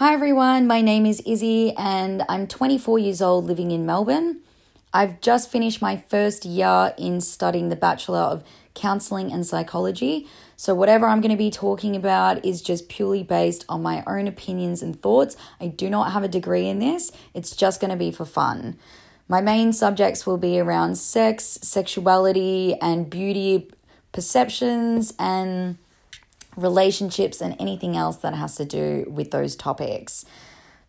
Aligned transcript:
Hi 0.00 0.14
everyone, 0.14 0.66
my 0.66 0.80
name 0.80 1.04
is 1.04 1.20
Izzy 1.26 1.74
and 1.76 2.24
I'm 2.26 2.46
24 2.46 2.98
years 2.98 3.20
old 3.20 3.44
living 3.44 3.70
in 3.70 3.84
Melbourne. 3.84 4.40
I've 4.94 5.20
just 5.20 5.50
finished 5.52 5.82
my 5.82 5.98
first 6.08 6.46
year 6.46 6.94
in 6.96 7.20
studying 7.20 7.68
the 7.68 7.76
Bachelor 7.76 8.20
of 8.20 8.42
Counselling 8.72 9.30
and 9.30 9.46
Psychology. 9.46 10.26
So, 10.56 10.74
whatever 10.74 11.06
I'm 11.06 11.20
going 11.20 11.32
to 11.32 11.36
be 11.36 11.50
talking 11.50 11.94
about 11.94 12.42
is 12.42 12.62
just 12.62 12.88
purely 12.88 13.22
based 13.22 13.66
on 13.68 13.82
my 13.82 14.02
own 14.06 14.26
opinions 14.26 14.80
and 14.80 14.98
thoughts. 15.02 15.36
I 15.60 15.66
do 15.66 15.90
not 15.90 16.12
have 16.12 16.24
a 16.24 16.28
degree 16.28 16.66
in 16.66 16.78
this, 16.78 17.12
it's 17.34 17.54
just 17.54 17.78
going 17.78 17.90
to 17.90 17.96
be 17.98 18.10
for 18.10 18.24
fun. 18.24 18.78
My 19.28 19.42
main 19.42 19.74
subjects 19.74 20.24
will 20.24 20.38
be 20.38 20.58
around 20.58 20.96
sex, 20.96 21.58
sexuality, 21.60 22.74
and 22.80 23.10
beauty 23.10 23.70
perceptions 24.12 25.12
and 25.18 25.76
relationships, 26.56 27.40
and 27.40 27.56
anything 27.58 27.96
else 27.96 28.16
that 28.18 28.34
has 28.34 28.56
to 28.56 28.64
do 28.64 29.04
with 29.08 29.30
those 29.30 29.56
topics. 29.56 30.24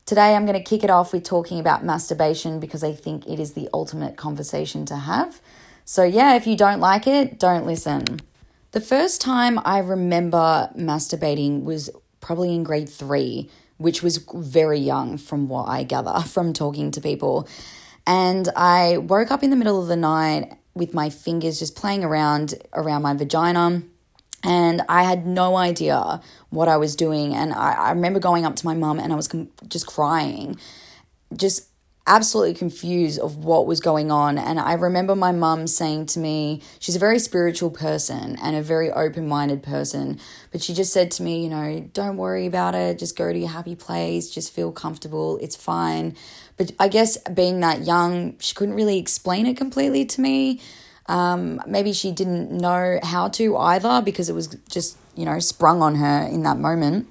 Today, 0.06 0.36
I'm 0.36 0.46
going 0.46 0.58
to 0.58 0.64
kick 0.64 0.84
it 0.84 0.90
off 0.90 1.14
with 1.14 1.24
talking 1.24 1.60
about 1.60 1.86
masturbation 1.86 2.60
because 2.60 2.84
I 2.84 2.94
think 2.94 3.28
it 3.28 3.40
is 3.40 3.54
the 3.54 3.70
ultimate 3.74 4.18
conversation 4.18 4.86
to 4.88 4.96
have. 4.96 5.40
So, 5.86 6.04
yeah, 6.04 6.36
if 6.36 6.48
you 6.48 6.58
don't 6.58 6.80
like 6.80 7.08
it, 7.08 7.40
don't 7.40 7.66
listen. 7.66 8.20
The 8.72 8.82
first 8.82 9.22
time 9.22 9.60
I 9.64 9.80
remember 9.80 10.70
masturbating 10.78 11.64
was 11.64 11.90
probably 12.20 12.54
in 12.56 12.64
grade 12.64 12.90
three, 12.90 13.50
which 13.78 14.02
was 14.02 14.18
very 14.34 14.80
young 14.80 15.18
from 15.18 15.48
what 15.48 15.68
I 15.68 15.84
gather 15.84 16.20
from 16.28 16.54
talking 16.54 16.92
to 16.92 17.02
people. 17.02 17.48
And 18.08 18.50
I 18.56 18.98
woke 18.98 19.32
up 19.32 19.44
in 19.44 19.50
the 19.50 19.56
middle 19.56 19.82
of 19.82 19.88
the 19.88 19.96
night 19.96 20.58
with 20.74 20.94
my 20.94 21.10
fingers 21.10 21.60
just 21.60 21.76
playing 21.76 22.04
around 22.04 22.56
around 22.74 23.02
my 23.02 23.14
vagina 23.14 23.84
and 24.44 24.82
I 24.90 25.04
had 25.04 25.26
no 25.26 25.56
idea 25.56 26.22
what 26.50 26.68
I 26.68 26.78
was 26.78 26.96
doing. 26.96 27.36
And 27.36 27.54
I, 27.54 27.74
I 27.74 27.90
remember 27.92 28.20
going 28.20 28.46
up 28.46 28.56
to 28.58 28.66
my 28.66 28.74
mum 28.74 29.00
and 29.00 29.14
I 29.14 29.16
was 29.16 29.28
com- 29.28 29.50
just 29.68 29.86
crying, 29.86 30.58
just 31.36 31.68
absolutely 32.08 32.56
confused 32.56 33.20
of 33.20 33.38
what 33.38 33.68
was 33.68 33.80
going 33.80 34.12
on. 34.12 34.38
And 34.38 34.60
I 34.60 34.74
remember 34.74 35.16
my 35.16 35.32
mum 35.32 35.68
saying 35.68 36.08
to 36.08 36.20
me, 36.20 36.62
she's 36.80 36.96
a 36.96 37.00
very 37.00 37.20
spiritual 37.20 37.70
person 37.70 38.38
and 38.42 38.56
a 38.56 38.62
very 38.62 38.92
open 38.92 39.28
minded 39.28 39.62
person, 39.62 40.20
but 40.52 40.62
she 40.64 40.74
just 40.74 40.92
said 40.92 41.12
to 41.12 41.24
me, 41.24 41.44
you 41.44 41.50
know, 41.50 41.90
don't 41.94 42.18
worry 42.18 42.48
about 42.48 42.74
it, 42.74 42.98
just 42.98 43.16
go 43.16 43.32
to 43.32 43.38
your 43.38 43.50
happy 43.50 43.76
place, 43.76 44.30
just 44.30 44.52
feel 44.52 44.72
comfortable, 44.72 45.38
it's 45.42 45.56
fine. 45.56 46.16
But 46.58 46.72
I 46.80 46.88
guess 46.88 47.18
being 47.18 47.60
that 47.60 47.86
young, 47.86 48.38
she 48.40 48.56
couldn't 48.56 48.76
really 48.76 48.98
explain 48.98 49.46
it 49.46 49.56
completely 49.56 50.04
to 50.06 50.22
me. 50.22 50.60
Um, 51.08 51.62
maybe 51.68 51.94
she 51.94 52.12
didn't 52.12 52.52
know 52.52 53.00
how 53.04 53.28
to 53.30 53.58
either 53.58 54.02
because 54.02 54.30
it 54.30 54.34
was 54.34 54.48
just, 54.70 54.98
you 55.16 55.26
know, 55.26 55.40
sprung 55.40 55.82
on 55.82 55.96
her 55.96 56.24
in 56.24 56.44
that 56.44 56.58
moment. 56.58 57.08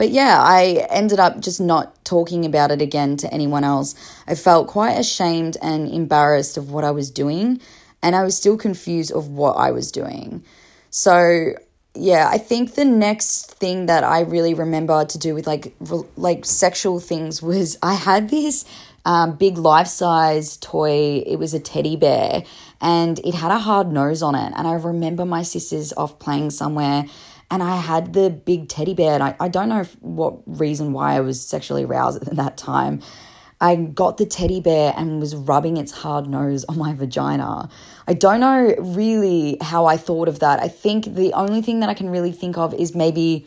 But 0.00 0.08
yeah, 0.08 0.40
I 0.40 0.86
ended 0.88 1.20
up 1.20 1.40
just 1.40 1.60
not 1.60 2.02
talking 2.06 2.46
about 2.46 2.70
it 2.70 2.80
again 2.80 3.18
to 3.18 3.30
anyone 3.34 3.64
else. 3.64 3.94
I 4.26 4.34
felt 4.34 4.66
quite 4.66 4.94
ashamed 4.94 5.58
and 5.60 5.86
embarrassed 5.86 6.56
of 6.56 6.70
what 6.70 6.84
I 6.84 6.90
was 6.90 7.10
doing, 7.10 7.60
and 8.02 8.16
I 8.16 8.24
was 8.24 8.34
still 8.34 8.56
confused 8.56 9.12
of 9.12 9.28
what 9.28 9.58
I 9.58 9.72
was 9.72 9.92
doing. 9.92 10.42
So, 10.88 11.52
yeah, 11.94 12.30
I 12.32 12.38
think 12.38 12.76
the 12.76 12.84
next 12.86 13.52
thing 13.56 13.84
that 13.86 14.02
I 14.02 14.20
really 14.20 14.54
remember 14.54 15.04
to 15.04 15.18
do 15.18 15.34
with 15.34 15.46
like 15.46 15.74
like 16.16 16.46
sexual 16.46 16.98
things 16.98 17.42
was 17.50 17.76
I 17.82 17.92
had 17.92 18.30
this 18.30 18.64
um, 19.04 19.36
big 19.36 19.58
life 19.58 19.86
size 19.86 20.56
toy. 20.56 21.22
It 21.26 21.36
was 21.36 21.52
a 21.52 21.60
teddy 21.60 21.96
bear 21.96 22.44
and 22.80 23.18
it 23.20 23.34
had 23.34 23.50
a 23.50 23.58
hard 23.58 23.92
nose 23.92 24.22
on 24.22 24.34
it. 24.34 24.52
And 24.56 24.66
I 24.66 24.72
remember 24.72 25.24
my 25.24 25.42
sisters 25.42 25.92
off 25.94 26.18
playing 26.18 26.50
somewhere 26.50 27.04
and 27.50 27.62
I 27.62 27.76
had 27.76 28.12
the 28.12 28.30
big 28.30 28.68
teddy 28.68 28.94
bear. 28.94 29.14
And 29.14 29.22
I, 29.22 29.36
I 29.40 29.48
don't 29.48 29.68
know 29.68 29.80
if, 29.80 30.00
what 30.00 30.38
reason 30.46 30.92
why 30.92 31.16
I 31.16 31.20
was 31.20 31.44
sexually 31.44 31.84
aroused 31.84 32.26
at 32.26 32.36
that 32.36 32.56
time. 32.56 33.02
I 33.60 33.76
got 33.76 34.16
the 34.16 34.24
teddy 34.24 34.60
bear 34.60 34.94
and 34.96 35.20
was 35.20 35.36
rubbing 35.36 35.76
its 35.76 35.92
hard 35.92 36.26
nose 36.26 36.64
on 36.64 36.78
my 36.78 36.94
vagina. 36.94 37.68
I 38.08 38.14
don't 38.14 38.40
know 38.40 38.74
really 38.78 39.58
how 39.60 39.84
I 39.84 39.98
thought 39.98 40.28
of 40.28 40.38
that. 40.38 40.60
I 40.60 40.68
think 40.68 41.14
the 41.14 41.34
only 41.34 41.60
thing 41.60 41.80
that 41.80 41.90
I 41.90 41.94
can 41.94 42.08
really 42.08 42.32
think 42.32 42.56
of 42.56 42.72
is 42.72 42.94
maybe 42.94 43.46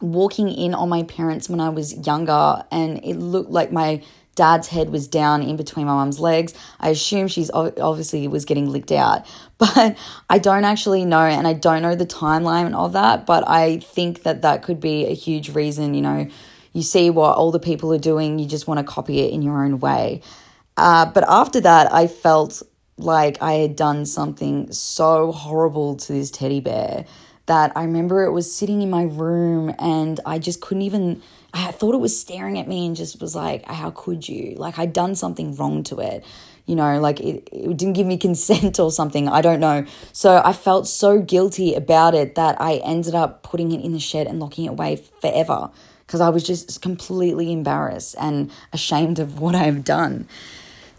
walking 0.00 0.48
in 0.48 0.74
on 0.74 0.88
my 0.88 1.04
parents 1.04 1.48
when 1.48 1.60
I 1.60 1.68
was 1.68 2.06
younger 2.06 2.64
and 2.72 2.98
it 3.04 3.14
looked 3.14 3.50
like 3.50 3.70
my 3.70 4.02
dad's 4.34 4.68
head 4.68 4.90
was 4.90 5.08
down 5.08 5.42
in 5.42 5.56
between 5.56 5.86
my 5.86 5.94
mum's 5.94 6.20
legs. 6.20 6.54
I 6.80 6.90
assume 6.90 7.28
she's 7.28 7.50
obviously 7.50 8.26
was 8.28 8.44
getting 8.44 8.70
licked 8.70 8.92
out, 8.92 9.26
but 9.58 9.96
I 10.28 10.38
don't 10.38 10.64
actually 10.64 11.04
know 11.04 11.20
and 11.20 11.46
I 11.46 11.52
don't 11.52 11.82
know 11.82 11.94
the 11.94 12.06
timeline 12.06 12.74
of 12.74 12.92
that, 12.92 13.26
but 13.26 13.48
I 13.48 13.78
think 13.78 14.22
that 14.22 14.42
that 14.42 14.62
could 14.62 14.80
be 14.80 15.06
a 15.06 15.14
huge 15.14 15.54
reason, 15.54 15.94
you 15.94 16.02
know, 16.02 16.28
you 16.72 16.82
see 16.82 17.08
what 17.08 17.36
older 17.36 17.60
people 17.60 17.92
are 17.92 17.98
doing, 17.98 18.38
you 18.38 18.46
just 18.46 18.66
want 18.66 18.78
to 18.78 18.84
copy 18.84 19.20
it 19.20 19.32
in 19.32 19.42
your 19.42 19.64
own 19.64 19.78
way. 19.78 20.20
Uh, 20.76 21.06
but 21.06 21.24
after 21.28 21.60
that, 21.60 21.92
I 21.92 22.08
felt 22.08 22.62
like 22.96 23.40
I 23.40 23.54
had 23.54 23.76
done 23.76 24.06
something 24.06 24.72
so 24.72 25.32
horrible 25.32 25.96
to 25.96 26.12
this 26.12 26.30
teddy 26.30 26.60
bear 26.60 27.04
that 27.46 27.72
I 27.76 27.82
remember 27.84 28.24
it 28.24 28.32
was 28.32 28.54
sitting 28.54 28.82
in 28.82 28.90
my 28.90 29.02
room 29.02 29.74
and 29.78 30.20
I 30.24 30.38
just 30.38 30.60
couldn't 30.60 30.82
even 30.82 31.22
I 31.54 31.70
thought 31.70 31.94
it 31.94 32.00
was 32.00 32.18
staring 32.18 32.58
at 32.58 32.66
me 32.66 32.86
and 32.86 32.96
just 32.96 33.20
was 33.20 33.36
like, 33.36 33.64
how 33.66 33.90
could 33.90 34.28
you? 34.28 34.54
Like 34.56 34.78
I'd 34.78 34.92
done 34.92 35.14
something 35.14 35.54
wrong 35.54 35.84
to 35.84 36.00
it. 36.00 36.24
You 36.66 36.74
know, 36.74 36.98
like 36.98 37.20
it, 37.20 37.48
it 37.52 37.76
didn't 37.76 37.92
give 37.92 38.06
me 38.06 38.16
consent 38.28 38.80
or 38.80 38.90
something. 38.90 39.28
I 39.28 39.40
don't 39.40 39.60
know. 39.60 39.86
So 40.12 40.42
I 40.44 40.52
felt 40.52 40.88
so 40.88 41.20
guilty 41.20 41.74
about 41.74 42.14
it 42.14 42.34
that 42.34 42.60
I 42.60 42.76
ended 42.76 43.14
up 43.14 43.42
putting 43.42 43.70
it 43.72 43.82
in 43.82 43.92
the 43.92 44.00
shed 44.00 44.26
and 44.26 44.40
locking 44.40 44.64
it 44.64 44.68
away 44.68 44.96
forever 45.20 45.70
because 46.06 46.20
I 46.20 46.28
was 46.28 46.42
just 46.42 46.82
completely 46.82 47.52
embarrassed 47.52 48.16
and 48.18 48.50
ashamed 48.72 49.18
of 49.18 49.40
what 49.40 49.54
I've 49.54 49.84
done. 49.84 50.28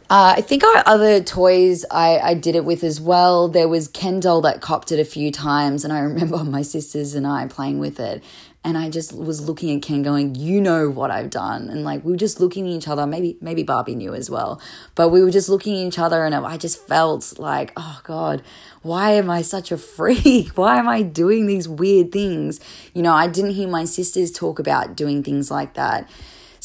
Uh, 0.08 0.36
I 0.38 0.42
think 0.42 0.64
our 0.64 0.84
other 0.86 1.22
toys 1.24 1.84
I, 1.90 2.20
I 2.20 2.34
did 2.36 2.56
it 2.56 2.64
with 2.64 2.84
as 2.84 3.02
well. 3.02 3.48
There 3.48 3.68
was 3.68 3.88
Ken 3.88 4.20
doll 4.20 4.42
that 4.42 4.62
copped 4.62 4.92
it 4.92 5.00
a 5.00 5.06
few 5.06 5.32
times, 5.32 5.84
and 5.84 5.92
I 5.92 6.00
remember 6.02 6.44
my 6.44 6.62
sisters 6.62 7.16
and 7.16 7.26
I 7.26 7.48
playing 7.48 7.80
with 7.80 8.00
it. 8.00 8.24
And 8.64 8.80
I 8.80 8.90
just 8.90 9.16
was 9.16 9.48
looking 9.48 9.76
at 9.76 9.84
Ken 9.84 10.02
going, 10.02 10.34
you 10.34 10.60
know 10.60 10.90
what 10.90 11.12
I've 11.12 11.30
done. 11.30 11.70
And 11.70 11.84
like, 11.84 12.04
we 12.04 12.14
were 12.14 12.18
just 12.18 12.40
looking 12.40 12.66
at 12.66 12.74
each 12.74 12.88
other. 12.88 13.06
Maybe, 13.06 13.38
maybe 13.40 13.62
Barbie 13.62 13.94
knew 13.94 14.16
as 14.16 14.28
well, 14.28 14.60
but 14.96 15.10
we 15.10 15.22
were 15.22 15.30
just 15.30 15.50
looking 15.50 15.76
at 15.76 15.88
each 15.88 16.00
other 16.00 16.26
and 16.26 16.34
I 16.34 16.58
just 16.58 16.82
felt 16.88 17.38
like, 17.38 17.74
oh 17.78 18.02
God, 18.04 18.42
why 18.82 19.12
am 19.12 19.30
I 19.30 19.44
such 19.44 19.72
a 19.72 19.78
freak? 19.96 20.58
Why 20.58 20.78
am 20.78 20.88
I 20.88 21.04
doing 21.04 21.46
these 21.46 21.70
weird 21.70 22.12
things? 22.12 22.60
You 22.96 23.04
know, 23.04 23.14
I 23.14 23.28
didn't 23.28 23.52
hear 23.52 23.68
my 23.68 23.86
sisters 23.86 24.32
talk 24.32 24.58
about 24.58 24.96
doing 24.96 25.22
things 25.22 25.52
like 25.52 25.76
that. 25.76 26.10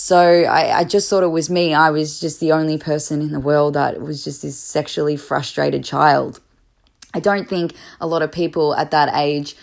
So 0.02 0.18
I, 0.18 0.78
I 0.78 0.84
just 0.84 1.10
thought 1.10 1.22
it 1.22 1.28
was 1.28 1.50
me. 1.50 1.74
I 1.74 1.90
was 1.90 2.18
just 2.20 2.40
the 2.40 2.52
only 2.52 2.78
person 2.78 3.20
in 3.20 3.32
the 3.32 3.38
world 3.38 3.74
that 3.74 4.00
was 4.00 4.24
just 4.24 4.40
this 4.40 4.58
sexually 4.58 5.14
frustrated 5.14 5.84
child. 5.84 6.40
I 7.12 7.20
don't 7.20 7.46
think 7.46 7.74
a 8.00 8.06
lot 8.06 8.22
of 8.22 8.32
people 8.32 8.74
at 8.74 8.92
that 8.92 9.10
age 9.14 9.56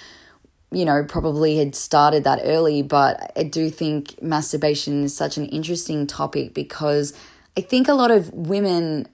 you 0.72 0.86
know, 0.86 1.04
probably 1.04 1.58
had 1.58 1.74
started 1.76 2.24
that 2.26 2.42
early, 2.44 2.82
but 2.82 3.32
I 3.36 3.44
do 3.44 3.70
think 3.70 4.22
masturbation 4.22 5.04
is 5.06 5.16
such 5.16 5.38
an 5.38 5.46
interesting 5.48 6.06
topic 6.06 6.54
because 6.54 7.14
I 7.58 7.62
think 7.62 7.88
a 7.88 7.94
lot 7.94 8.12
of 8.12 8.32
women 8.34 9.08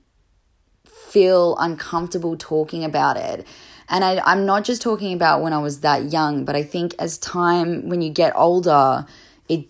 feel 0.85 1.55
uncomfortable 1.57 2.35
talking 2.37 2.83
about 2.83 3.17
it. 3.17 3.47
And 3.87 4.03
I, 4.03 4.19
I'm 4.25 4.45
not 4.45 4.63
just 4.63 4.81
talking 4.81 5.13
about 5.13 5.41
when 5.41 5.53
I 5.53 5.59
was 5.59 5.81
that 5.81 6.11
young, 6.11 6.43
but 6.43 6.55
I 6.55 6.63
think 6.63 6.95
as 6.99 7.17
time, 7.17 7.87
when 7.87 8.01
you 8.01 8.09
get 8.09 8.33
older, 8.35 9.05
it, 9.47 9.67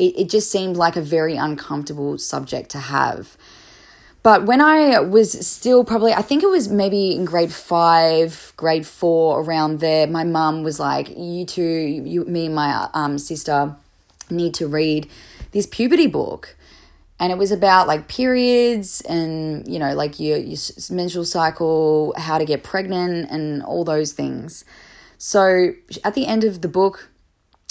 it, 0.00 0.22
it 0.22 0.30
just 0.30 0.50
seemed 0.50 0.76
like 0.76 0.96
a 0.96 1.02
very 1.02 1.36
uncomfortable 1.36 2.16
subject 2.18 2.70
to 2.70 2.78
have. 2.78 3.36
But 4.22 4.44
when 4.44 4.60
I 4.60 5.00
was 5.00 5.46
still 5.46 5.82
probably, 5.84 6.12
I 6.12 6.22
think 6.22 6.42
it 6.42 6.48
was 6.48 6.68
maybe 6.68 7.14
in 7.14 7.24
grade 7.24 7.52
five, 7.52 8.52
grade 8.56 8.86
four, 8.86 9.40
around 9.40 9.80
there, 9.80 10.06
my 10.06 10.24
mum 10.24 10.62
was 10.62 10.78
like, 10.78 11.08
"You 11.16 11.46
two, 11.46 11.62
you, 11.62 12.24
me, 12.24 12.46
and 12.46 12.54
my 12.54 12.88
um, 12.92 13.18
sister, 13.18 13.76
need 14.28 14.52
to 14.54 14.66
read 14.66 15.08
this 15.52 15.66
puberty 15.66 16.06
book." 16.06 16.56
And 17.18 17.32
it 17.32 17.38
was 17.38 17.50
about 17.50 17.86
like 17.86 18.08
periods 18.08 19.02
and 19.02 19.66
you 19.66 19.78
know 19.78 19.94
like 19.94 20.20
your 20.20 20.36
your 20.36 20.58
menstrual 20.90 21.24
cycle, 21.24 22.12
how 22.18 22.36
to 22.36 22.44
get 22.44 22.62
pregnant, 22.62 23.30
and 23.30 23.62
all 23.62 23.84
those 23.84 24.12
things. 24.12 24.66
So 25.16 25.72
at 26.04 26.14
the 26.14 26.26
end 26.26 26.44
of 26.44 26.60
the 26.60 26.68
book, 26.68 27.10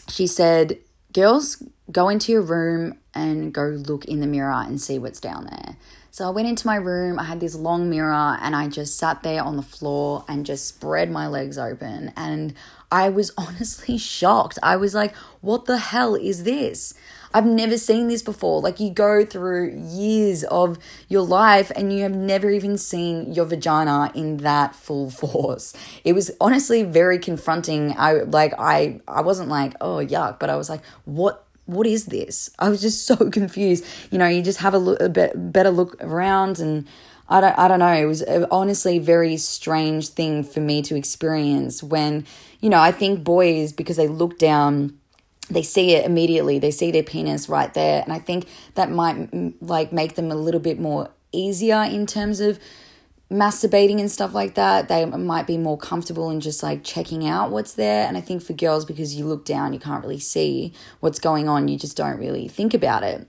she 0.07 0.25
said, 0.25 0.80
"Girls, 1.13 1.62
go 1.91 2.09
into 2.09 2.31
your 2.31 2.41
room 2.41 2.97
and 3.13 3.53
go 3.53 3.63
look 3.63 4.06
in 4.06 4.19
the 4.19 4.27
mirror 4.27 4.51
and 4.51 4.81
see 4.81 5.00
what's 5.00 5.19
down 5.19 5.45
there." 5.45 5.75
So 6.12 6.27
I 6.27 6.31
went 6.31 6.47
into 6.47 6.65
my 6.65 6.75
room, 6.75 7.19
I 7.19 7.24
had 7.24 7.39
this 7.39 7.56
long 7.56 7.89
mirror, 7.89 8.38
and 8.41 8.56
I 8.56 8.68
just 8.68 8.97
sat 8.97 9.21
there 9.21 9.44
on 9.44 9.57
the 9.57 9.62
floor 9.62 10.25
and 10.27 10.45
just 10.45 10.68
spread 10.68 11.12
my 11.12 11.27
legs 11.27 11.57
open. 11.57 12.12
And 12.18 12.56
I 12.91 13.09
was 13.09 13.31
honestly 13.38 13.97
shocked. 13.97 14.57
I 14.63 14.75
was 14.75 14.94
like, 14.94 15.15
what 15.41 15.65
the 15.65 15.77
hell 15.77 16.15
is 16.15 16.44
this? 16.44 16.94
I've 17.31 17.45
never 17.45 17.77
seen 17.77 18.07
this 18.07 18.24
before. 18.24 18.59
Like, 18.59 18.80
you 18.80 18.89
go 18.89 19.24
through 19.24 19.77
years 19.77 20.44
of 20.45 20.80
your 21.09 21.21
life 21.21 21.71
and 21.75 21.94
you 21.94 22.01
have 22.01 22.15
never 22.15 22.50
even 22.50 22.77
seen 22.80 23.31
your 23.31 23.45
vagina 23.45 24.12
in 24.15 24.38
that 24.38 24.75
full 24.75 25.12
force. 25.12 25.75
It 26.03 26.13
was 26.13 26.31
honestly 26.42 26.81
very 26.81 27.19
confronting. 27.19 27.94
I 27.95 28.13
like, 28.13 28.53
I, 28.57 29.01
I 29.07 29.21
wasn't 29.21 29.50
like, 29.50 29.75
oh, 29.80 29.97
yuck, 29.97 30.39
but 30.39 30.50
I 30.50 30.56
was 30.56 30.69
like, 30.69 30.83
what 31.06 31.45
what 31.69 31.86
is 31.88 32.06
this? 32.06 32.50
I 32.60 32.69
was 32.69 32.81
just 32.81 33.06
so 33.07 33.16
confused. 33.30 33.86
You 34.12 34.18
know, 34.18 34.27
you 34.27 34.42
just 34.42 34.60
have 34.60 34.74
a, 34.74 34.77
look, 34.77 35.00
a 35.01 35.10
bit, 35.10 35.51
better 35.51 35.69
look 35.69 36.01
around 36.01 36.60
and 36.60 36.88
I 37.27 37.42
don't, 37.42 37.57
I 37.57 37.68
don't 37.68 37.80
know. 37.80 37.94
It 37.94 38.06
was 38.06 38.24
honestly 38.50 38.98
a 38.98 39.01
very 39.01 39.38
strange 39.38 40.10
thing 40.10 40.44
for 40.44 40.60
me 40.60 40.81
to 40.83 40.95
experience 40.95 41.83
when, 41.83 42.25
you 42.60 42.69
know, 42.69 42.80
I 42.80 42.92
think 42.92 43.24
boys, 43.24 43.71
because 43.71 43.98
they 43.98 44.07
look 44.07 44.39
down, 44.39 44.98
they 45.50 45.62
see 45.62 45.92
it 45.92 46.06
immediately. 46.06 46.57
They 46.57 46.71
see 46.71 46.92
their 46.92 47.04
penis 47.04 47.48
right 47.48 47.71
there. 47.74 48.01
And 48.04 48.12
I 48.12 48.19
think 48.19 48.48
that 48.74 48.89
might 48.89 49.30
like 49.62 49.94
make 49.94 50.16
them 50.16 50.31
a 50.31 50.36
little 50.36 50.60
bit 50.60 50.80
more 50.80 51.12
easier 51.31 51.83
in 51.83 52.07
terms 52.07 52.39
of 52.39 52.60
masturbating 53.31 54.00
and 54.00 54.10
stuff 54.12 54.34
like 54.34 54.56
that, 54.56 54.88
they 54.88 55.06
might 55.06 55.46
be 55.46 55.58
more 55.58 55.78
comfortable 55.78 56.30
in 56.31 56.40
just 56.40 56.64
like 56.64 56.84
checking 56.84 57.28
out 57.28 57.52
what's 57.52 57.74
there. 57.74 58.08
And 58.08 58.18
I 58.18 58.22
think 58.22 58.42
for 58.42 58.54
girls, 58.54 58.86
because 58.86 59.16
you 59.16 59.26
look 59.26 59.46
down, 59.46 59.74
you 59.74 59.80
can't 59.80 60.04
really 60.04 60.20
see 60.20 60.74
what's 61.00 61.20
going 61.20 61.48
on, 61.48 61.68
you 61.68 61.78
just 61.78 61.96
don't 61.96 62.18
really 62.18 62.48
think 62.48 62.74
about 62.74 63.04
it. 63.04 63.28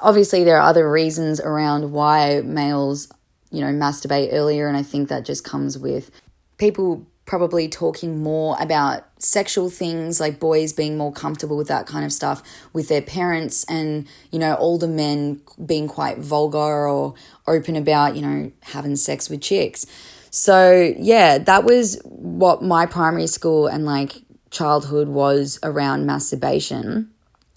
Obviously, 0.00 0.44
there 0.44 0.58
are 0.58 0.68
other 0.68 0.90
reasons 0.90 1.40
around 1.40 1.92
why 1.92 2.42
males, 2.42 3.08
you 3.50 3.62
know, 3.62 3.68
masturbate 3.68 4.30
earlier, 4.32 4.68
and 4.68 4.76
I 4.76 4.82
think 4.82 5.08
that 5.08 5.24
just 5.24 5.44
comes 5.44 5.78
with 5.78 6.10
people 6.58 7.06
probably 7.26 7.68
talking 7.68 8.22
more 8.22 8.56
about 8.60 9.04
sexual 9.18 9.70
things 9.70 10.20
like 10.20 10.38
boys 10.38 10.72
being 10.72 10.98
more 10.98 11.12
comfortable 11.12 11.56
with 11.56 11.68
that 11.68 11.86
kind 11.86 12.04
of 12.04 12.12
stuff 12.12 12.42
with 12.74 12.88
their 12.88 13.00
parents 13.00 13.64
and 13.64 14.06
you 14.30 14.38
know 14.38 14.54
older 14.56 14.86
men 14.86 15.40
being 15.64 15.88
quite 15.88 16.18
vulgar 16.18 16.86
or 16.86 17.14
open 17.46 17.76
about 17.76 18.14
you 18.14 18.22
know 18.22 18.52
having 18.62 18.96
sex 18.96 19.30
with 19.30 19.40
chicks. 19.40 19.86
So 20.30 20.94
yeah 20.98 21.38
that 21.38 21.64
was 21.64 22.00
what 22.04 22.62
my 22.62 22.86
primary 22.86 23.26
school 23.26 23.66
and 23.66 23.86
like 23.86 24.22
childhood 24.50 25.08
was 25.08 25.58
around 25.62 26.06
masturbation. 26.06 27.10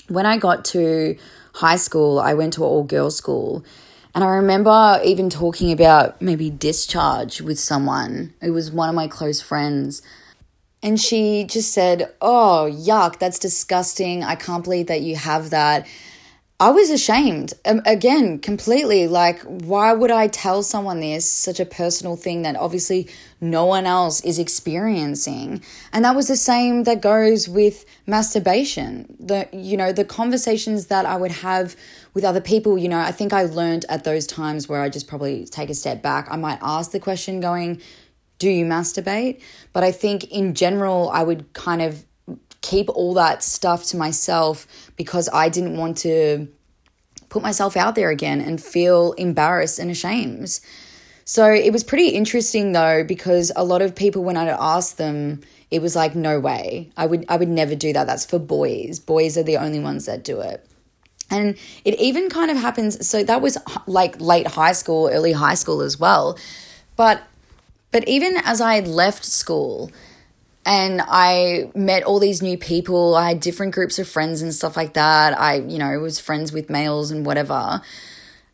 When 0.08 0.26
i 0.26 0.38
got 0.38 0.64
to 0.66 1.18
high 1.56 1.76
school 1.76 2.20
i 2.20 2.34
went 2.34 2.54
to 2.54 2.64
an 2.64 2.70
all 2.70 2.84
girls 2.84 3.18
school 3.18 3.66
and 4.16 4.24
I 4.24 4.28
remember 4.28 5.00
even 5.04 5.30
talking 5.30 5.72
about 5.72 6.22
maybe 6.22 6.50
discharge 6.50 7.42
with 7.42 7.60
someone. 7.60 8.34
It 8.42 8.52
was 8.52 8.72
one 8.72 8.90
of 8.90 8.96
my 8.96 9.08
close 9.08 9.42
friends. 9.42 10.02
And 10.84 11.00
she 11.00 11.44
just 11.44 11.74
said, 11.74 12.14
Oh, 12.22 12.70
yuck, 12.72 13.20
that's 13.20 13.40
disgusting. 13.40 14.24
I 14.24 14.36
can't 14.36 14.64
believe 14.64 14.88
that 14.88 15.02
you 15.02 15.16
have 15.16 15.50
that. 15.50 15.88
I 16.60 16.72
was 16.72 16.90
ashamed. 16.90 17.54
Um, 17.66 17.84
again, 17.86 18.40
completely. 18.40 19.08
Like, 19.08 19.40
why 19.44 19.94
would 19.94 20.10
I 20.10 20.28
tell 20.28 20.64
someone 20.64 21.02
this, 21.02 21.32
such 21.32 21.60
a 21.60 21.66
personal 21.66 22.16
thing 22.16 22.42
that 22.42 22.56
obviously 22.56 23.10
no 23.40 23.66
one 23.66 23.86
else 23.86 24.22
is 24.22 24.40
experiencing? 24.40 25.62
And 25.94 26.04
that 26.04 26.16
was 26.16 26.28
the 26.28 26.36
same 26.36 26.86
that 26.86 27.00
goes 27.00 27.48
with 27.48 27.86
masturbation. 28.08 29.16
The, 29.20 29.48
you 29.54 29.78
know, 29.78 29.94
the 29.94 30.04
conversations 30.04 30.88
that 30.88 31.06
I 31.06 31.16
would 31.16 31.32
have 31.32 31.76
with 32.16 32.24
other 32.24 32.42
people, 32.42 32.76
you 32.76 32.90
know, 32.90 33.00
I 33.00 33.12
think 33.12 33.34
I 33.34 33.44
learned 33.44 33.86
at 33.88 34.04
those 34.04 34.26
times 34.26 34.68
where 34.68 34.82
I 34.82 34.90
just 34.90 35.08
probably 35.08 35.46
take 35.46 35.70
a 35.70 35.76
step 35.76 36.02
back. 36.02 36.28
I 36.32 36.38
might 36.38 36.58
ask 36.64 36.90
the 36.90 37.00
question 37.00 37.40
going, 37.40 37.80
do 38.40 38.50
you 38.50 38.66
masturbate? 38.66 39.42
But 39.74 39.84
I 39.84 39.92
think 39.92 40.24
in 40.32 40.56
general, 40.56 41.12
I 41.12 41.22
would 41.22 41.54
kind 41.54 41.84
of 41.84 42.04
keep 42.62 42.90
all 42.90 43.14
that 43.14 43.44
stuff 43.44 43.84
to 43.86 43.98
myself 43.98 44.68
because 44.96 45.30
I 45.34 45.50
didn't 45.50 45.78
want 45.78 45.98
to 46.00 46.48
put 47.30 47.42
myself 47.42 47.76
out 47.76 47.96
there 47.96 48.10
again 48.10 48.42
and 48.42 48.62
feel 48.62 49.14
embarrassed 49.14 49.80
and 49.80 49.92
ashamed. 49.92 50.60
So 51.26 51.52
it 51.52 51.74
was 51.74 51.84
pretty 51.84 52.10
interesting 52.10 52.72
though 52.72 53.04
because 53.04 53.52
a 53.56 53.64
lot 53.64 53.82
of 53.82 53.96
people 53.96 54.24
when 54.24 54.38
I'd 54.38 54.48
ask 54.48 54.96
them 54.96 55.42
it 55.70 55.82
was 55.82 55.96
like 55.96 56.16
no 56.16 56.40
way. 56.40 56.90
I 56.96 57.06
would 57.06 57.26
I 57.28 57.36
would 57.36 57.50
never 57.50 57.76
do 57.76 57.92
that. 57.94 58.08
That's 58.08 58.26
for 58.26 58.40
boys. 58.40 59.00
Boys 59.00 59.38
are 59.38 59.44
the 59.44 59.58
only 59.58 59.80
ones 59.80 60.06
that 60.06 60.24
do 60.24 60.40
it. 60.40 60.66
And 61.30 61.58
it 61.84 62.00
even 62.00 62.30
kind 62.30 62.50
of 62.50 62.56
happens 62.56 63.06
so 63.06 63.24
that 63.24 63.42
was 63.42 63.58
like 63.86 64.22
late 64.22 64.48
high 64.48 64.72
school, 64.72 65.10
early 65.12 65.34
high 65.34 65.56
school 65.56 65.82
as 65.82 66.00
well. 66.00 66.38
But 66.96 67.24
but 67.92 68.08
even 68.08 68.38
as 68.38 68.62
I 68.62 68.80
left 68.80 69.26
school, 69.26 69.92
and 70.68 71.02
I 71.08 71.72
met 71.74 72.04
all 72.04 72.20
these 72.20 72.42
new 72.42 72.58
people. 72.58 73.16
I 73.16 73.30
had 73.30 73.40
different 73.40 73.74
groups 73.74 73.98
of 74.00 74.08
friends 74.08 74.42
and 74.42 74.54
stuff 74.54 74.76
like 74.76 74.94
that. 74.96 75.40
I, 75.40 75.60
you 75.60 75.78
know, 75.78 75.98
was 76.00 76.20
friends 76.20 76.52
with 76.52 76.70
males 76.70 77.10
and 77.10 77.26
whatever. 77.26 77.82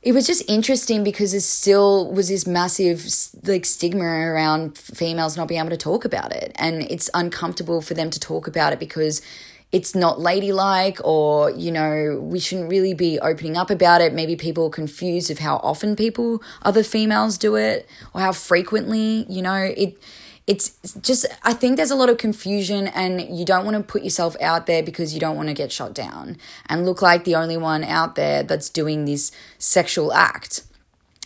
It 0.04 0.12
was 0.12 0.28
just 0.28 0.48
interesting 0.48 1.04
because 1.04 1.32
there 1.32 1.42
still 1.42 2.12
was 2.12 2.28
this 2.28 2.46
massive 2.46 3.08
like 3.48 3.66
stigma 3.66 4.06
around 4.06 4.78
females 4.78 5.36
not 5.36 5.48
being 5.48 5.60
able 5.60 5.72
to 5.72 5.78
talk 5.78 6.06
about 6.06 6.32
it, 6.32 6.52
and 6.56 6.84
it's 6.84 7.10
uncomfortable 7.16 7.82
for 7.82 7.96
them 7.96 8.12
to 8.12 8.20
talk 8.20 8.48
about 8.48 8.74
it 8.74 8.80
because 8.80 9.24
it's 9.72 9.96
not 9.96 10.20
ladylike 10.20 11.00
or 11.04 11.50
you 11.50 11.72
know 11.72 12.20
we 12.22 12.40
shouldn't 12.40 12.70
really 12.70 12.94
be 12.94 13.18
opening 13.22 13.58
up 13.58 13.72
about 13.72 14.02
it 14.02 14.14
maybe 14.14 14.36
people 14.36 14.68
are 14.68 14.70
confused 14.70 15.32
of 15.32 15.40
how 15.40 15.56
often 15.64 15.96
people 15.96 16.44
other 16.62 16.84
females 16.84 17.40
do 17.40 17.56
it 17.56 17.90
or 18.14 18.22
how 18.22 18.32
frequently 18.32 19.26
you 19.28 19.42
know 19.42 19.56
it 19.56 19.98
it's 20.46 20.94
just 21.02 21.26
i 21.44 21.54
think 21.54 21.78
there's 21.78 21.92
a 21.92 21.96
lot 21.96 22.10
of 22.10 22.18
confusion 22.18 22.88
and 22.90 23.22
you 23.38 23.46
don't 23.46 23.64
want 23.64 23.78
to 23.78 23.84
put 23.84 24.04
yourself 24.04 24.36
out 24.42 24.66
there 24.66 24.84
because 24.84 25.14
you 25.14 25.20
don't 25.20 25.38
want 25.38 25.48
to 25.48 25.54
get 25.54 25.72
shot 25.72 25.94
down 25.94 26.38
and 26.68 26.86
look 26.86 27.02
like 27.02 27.24
the 27.24 27.36
only 27.36 27.56
one 27.56 27.84
out 27.84 28.16
there 28.16 28.44
that's 28.44 28.70
doing 28.70 29.06
this 29.06 29.32
sexual 29.58 30.14
act. 30.14 30.64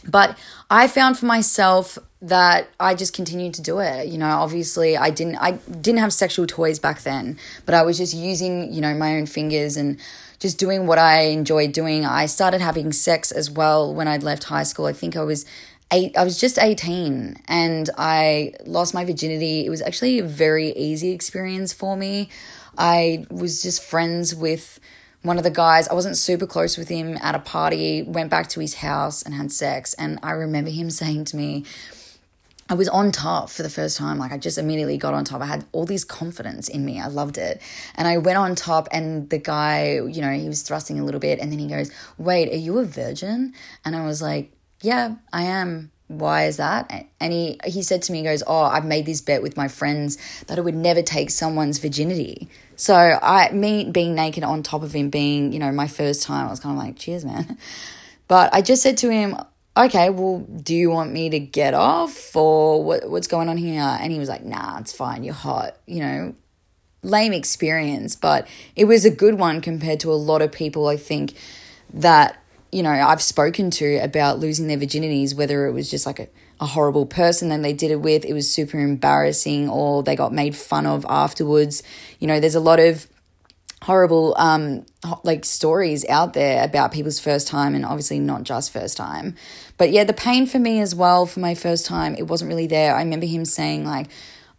But 0.08 0.38
i 0.69 0.88
found 0.88 1.18
for 1.18 1.25
myself 1.25 1.98
that 2.22 2.69
i 2.80 2.94
just 2.94 3.14
continued 3.14 3.54
to 3.54 3.62
do 3.62 3.80
it 3.80 4.08
you 4.08 4.18
know 4.18 4.28
obviously 4.28 4.96
i 4.98 5.10
didn't 5.10 5.36
i 5.38 5.52
didn't 5.52 6.00
have 6.00 6.13
sexual 6.13 6.48
toys 6.48 6.80
back 6.80 7.02
then 7.02 7.38
but 7.66 7.75
i 7.75 7.84
was 7.84 7.98
just 7.98 8.13
using 8.13 8.74
you 8.74 8.81
know 8.81 8.94
my 8.96 9.18
own 9.18 9.25
fingers 9.25 9.78
and 9.78 10.00
just 10.40 10.58
doing 10.58 10.86
what 10.88 11.00
i 11.00 11.22
enjoyed 11.22 11.72
doing. 11.72 12.06
I 12.06 12.28
started 12.28 12.62
having 12.62 12.92
sex 12.92 13.31
as 13.31 13.50
well 13.50 13.94
when 13.94 14.08
i'd 14.08 14.24
left 14.24 14.46
high 14.46 14.63
school. 14.63 14.86
I 14.86 14.94
think 14.94 15.16
i 15.16 15.24
was 15.24 15.46
eight, 15.92 16.18
I 16.18 16.24
was 16.24 16.39
just 16.39 16.60
18 16.60 17.38
and 17.48 17.89
I 17.98 18.54
lost 18.66 18.94
my 18.94 19.06
virginity. 19.06 19.66
It 19.66 19.69
was 19.69 19.81
actually 19.81 20.19
a 20.19 20.24
very 20.24 20.72
easy 20.74 21.12
experience 21.12 21.74
for 21.74 21.95
me. 21.95 22.30
I 22.78 23.25
was 23.30 23.62
just 23.62 23.84
friends 23.84 24.36
with 24.36 24.80
one 25.24 25.38
of 25.38 25.44
the 25.44 25.51
guys. 25.51 25.88
I 25.88 25.94
wasn't 25.94 26.18
super 26.18 26.45
close 26.45 26.78
with 26.78 26.89
him 26.89 27.18
at 27.22 27.36
a 27.36 27.39
party, 27.39 28.04
went 28.04 28.30
back 28.30 28.48
to 28.50 28.60
his 28.60 28.75
house 28.75 29.24
and 29.24 29.34
had 29.34 29.51
sex. 29.51 29.94
And 29.95 30.19
I 30.22 30.31
remember 30.31 30.69
him 30.69 30.89
saying 30.89 31.25
to 31.25 31.38
me, 31.38 31.66
I 32.69 32.74
was 32.74 32.89
on 32.89 33.13
top 33.13 33.50
for 33.50 33.63
the 33.63 33.69
first 33.69 33.98
time. 33.98 34.18
Like 34.18 34.34
I 34.34 34.38
just 34.38 34.57
immediately 34.57 34.98
got 34.98 35.13
on 35.13 35.24
top. 35.24 35.42
I 35.42 35.45
had 35.45 35.66
all 35.72 35.86
this 35.86 36.04
confidence 36.04 36.68
in 36.68 36.84
me. 36.84 37.00
I 37.00 37.07
loved 37.07 37.38
it. 37.38 37.62
And 37.95 38.07
I 38.10 38.18
went 38.18 38.38
on 38.38 38.56
top 38.56 38.89
and 38.92 39.30
the 39.30 39.38
guy, 39.38 39.94
you 39.94 40.22
know, 40.22 40.31
he 40.31 40.50
was 40.50 40.63
thrusting 40.63 41.00
a 41.00 41.06
little 41.06 41.22
bit 41.22 41.39
and 41.39 41.50
then 41.50 41.60
he 41.60 41.68
goes, 41.68 41.89
Wait, 42.17 42.51
are 42.51 42.58
you 42.58 42.77
a 42.79 42.86
virgin? 42.86 43.53
And 43.86 43.96
I 43.96 44.06
was 44.06 44.22
like, 44.22 44.51
yeah, 44.81 45.15
I 45.34 45.43
am. 45.43 45.91
Why 46.07 46.46
is 46.46 46.57
that? 46.57 47.07
And 47.19 47.34
he, 47.34 47.60
he 47.65 47.81
said 47.81 48.01
to 48.03 48.12
me, 48.12 48.19
he 48.19 48.24
goes, 48.24 48.41
Oh, 48.48 48.62
I've 48.62 48.86
made 48.86 49.05
this 49.05 49.19
bet 49.19 49.41
with 49.41 49.57
my 49.57 49.67
friends 49.67 50.17
that 50.46 50.57
I 50.57 50.62
would 50.62 50.75
never 50.75 51.01
take 51.01 51.29
someone's 51.29 51.79
virginity. 51.79 52.48
So 52.77 52.96
I, 52.96 53.51
me 53.51 53.89
being 53.91 54.15
naked 54.15 54.43
on 54.43 54.63
top 54.63 54.84
of 54.84 54.93
him 54.93 55.10
being, 55.10 55.51
you 55.51 55.60
know, 55.60 55.72
my 55.72 55.88
first 55.88 56.24
time, 56.24 56.48
I 56.48 56.50
was 56.50 56.62
kind 56.62 56.77
of 56.77 56.84
like, 56.84 56.98
cheers, 56.98 57.25
man. 57.25 57.57
But 58.29 58.53
I 58.53 58.62
just 58.62 58.84
said 58.84 58.98
to 58.98 59.10
him, 59.10 59.38
okay, 59.77 60.10
well, 60.10 60.39
do 60.39 60.75
you 60.75 60.89
want 60.89 61.13
me 61.13 61.29
to 61.29 61.39
get 61.39 61.74
off 61.74 62.36
or 62.36 62.84
what, 62.84 63.10
what's 63.10 63.27
going 63.27 63.48
on 63.48 63.55
here? 63.55 63.81
And 63.81 64.12
he 64.12 64.19
was 64.19 64.27
like, 64.27 64.43
nah, 64.43 64.79
it's 64.79 64.91
fine. 64.91 65.24
You're 65.24 65.34
hot. 65.34 65.77
You 65.86 66.01
know, 66.01 66.36
lame 67.03 67.34
experience, 67.34 68.15
but 68.15 68.48
it 68.75 68.86
was 68.86 69.05
a 69.05 69.10
good 69.10 69.36
one 69.36 69.62
compared 69.62 70.00
to 70.01 70.12
a 70.12 70.15
lot 70.15 70.41
of 70.41 70.51
people, 70.51 70.88
I 70.88 70.98
think, 70.98 71.34
that 71.93 72.41
you 72.77 72.84
know, 72.84 72.91
I've 72.91 73.24
spoken 73.24 73.72
to 73.72 73.96
about 74.03 74.38
losing 74.38 74.67
their 74.67 74.77
virginities, 74.77 75.34
whether 75.34 75.65
it 75.65 75.72
was 75.72 75.89
just 75.89 76.05
like 76.05 76.19
a, 76.19 76.27
a 76.60 76.67
horrible 76.67 77.07
person 77.07 77.50
that 77.50 77.63
they 77.63 77.74
did 77.74 77.89
it 77.89 78.01
with, 78.01 78.24
it 78.24 78.34
was 78.34 78.51
super 78.51 78.77
embarrassing, 78.77 79.67
or 79.67 80.03
they 80.03 80.15
got 80.15 80.31
made 80.31 80.55
fun 80.55 80.86
of 80.86 81.03
afterwards. 81.10 81.81
You 82.19 82.27
know, 82.27 82.39
there's 82.39 82.53
a 82.53 82.60
lot 82.60 82.79
of 82.79 83.07
horrible 83.81 84.36
um 84.38 84.86
like 85.24 85.46
stories 85.46 86.03
out 86.10 86.34
there 86.34 86.63
about 86.63 86.91
people's 86.91 87.19
first 87.19 87.48
time 87.48 87.75
and 87.75 87.86
obviously 87.86 88.17
not 88.19 88.41
just 88.41 88.74
first 88.74 88.98
time 88.98 89.36
but 89.77 89.91
yeah 89.91 90.03
the 90.03 90.13
pain 90.13 90.48
for 90.48 90.57
me 90.57 90.81
as 90.81 90.96
well 90.96 91.27
for 91.27 91.39
my 91.39 91.53
first 91.53 91.86
time 91.86 92.15
it 92.15 92.24
wasn't 92.27 92.50
really 92.50 92.65
there 92.65 92.96
i 92.96 93.03
remember 93.03 93.27
him 93.27 93.46
saying 93.46 93.86
like 93.86 94.07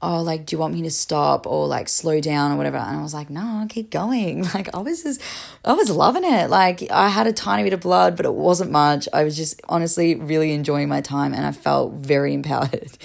oh, 0.00 0.22
like, 0.22 0.46
do 0.46 0.54
you 0.54 0.60
want 0.60 0.74
me 0.74 0.82
to 0.82 0.90
stop 0.90 1.46
or 1.46 1.66
like 1.66 1.88
slow 1.88 2.20
down 2.20 2.52
or 2.52 2.56
whatever? 2.56 2.76
And 2.76 2.98
I 2.98 3.02
was 3.02 3.14
like, 3.14 3.30
no, 3.30 3.40
I'll 3.40 3.66
keep 3.68 3.90
going. 3.90 4.46
Like, 4.54 4.74
I 4.74 4.78
was 4.78 5.02
just, 5.02 5.20
I 5.64 5.74
was 5.74 5.90
loving 5.90 6.24
it. 6.24 6.48
Like, 6.48 6.90
I 6.90 7.08
had 7.08 7.26
a 7.26 7.32
tiny 7.32 7.64
bit 7.64 7.72
of 7.72 7.80
blood, 7.80 8.16
but 8.16 8.24
it 8.24 8.34
wasn't 8.34 8.70
much. 8.70 9.08
I 9.12 9.24
was 9.24 9.36
just 9.36 9.60
honestly 9.68 10.14
really 10.14 10.52
enjoying 10.52 10.88
my 10.88 11.00
time 11.00 11.34
and 11.34 11.44
I 11.44 11.52
felt 11.52 11.94
very 11.94 12.32
empowered. 12.40 12.96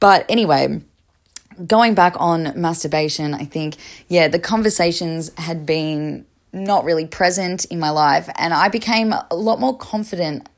But 0.00 0.24
anyway, 0.28 0.82
going 1.66 1.94
back 1.94 2.14
on 2.18 2.52
masturbation, 2.60 3.34
I 3.34 3.44
think, 3.44 3.76
yeah, 4.08 4.28
the 4.28 4.38
conversations 4.38 5.32
had 5.36 5.66
been 5.66 6.26
not 6.52 6.84
really 6.84 7.06
present 7.06 7.64
in 7.66 7.78
my 7.78 7.90
life 7.90 8.28
and 8.36 8.54
I 8.54 8.68
became 8.68 9.12
a 9.12 9.34
lot 9.34 9.60
more 9.60 9.76
confident 9.76 10.48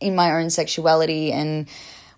in 0.00 0.14
my 0.14 0.32
own 0.32 0.50
sexuality 0.50 1.32
and 1.32 1.68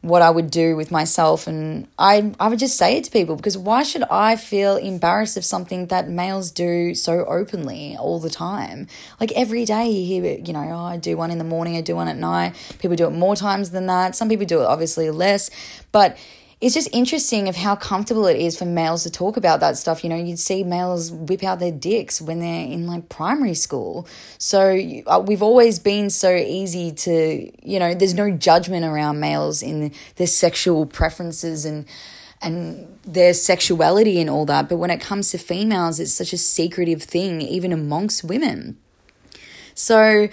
what 0.03 0.23
I 0.23 0.31
would 0.31 0.51
do 0.51 0.77
with 0.77 0.91
myself. 0.91 1.47
And 1.47 1.87
I, 1.99 2.33
I 2.41 2.49
would 2.49 2.59
just 2.59 2.77
say 2.77 2.97
it 2.97 3.05
to 3.05 3.11
people 3.11 3.37
because 3.37 3.59
why 3.59 3.83
should 3.83 4.03
I 4.05 4.37
feel 4.37 4.77
embarrassed 4.77 5.37
of 5.37 5.45
something 5.45 5.87
that 5.87 6.09
males 6.09 6.51
do 6.51 6.95
so 6.95 7.25
openly 7.27 7.97
all 7.99 8.19
the 8.19 8.31
time? 8.31 8.87
Like 9.21 9.33
every 9.33 9.65
day 9.65 9.89
you 9.91 10.07
hear, 10.07 10.39
you 10.39 10.53
know, 10.53 10.67
oh, 10.73 10.85
I 10.85 10.97
do 10.97 11.17
one 11.17 11.31
in 11.31 11.39
the 11.39 11.45
morning, 11.45 11.77
I 11.77 11.83
do 11.83 11.97
one 11.97 12.09
at 12.09 12.17
night. 12.17 12.55
People 12.79 12.97
do 12.97 13.07
it 13.07 13.11
more 13.11 13.37
times 13.37 13.71
than 13.71 13.87
that. 13.87 14.17
Some 14.17 14.29
people 14.29 14.47
do 14.47 14.63
it 14.63 14.67
obviously 14.67 15.11
less. 15.11 15.51
But 15.93 16.17
it's 16.61 16.75
just 16.75 16.89
interesting 16.93 17.49
of 17.49 17.57
how 17.57 17.75
comfortable 17.75 18.27
it 18.27 18.39
is 18.39 18.59
for 18.59 18.67
males 18.67 19.03
to 19.05 19.11
talk 19.11 19.39
about 19.39 19.61
that 19.61 19.79
stuff. 19.79 20.05
You 20.05 20.11
know, 20.11 20.17
you'd 20.17 20.39
see 20.39 20.63
males 20.63 21.11
whip 21.11 21.43
out 21.43 21.59
their 21.59 21.73
dicks 21.73 22.21
when 22.21 22.41
they're 22.41 22.67
in 22.67 22.87
like 22.87 23.09
primary 23.09 23.55
school. 23.55 24.07
So 24.37 24.79
uh, 25.07 25.25
we've 25.27 25.43
always 25.43 25.79
been 25.79 26.11
so 26.11 26.35
easy 26.35 26.93
to, 26.93 27.51
you 27.67 27.79
know, 27.79 27.95
there's 27.95 28.13
no 28.13 28.31
judgment 28.31 28.85
around 28.85 29.21
males 29.21 29.63
in 29.63 29.93
their 30.17 30.27
sexual 30.27 30.87
preferences 30.87 31.65
and 31.65 31.87
and 32.43 32.99
their 33.05 33.35
sexuality 33.35 34.19
and 34.19 34.31
all 34.31 34.47
that. 34.47 34.69
But 34.69 34.77
when 34.77 34.91
it 34.91 35.01
comes 35.01 35.31
to 35.31 35.39
females, 35.39 36.01
it's 36.01 36.15
such 36.15 36.33
a 36.33 36.39
secretive 36.39 37.03
thing, 37.03 37.43
even 37.43 37.71
amongst 37.71 38.25
women. 38.25 38.79
So 39.75 40.29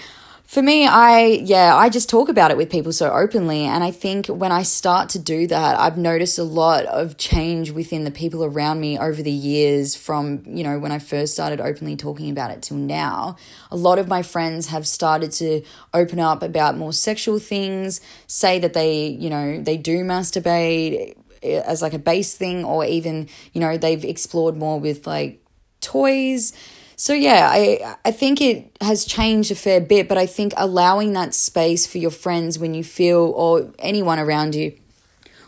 for 0.48 0.62
me, 0.62 0.88
I, 0.88 1.26
yeah, 1.44 1.76
I 1.76 1.90
just 1.90 2.08
talk 2.08 2.30
about 2.30 2.52
it 2.52 2.58
with 2.58 2.72
people 2.72 2.94
so 2.94 3.12
openly. 3.12 3.66
And 3.66 3.84
I 3.84 3.92
think 3.92 4.28
when 4.28 4.54
I 4.54 4.64
start 4.64 5.10
to 5.10 5.20
do 5.20 5.46
that, 5.48 5.78
I've 5.78 5.98
noticed 5.98 6.40
a 6.40 6.44
lot 6.44 6.86
of 6.86 7.18
change 7.18 7.72
within 7.72 8.06
the 8.06 8.12
people 8.12 8.46
around 8.46 8.80
me 8.80 8.98
over 8.98 9.22
the 9.22 9.30
years 9.30 9.98
from, 9.98 10.44
you 10.46 10.64
know, 10.64 10.80
when 10.80 10.94
I 10.94 11.00
first 11.00 11.34
started 11.34 11.60
openly 11.60 11.98
talking 11.98 12.30
about 12.30 12.52
it 12.52 12.62
till 12.62 12.78
now. 12.78 13.36
A 13.72 13.76
lot 13.76 14.00
of 14.00 14.08
my 14.08 14.24
friends 14.24 14.68
have 14.68 14.88
started 14.88 15.34
to 15.34 15.64
open 15.94 16.18
up 16.18 16.42
about 16.42 16.78
more 16.78 16.94
sexual 16.94 17.40
things, 17.40 18.00
say 18.28 18.58
that 18.58 18.74
they, 18.74 19.08
you 19.08 19.30
know, 19.30 19.62
they 19.62 19.76
do 19.76 20.06
masturbate 20.06 21.18
eh, 21.44 21.62
as 21.66 21.82
like 21.82 21.94
a 21.94 22.00
base 22.00 22.36
thing, 22.36 22.64
or 22.64 22.86
even, 22.86 23.28
you 23.52 23.60
know, 23.60 23.78
they've 23.78 24.06
explored 24.06 24.56
more 24.56 24.80
with 24.80 25.06
like 25.06 25.44
toys 25.82 26.54
so 26.98 27.14
yeah, 27.14 27.48
I 27.50 27.96
I 28.04 28.12
think 28.12 28.42
it 28.42 28.76
has 28.82 29.06
changed 29.06 29.52
a 29.52 29.56
fair 29.56 29.80
bit, 29.80 30.10
but 30.10 30.18
I 30.18 30.26
think 30.26 30.54
allowing 30.58 31.14
that 31.14 31.34
space 31.34 31.88
for 31.88 31.98
your 32.00 32.12
friends 32.12 32.60
when 32.60 32.74
you 32.74 32.84
feel 32.84 33.32
or 33.36 33.72
anyone 33.80 34.20
around 34.20 34.54
you 34.54 34.74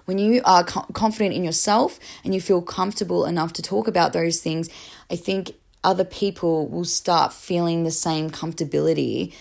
when 0.09 0.17
you 0.17 0.41
are 0.43 0.63
co- 0.63 0.87
confident 0.93 1.35
in 1.35 1.43
yourself 1.43 1.99
and 2.23 2.33
you 2.33 2.41
feel 2.41 2.63
comfortable 2.63 3.25
enough 3.25 3.53
to 3.53 3.61
talk 3.61 3.87
about 3.87 4.11
those 4.11 4.41
things, 4.41 4.67
I 5.11 5.15
think 5.15 5.51
other 5.83 6.03
people 6.03 6.67
will 6.67 6.83
start 6.83 7.31
feeling 7.31 7.83
the 7.83 7.91
same 7.91 8.31
comfortability 8.31 9.33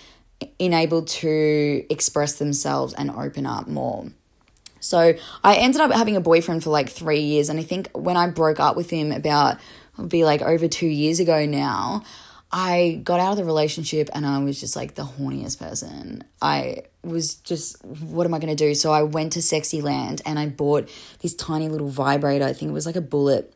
in 0.58 0.74
able 0.74 1.06
to 1.06 1.86
express 1.88 2.34
themselves 2.34 2.92
and 2.92 3.10
open 3.10 3.46
up 3.46 3.66
more. 3.66 4.08
So 4.78 5.14
I 5.42 5.56
ended 5.56 5.80
up 5.80 5.90
having 5.90 6.16
a 6.16 6.20
boyfriend 6.20 6.62
for 6.62 6.68
like 6.68 6.90
three 6.90 7.20
years, 7.20 7.48
and 7.48 7.58
I 7.58 7.62
think 7.62 7.88
when 7.94 8.18
I 8.18 8.28
broke 8.28 8.60
up 8.60 8.76
with 8.76 8.90
him 8.90 9.10
about 9.10 9.56
be 10.06 10.24
like 10.24 10.42
over 10.42 10.68
two 10.68 10.86
years 10.86 11.20
ago 11.20 11.46
now, 11.46 12.02
I 12.50 13.00
got 13.04 13.20
out 13.20 13.32
of 13.32 13.36
the 13.36 13.44
relationship 13.44 14.08
and 14.14 14.26
I 14.26 14.38
was 14.38 14.58
just 14.58 14.74
like 14.74 14.94
the 14.94 15.02
horniest 15.02 15.58
person. 15.58 16.24
I 16.40 16.84
was 17.02 17.34
just, 17.34 17.84
what 17.84 18.26
am 18.26 18.32
I 18.32 18.38
going 18.38 18.54
to 18.54 18.64
do? 18.64 18.74
So 18.74 18.92
I 18.92 19.02
went 19.02 19.32
to 19.34 19.40
Sexyland 19.40 20.22
and 20.24 20.38
I 20.38 20.46
bought 20.46 20.88
this 21.20 21.34
tiny 21.34 21.68
little 21.68 21.88
vibrator. 21.88 22.44
I 22.44 22.52
think 22.54 22.70
it 22.70 22.74
was 22.74 22.86
like 22.86 22.96
a 22.96 23.02
bullet 23.02 23.54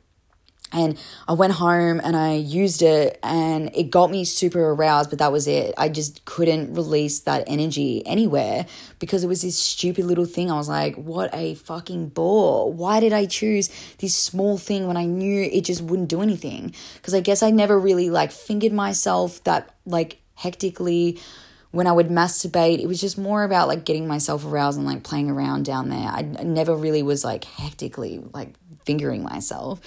and 0.72 0.98
I 1.28 1.34
went 1.34 1.54
home 1.54 2.00
and 2.02 2.16
I 2.16 2.34
used 2.34 2.82
it 2.82 3.18
and 3.22 3.70
it 3.74 3.90
got 3.90 4.10
me 4.10 4.24
super 4.24 4.70
aroused, 4.70 5.10
but 5.10 5.18
that 5.18 5.30
was 5.30 5.46
it. 5.46 5.74
I 5.76 5.88
just 5.88 6.24
couldn't 6.24 6.74
release 6.74 7.20
that 7.20 7.44
energy 7.46 8.02
anywhere 8.06 8.66
because 8.98 9.22
it 9.22 9.26
was 9.26 9.42
this 9.42 9.58
stupid 9.58 10.06
little 10.06 10.24
thing. 10.24 10.50
I 10.50 10.54
was 10.54 10.68
like, 10.68 10.96
what 10.96 11.30
a 11.34 11.54
fucking 11.54 12.08
bore. 12.08 12.72
Why 12.72 13.00
did 13.00 13.12
I 13.12 13.26
choose 13.26 13.68
this 13.98 14.14
small 14.14 14.58
thing 14.58 14.86
when 14.86 14.96
I 14.96 15.04
knew 15.04 15.42
it 15.42 15.64
just 15.64 15.82
wouldn't 15.82 16.08
do 16.08 16.22
anything? 16.22 16.74
Because 16.94 17.14
I 17.14 17.20
guess 17.20 17.42
I 17.42 17.50
never 17.50 17.78
really 17.78 18.10
like 18.10 18.32
fingered 18.32 18.72
myself 18.72 19.44
that 19.44 19.74
like 19.84 20.20
hectically 20.36 21.18
when 21.70 21.86
I 21.86 21.92
would 21.92 22.08
masturbate, 22.08 22.80
it 22.80 22.86
was 22.86 23.00
just 23.00 23.18
more 23.18 23.44
about 23.44 23.66
like 23.66 23.84
getting 23.84 24.06
myself 24.06 24.44
aroused 24.44 24.76
and 24.76 24.86
like 24.86 25.02
playing 25.02 25.30
around 25.30 25.64
down 25.64 25.88
there. 25.88 26.06
I 26.06 26.22
never 26.22 26.76
really 26.76 27.02
was 27.02 27.24
like 27.24 27.44
hectically 27.44 28.22
like 28.32 28.54
fingering 28.84 29.22
myself. 29.22 29.80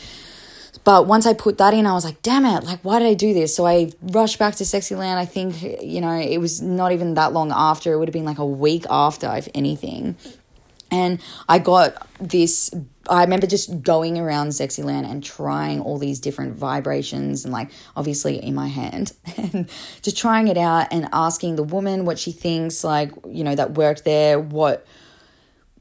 But 0.86 1.08
once 1.08 1.26
I 1.26 1.34
put 1.34 1.58
that 1.58 1.74
in, 1.74 1.88
I 1.88 1.94
was 1.94 2.06
like, 2.06 2.22
damn 2.22 2.46
it, 2.46 2.64
like, 2.64 2.80
why 2.84 3.00
did 3.00 3.08
I 3.08 3.16
do 3.16 3.34
this? 3.34 3.56
So 3.56 3.66
I 3.66 3.92
rushed 4.02 4.38
back 4.38 4.56
to 4.58 4.64
Sexyland. 4.64 5.18
I 5.18 5.26
think, 5.26 5.62
you 5.82 6.00
know, 6.00 6.16
it 6.16 6.38
was 6.38 6.62
not 6.62 6.92
even 6.92 7.16
that 7.16 7.34
long 7.34 7.52
after. 7.52 7.92
It 7.92 7.98
would 7.98 8.08
have 8.08 8.14
been 8.14 8.24
like 8.24 8.38
a 8.38 8.46
week 8.46 8.86
after, 8.88 9.36
if 9.36 9.50
anything. 9.56 10.16
And 10.92 11.20
I 11.50 11.58
got 11.58 12.08
this. 12.20 12.70
I 13.10 13.24
remember 13.24 13.48
just 13.48 13.82
going 13.82 14.20
around 14.20 14.50
Sexyland 14.50 15.10
and 15.10 15.24
trying 15.24 15.82
all 15.82 15.98
these 15.98 16.20
different 16.20 16.56
vibrations 16.56 17.46
and, 17.46 17.52
like, 17.52 17.72
obviously 17.96 18.42
in 18.42 18.54
my 18.54 18.68
hand, 18.68 19.14
and 19.38 19.68
just 20.04 20.18
trying 20.18 20.48
it 20.48 20.58
out 20.58 20.88
and 20.92 21.10
asking 21.12 21.56
the 21.56 21.64
woman 21.64 22.06
what 22.06 22.20
she 22.20 22.32
thinks, 22.32 22.84
like, 22.84 23.12
you 23.28 23.44
know, 23.44 23.56
that 23.56 23.72
worked 23.72 24.06
there, 24.06 24.40
what 24.40 24.86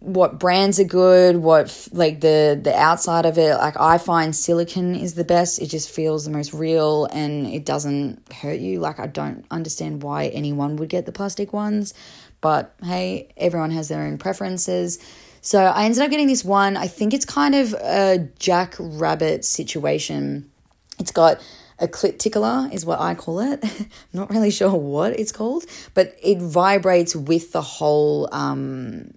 what 0.04 0.38
brands 0.38 0.78
are 0.78 0.84
good, 0.84 1.38
what 1.38 1.88
like 1.92 2.20
the 2.20 2.60
the 2.62 2.76
outside 2.76 3.24
of 3.24 3.38
it. 3.38 3.56
Like 3.56 3.80
I 3.80 3.96
find 3.96 4.36
silicone 4.36 4.94
is 4.94 5.14
the 5.14 5.24
best. 5.24 5.60
It 5.62 5.68
just 5.68 5.90
feels 5.90 6.26
the 6.26 6.30
most 6.30 6.52
real 6.52 7.06
and 7.06 7.46
it 7.46 7.64
doesn't 7.64 8.20
hurt 8.32 8.60
you. 8.60 8.80
Like 8.80 9.00
I 9.00 9.06
don't 9.06 9.46
understand 9.50 10.02
why 10.02 10.26
anyone 10.26 10.76
would 10.76 10.90
get 10.90 11.06
the 11.06 11.12
plastic 11.12 11.54
ones, 11.54 11.94
but 12.42 12.74
hey, 12.82 13.32
everyone 13.38 13.70
has 13.70 13.88
their 13.88 14.02
own 14.02 14.18
preferences. 14.18 14.98
So 15.40 15.62
I 15.62 15.84
ended 15.84 16.02
up 16.02 16.10
getting 16.10 16.26
this 16.26 16.44
one. 16.44 16.76
I 16.76 16.86
think 16.86 17.14
it's 17.14 17.24
kind 17.24 17.54
of 17.54 17.72
a 17.72 18.28
Jack 18.38 18.76
Rabbit 18.78 19.44
situation. 19.44 20.50
It's 20.98 21.12
got 21.12 21.40
a 21.78 21.88
clit 21.88 22.18
tickler 22.18 22.68
is 22.72 22.84
what 22.84 23.00
I 23.00 23.14
call 23.14 23.40
it. 23.40 23.64
Not 24.12 24.30
really 24.30 24.50
sure 24.50 24.70
what 24.74 25.18
it's 25.18 25.32
called, 25.32 25.64
but 25.94 26.14
it 26.22 26.38
vibrates 26.38 27.16
with 27.16 27.52
the 27.52 27.62
whole 27.62 28.28
um 28.32 29.14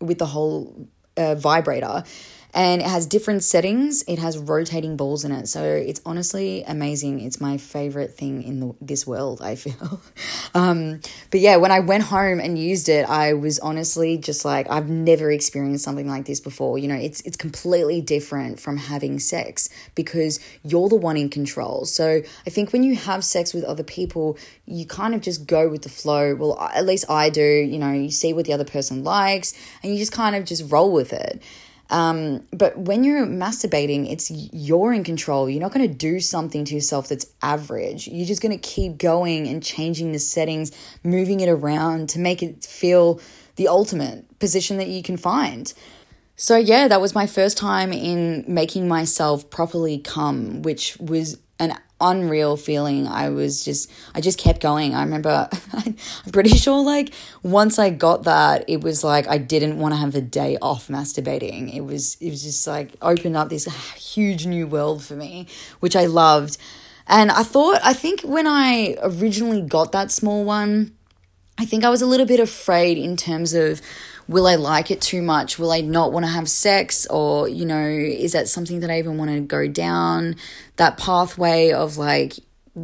with 0.00 0.18
the 0.18 0.26
whole 0.26 0.88
uh, 1.16 1.34
vibrator 1.34 2.04
and 2.58 2.82
it 2.82 2.88
has 2.88 3.06
different 3.06 3.44
settings. 3.44 4.02
It 4.08 4.18
has 4.18 4.36
rotating 4.36 4.96
balls 4.96 5.24
in 5.24 5.30
it, 5.30 5.46
so 5.46 5.62
it's 5.62 6.00
honestly 6.04 6.64
amazing. 6.64 7.20
It's 7.20 7.40
my 7.40 7.56
favorite 7.56 8.14
thing 8.14 8.42
in 8.42 8.58
the, 8.58 8.74
this 8.80 9.06
world. 9.06 9.40
I 9.40 9.54
feel, 9.54 10.00
um, 10.56 11.00
but 11.30 11.38
yeah, 11.38 11.54
when 11.54 11.70
I 11.70 11.78
went 11.78 12.02
home 12.02 12.40
and 12.40 12.58
used 12.58 12.88
it, 12.88 13.08
I 13.08 13.34
was 13.34 13.60
honestly 13.60 14.18
just 14.18 14.44
like 14.44 14.68
I've 14.68 14.88
never 14.88 15.30
experienced 15.30 15.84
something 15.84 16.08
like 16.08 16.26
this 16.26 16.40
before. 16.40 16.78
You 16.78 16.88
know, 16.88 16.96
it's 16.96 17.20
it's 17.20 17.36
completely 17.36 18.00
different 18.00 18.58
from 18.58 18.76
having 18.76 19.20
sex 19.20 19.68
because 19.94 20.40
you're 20.64 20.88
the 20.88 20.96
one 20.96 21.16
in 21.16 21.28
control. 21.28 21.84
So 21.84 22.22
I 22.44 22.50
think 22.50 22.72
when 22.72 22.82
you 22.82 22.96
have 22.96 23.22
sex 23.22 23.54
with 23.54 23.62
other 23.62 23.84
people, 23.84 24.36
you 24.66 24.84
kind 24.84 25.14
of 25.14 25.20
just 25.20 25.46
go 25.46 25.68
with 25.68 25.82
the 25.82 25.88
flow. 25.88 26.34
Well, 26.34 26.58
at 26.74 26.84
least 26.84 27.04
I 27.08 27.30
do. 27.30 27.40
You 27.40 27.78
know, 27.78 27.92
you 27.92 28.10
see 28.10 28.32
what 28.32 28.46
the 28.46 28.52
other 28.52 28.64
person 28.64 29.04
likes, 29.04 29.54
and 29.80 29.92
you 29.92 29.98
just 29.98 30.10
kind 30.10 30.34
of 30.34 30.44
just 30.44 30.72
roll 30.72 30.90
with 30.90 31.12
it. 31.12 31.40
Um, 31.90 32.46
but 32.52 32.76
when 32.78 33.02
you're 33.02 33.26
masturbating, 33.26 34.10
it's 34.10 34.30
you're 34.30 34.92
in 34.92 35.04
control. 35.04 35.48
You're 35.48 35.62
not 35.62 35.72
going 35.72 35.88
to 35.88 35.94
do 35.94 36.20
something 36.20 36.64
to 36.66 36.74
yourself 36.74 37.08
that's 37.08 37.26
average. 37.42 38.08
You're 38.08 38.26
just 38.26 38.42
going 38.42 38.58
to 38.58 38.58
keep 38.58 38.98
going 38.98 39.48
and 39.48 39.62
changing 39.62 40.12
the 40.12 40.18
settings, 40.18 40.70
moving 41.02 41.40
it 41.40 41.48
around 41.48 42.10
to 42.10 42.18
make 42.18 42.42
it 42.42 42.64
feel 42.64 43.20
the 43.56 43.68
ultimate 43.68 44.38
position 44.38 44.76
that 44.76 44.88
you 44.88 45.02
can 45.02 45.16
find. 45.16 45.72
So, 46.36 46.56
yeah, 46.56 46.86
that 46.86 47.00
was 47.00 47.14
my 47.14 47.26
first 47.26 47.58
time 47.58 47.92
in 47.92 48.44
making 48.46 48.86
myself 48.86 49.50
properly 49.50 49.98
come, 49.98 50.62
which 50.62 50.96
was 50.98 51.38
an 51.58 51.74
unreal 52.00 52.56
feeling. 52.56 53.06
I 53.06 53.30
was 53.30 53.64
just, 53.64 53.90
I 54.14 54.20
just 54.20 54.38
kept 54.38 54.60
going. 54.60 54.94
I 54.94 55.02
remember, 55.02 55.48
I'm 55.72 55.96
pretty 56.32 56.50
sure 56.50 56.82
like 56.84 57.12
once 57.42 57.78
I 57.78 57.90
got 57.90 58.24
that, 58.24 58.64
it 58.68 58.82
was 58.82 59.02
like 59.02 59.26
I 59.28 59.38
didn't 59.38 59.78
want 59.78 59.94
to 59.94 59.98
have 59.98 60.14
a 60.14 60.20
day 60.20 60.56
off 60.62 60.88
masturbating. 60.88 61.74
It 61.74 61.82
was, 61.82 62.16
it 62.20 62.30
was 62.30 62.42
just 62.42 62.66
like 62.66 62.94
opened 63.02 63.36
up 63.36 63.48
this 63.48 63.64
huge 63.94 64.46
new 64.46 64.66
world 64.66 65.02
for 65.02 65.14
me, 65.14 65.46
which 65.80 65.96
I 65.96 66.06
loved. 66.06 66.58
And 67.06 67.30
I 67.30 67.42
thought, 67.42 67.80
I 67.82 67.94
think 67.94 68.20
when 68.20 68.46
I 68.46 68.96
originally 69.02 69.62
got 69.62 69.92
that 69.92 70.10
small 70.10 70.44
one, 70.44 70.94
I 71.56 71.64
think 71.64 71.84
I 71.84 71.90
was 71.90 72.02
a 72.02 72.06
little 72.06 72.26
bit 72.26 72.38
afraid 72.38 72.98
in 72.98 73.16
terms 73.16 73.52
of 73.52 73.80
will 74.28 74.46
I 74.46 74.56
like 74.56 74.90
it 74.90 75.00
too 75.00 75.22
much? 75.22 75.58
Will 75.58 75.72
I 75.72 75.80
not 75.80 76.12
want 76.12 76.24
to 76.26 76.30
have 76.30 76.48
sex? 76.48 77.06
Or, 77.06 77.48
you 77.48 77.64
know, 77.64 77.86
is 77.86 78.32
that 78.32 78.48
something 78.48 78.80
that 78.80 78.90
I 78.90 78.98
even 78.98 79.16
want 79.16 79.30
to 79.30 79.40
go 79.40 79.66
down? 79.66 80.36
That 80.76 80.98
pathway 80.98 81.72
of 81.72 81.96
like 81.96 82.34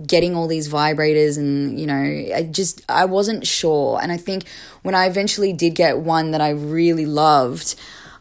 getting 0.06 0.34
all 0.34 0.48
these 0.48 0.68
vibrators 0.68 1.38
and, 1.38 1.78
you 1.78 1.86
know, 1.86 1.94
I 1.94 2.48
just, 2.50 2.82
I 2.88 3.04
wasn't 3.04 3.46
sure. 3.46 4.00
And 4.02 4.10
I 4.10 4.16
think 4.16 4.48
when 4.82 4.94
I 4.94 5.06
eventually 5.06 5.52
did 5.52 5.74
get 5.74 5.98
one 5.98 6.32
that 6.32 6.40
I 6.40 6.50
really 6.50 7.06
loved, 7.06 7.76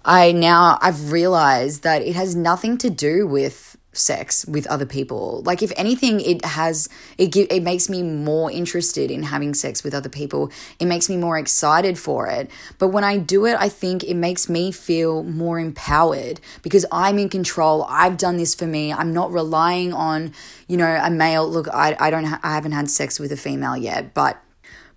I 0.05 0.33
now, 0.33 0.77
I've 0.81 1.11
realized 1.11 1.83
that 1.83 2.01
it 2.01 2.15
has 2.15 2.35
nothing 2.35 2.77
to 2.79 2.89
do 2.89 3.25
with 3.25 3.72
sex 3.93 4.45
with 4.45 4.67
other 4.67 4.85
people. 4.85 5.41
Like 5.45 5.61
if 5.61 5.71
anything 5.77 6.19
it 6.19 6.43
has 6.43 6.89
it 7.17 7.27
give, 7.27 7.47
it 7.49 7.63
makes 7.63 7.89
me 7.89 8.03
more 8.03 8.51
interested 8.51 9.11
in 9.11 9.23
having 9.23 9.53
sex 9.53 9.83
with 9.83 9.93
other 9.93 10.09
people. 10.09 10.51
It 10.79 10.85
makes 10.85 11.09
me 11.09 11.17
more 11.17 11.37
excited 11.37 11.97
for 11.97 12.27
it. 12.27 12.49
But 12.79 12.89
when 12.89 13.03
I 13.03 13.17
do 13.17 13.45
it, 13.45 13.55
I 13.59 13.69
think 13.69 14.03
it 14.03 14.15
makes 14.15 14.49
me 14.49 14.71
feel 14.71 15.23
more 15.23 15.59
empowered 15.59 16.41
because 16.61 16.85
I'm 16.91 17.17
in 17.17 17.29
control. 17.29 17.85
I've 17.87 18.17
done 18.17 18.37
this 18.37 18.55
for 18.55 18.65
me. 18.65 18.91
I'm 18.91 19.13
not 19.13 19.31
relying 19.31 19.93
on, 19.93 20.33
you 20.67 20.77
know, 20.77 20.99
a 21.01 21.09
male. 21.09 21.47
Look, 21.47 21.67
I 21.69 21.95
I 21.99 22.09
don't 22.09 22.25
ha- 22.25 22.39
I 22.43 22.55
haven't 22.55 22.73
had 22.73 22.89
sex 22.89 23.19
with 23.19 23.31
a 23.31 23.37
female 23.37 23.77
yet, 23.77 24.13
but 24.13 24.41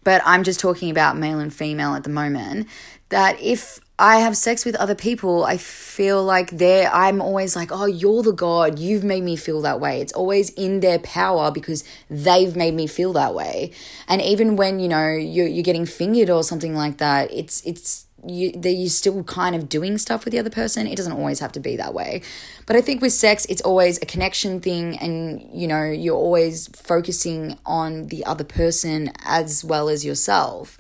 but 0.05 0.23
I'm 0.25 0.45
just 0.45 0.61
talking 0.61 0.91
about 0.91 1.17
male 1.17 1.41
and 1.41 1.53
female 1.53 1.95
at 1.95 2.05
the 2.05 2.11
moment. 2.11 2.69
That 3.09 3.41
if 3.41 3.81
I 3.99 4.19
have 4.19 4.37
sex 4.37 4.67
with 4.67 4.77
other 4.77 4.95
people, 4.95 5.45
I 5.45 5.57
feel 5.57 6.23
like 6.23 6.51
they're, 6.51 6.91
I'm 6.93 7.23
always 7.23 7.57
like, 7.57 7.71
oh, 7.73 7.87
you're 7.87 8.23
the 8.23 8.33
God. 8.33 8.79
You've 8.79 9.05
made 9.05 9.23
me 9.23 9.37
feel 9.37 9.63
that 9.63 9.81
way. 9.81 10.03
It's 10.03 10.13
always 10.13 10.51
in 10.51 10.81
their 10.81 10.99
power 10.99 11.51
because 11.51 11.83
they've 12.11 12.55
made 12.55 12.75
me 12.75 12.87
feel 12.87 13.15
that 13.15 13.35
way. 13.35 13.73
And 14.07 14.21
even 14.21 14.57
when, 14.57 14.81
you 14.81 14.89
know, 14.89 15.09
you're, 15.09 15.47
you're 15.47 15.63
getting 15.63 15.87
fingered 15.87 16.29
or 16.29 16.43
something 16.43 16.75
like 16.75 16.99
that, 16.99 17.33
it's, 17.33 17.63
it's, 17.65 18.07
you 18.29 18.51
that 18.53 18.73
you're 18.73 18.89
still 18.89 19.23
kind 19.25 19.55
of 19.55 19.69
doing 19.69 19.99
stuff 19.99 20.25
with 20.25 20.33
the 20.33 20.39
other 20.39 20.51
person. 20.51 20.87
It 20.87 20.97
doesn't 20.97 21.13
always 21.13 21.41
have 21.41 21.53
to 21.53 21.61
be 21.61 21.77
that 21.77 21.95
way. 21.95 22.23
But 22.67 22.77
I 22.77 22.81
think 22.81 23.01
with 23.01 23.13
sex, 23.13 23.45
it's 23.47 23.63
always 23.63 23.99
a 24.03 24.07
connection 24.07 24.61
thing, 24.61 24.99
and 24.99 25.49
you 25.53 25.69
know, 25.69 25.85
you're 25.85 26.17
always 26.17 26.69
focusing 26.69 27.57
on 27.65 28.07
the 28.09 28.25
other 28.25 28.45
person 28.45 29.13
as 29.25 29.65
well 29.65 29.89
as 29.89 30.05
yourself. 30.05 30.77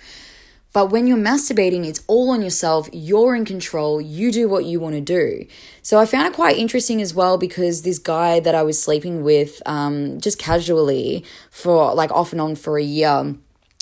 But 0.76 0.90
when 0.90 1.06
you're 1.06 1.16
masturbating, 1.16 1.86
it's 1.86 2.04
all 2.06 2.28
on 2.28 2.42
yourself. 2.42 2.90
You're 2.92 3.34
in 3.34 3.46
control. 3.46 3.98
You 3.98 4.30
do 4.30 4.46
what 4.46 4.66
you 4.66 4.78
want 4.78 4.94
to 4.94 5.00
do. 5.00 5.46
So 5.80 5.98
I 5.98 6.04
found 6.04 6.26
it 6.26 6.34
quite 6.34 6.58
interesting 6.58 7.00
as 7.00 7.14
well 7.14 7.38
because 7.38 7.80
this 7.80 7.98
guy 7.98 8.40
that 8.40 8.54
I 8.54 8.62
was 8.62 8.78
sleeping 8.78 9.22
with, 9.22 9.62
um, 9.64 10.20
just 10.20 10.38
casually 10.38 11.24
for 11.50 11.94
like 11.94 12.10
off 12.12 12.32
and 12.32 12.42
on 12.42 12.56
for 12.56 12.76
a 12.76 12.82
year, 12.82 13.36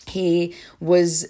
he 0.06 0.54
was 0.78 1.26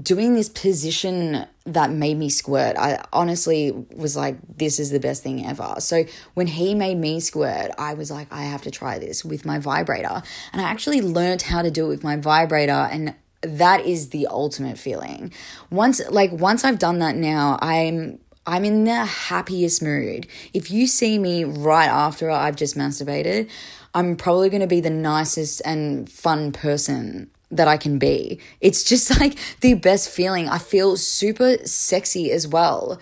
doing 0.00 0.32
this 0.32 0.48
position 0.48 1.44
that 1.66 1.90
made 1.90 2.16
me 2.16 2.30
squirt. 2.30 2.78
I 2.78 3.04
honestly 3.12 3.70
was 3.94 4.16
like, 4.16 4.38
this 4.56 4.80
is 4.80 4.92
the 4.92 4.98
best 4.98 5.22
thing 5.22 5.44
ever. 5.44 5.74
So 5.80 6.04
when 6.32 6.46
he 6.46 6.74
made 6.74 6.96
me 6.96 7.20
squirt, 7.20 7.70
I 7.76 7.92
was 7.92 8.10
like, 8.10 8.32
I 8.32 8.44
have 8.44 8.62
to 8.62 8.70
try 8.70 8.98
this 8.98 9.26
with 9.26 9.44
my 9.44 9.58
vibrator. 9.58 10.22
And 10.54 10.62
I 10.62 10.64
actually 10.64 11.02
learned 11.02 11.42
how 11.42 11.60
to 11.60 11.70
do 11.70 11.84
it 11.84 11.88
with 11.88 12.02
my 12.02 12.16
vibrator 12.16 12.72
and 12.72 13.14
that 13.42 13.84
is 13.84 14.10
the 14.10 14.26
ultimate 14.28 14.78
feeling. 14.78 15.32
Once 15.70 16.00
like 16.10 16.32
once 16.32 16.64
I've 16.64 16.78
done 16.78 16.98
that 17.00 17.16
now, 17.16 17.58
I'm 17.60 18.18
I'm 18.46 18.64
in 18.64 18.84
the 18.84 19.04
happiest 19.04 19.82
mood. 19.82 20.26
If 20.52 20.70
you 20.70 20.86
see 20.86 21.18
me 21.18 21.44
right 21.44 21.88
after 21.88 22.30
I've 22.30 22.56
just 22.56 22.76
masturbated, 22.76 23.48
I'm 23.94 24.16
probably 24.16 24.48
going 24.48 24.62
to 24.62 24.66
be 24.66 24.80
the 24.80 24.90
nicest 24.90 25.62
and 25.64 26.10
fun 26.10 26.50
person 26.50 27.30
that 27.52 27.68
I 27.68 27.76
can 27.76 27.98
be. 27.98 28.40
It's 28.60 28.82
just 28.82 29.20
like 29.20 29.38
the 29.60 29.74
best 29.74 30.08
feeling. 30.08 30.48
I 30.48 30.58
feel 30.58 30.96
super 30.96 31.58
sexy 31.64 32.32
as 32.32 32.48
well. 32.48 33.00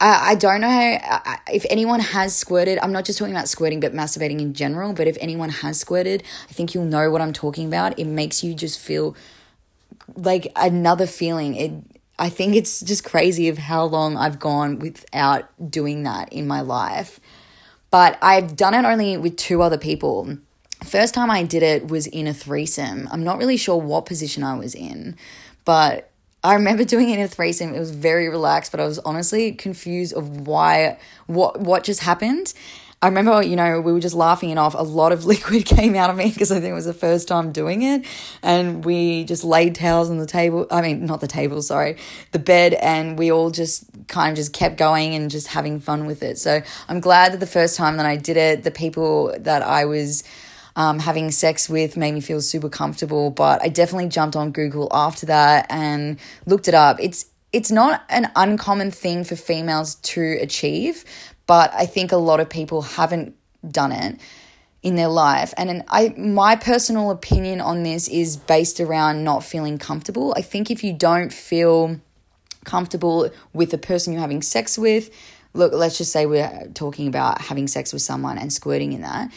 I, 0.00 0.30
I 0.30 0.34
don't 0.34 0.62
know 0.62 0.68
how, 0.68 1.36
if 1.52 1.64
anyone 1.70 2.00
has 2.00 2.34
squirted. 2.34 2.78
I'm 2.82 2.92
not 2.92 3.04
just 3.04 3.18
talking 3.18 3.34
about 3.34 3.48
squirting, 3.48 3.78
but 3.78 3.92
masturbating 3.92 4.40
in 4.40 4.52
general. 4.54 4.94
But 4.94 5.06
if 5.06 5.16
anyone 5.20 5.50
has 5.50 5.78
squirted, 5.78 6.24
I 6.50 6.52
think 6.52 6.74
you'll 6.74 6.86
know 6.86 7.10
what 7.10 7.20
I'm 7.20 7.32
talking 7.32 7.68
about. 7.68 7.98
It 7.98 8.06
makes 8.06 8.42
you 8.42 8.54
just 8.54 8.80
feel 8.80 9.14
like 10.14 10.50
another 10.56 11.06
feeling. 11.06 11.54
It 11.54 11.72
I 12.18 12.28
think 12.28 12.54
it's 12.54 12.80
just 12.80 13.04
crazy 13.04 13.48
of 13.48 13.58
how 13.58 13.84
long 13.84 14.16
I've 14.16 14.38
gone 14.38 14.78
without 14.78 15.48
doing 15.70 16.04
that 16.04 16.32
in 16.32 16.46
my 16.46 16.60
life. 16.60 17.18
But 17.90 18.18
I've 18.22 18.56
done 18.56 18.74
it 18.74 18.84
only 18.84 19.16
with 19.16 19.36
two 19.36 19.60
other 19.60 19.78
people. 19.78 20.38
First 20.84 21.14
time 21.14 21.30
I 21.30 21.42
did 21.42 21.62
it 21.62 21.88
was 21.88 22.06
in 22.06 22.26
a 22.26 22.34
threesome. 22.34 23.08
I'm 23.10 23.24
not 23.24 23.38
really 23.38 23.56
sure 23.56 23.76
what 23.76 24.06
position 24.06 24.42
I 24.42 24.54
was 24.54 24.74
in, 24.74 25.16
but 25.64 26.10
I 26.44 26.54
remember 26.54 26.84
doing 26.94 27.10
it 27.10 27.18
in 27.18 27.24
a 27.24 27.28
threesome. 27.28 27.74
It 27.74 27.78
was 27.78 27.90
very 27.90 28.28
relaxed, 28.28 28.72
but 28.72 28.80
I 28.80 28.86
was 28.86 28.98
honestly 29.00 29.52
confused 29.52 30.14
of 30.14 30.46
why 30.46 30.98
what 31.26 31.60
what 31.60 31.84
just 31.84 32.00
happened. 32.00 32.52
I 33.02 33.08
remember, 33.08 33.42
you 33.42 33.56
know, 33.56 33.80
we 33.80 33.92
were 33.92 33.98
just 33.98 34.14
laughing 34.14 34.50
it 34.50 34.58
off. 34.58 34.74
A 34.74 34.82
lot 34.82 35.10
of 35.10 35.24
liquid 35.32 35.66
came 35.66 35.96
out 35.96 36.08
of 36.08 36.16
me 36.16 36.30
because 36.30 36.52
I 36.52 36.60
think 36.60 36.70
it 36.70 36.74
was 36.74 36.84
the 36.84 36.94
first 36.94 37.26
time 37.26 37.50
doing 37.50 37.82
it. 37.82 38.06
And 38.42 38.84
we 38.84 39.24
just 39.24 39.42
laid 39.42 39.74
towels 39.74 40.08
on 40.08 40.18
the 40.18 40.26
table. 40.26 40.68
I 40.70 40.80
mean, 40.82 41.04
not 41.04 41.20
the 41.20 41.26
table, 41.26 41.60
sorry, 41.62 41.96
the 42.30 42.38
bed. 42.38 42.74
And 42.74 43.18
we 43.18 43.32
all 43.32 43.50
just 43.50 43.86
kind 44.06 44.30
of 44.30 44.36
just 44.36 44.52
kept 44.52 44.76
going 44.76 45.16
and 45.16 45.32
just 45.32 45.48
having 45.48 45.80
fun 45.80 46.06
with 46.06 46.22
it. 46.22 46.38
So 46.38 46.62
I'm 46.88 47.00
glad 47.00 47.32
that 47.32 47.40
the 47.40 47.46
first 47.46 47.76
time 47.76 47.96
that 47.96 48.06
I 48.06 48.16
did 48.16 48.36
it, 48.36 48.62
the 48.62 48.70
people 48.70 49.34
that 49.40 49.62
I 49.62 49.84
was 49.84 50.22
um, 50.76 51.00
having 51.00 51.30
sex 51.32 51.68
with 51.68 51.96
made 51.96 52.14
me 52.14 52.20
feel 52.20 52.40
super 52.40 52.68
comfortable. 52.68 53.30
But 53.30 53.60
I 53.62 53.68
definitely 53.68 54.10
jumped 54.10 54.36
on 54.36 54.52
Google 54.52 54.88
after 54.92 55.26
that 55.26 55.66
and 55.70 56.20
looked 56.46 56.68
it 56.68 56.74
up. 56.74 56.98
It's 57.00 57.26
it's 57.52 57.70
not 57.70 58.02
an 58.08 58.30
uncommon 58.34 58.90
thing 58.90 59.24
for 59.24 59.36
females 59.36 59.96
to 59.96 60.38
achieve, 60.40 61.04
but 61.52 61.70
I 61.74 61.84
think 61.84 62.12
a 62.12 62.16
lot 62.16 62.40
of 62.40 62.48
people 62.48 62.80
haven't 62.80 63.36
done 63.70 63.92
it 63.92 64.18
in 64.82 64.94
their 64.94 65.08
life. 65.08 65.52
And 65.58 65.84
I 65.88 66.14
my 66.16 66.56
personal 66.56 67.10
opinion 67.10 67.60
on 67.60 67.82
this 67.82 68.08
is 68.08 68.38
based 68.38 68.80
around 68.80 69.22
not 69.22 69.44
feeling 69.44 69.76
comfortable. 69.76 70.32
I 70.34 70.40
think 70.40 70.70
if 70.70 70.82
you 70.82 70.94
don't 70.94 71.30
feel 71.30 72.00
comfortable 72.64 73.28
with 73.52 73.70
the 73.70 73.76
person 73.76 74.14
you're 74.14 74.22
having 74.22 74.40
sex 74.40 74.78
with, 74.78 75.10
look, 75.52 75.74
let's 75.74 75.98
just 75.98 76.10
say 76.10 76.24
we're 76.24 76.70
talking 76.72 77.06
about 77.06 77.42
having 77.42 77.68
sex 77.68 77.92
with 77.92 78.00
someone 78.00 78.38
and 78.38 78.50
squirting 78.50 78.94
in 78.94 79.02
that 79.02 79.30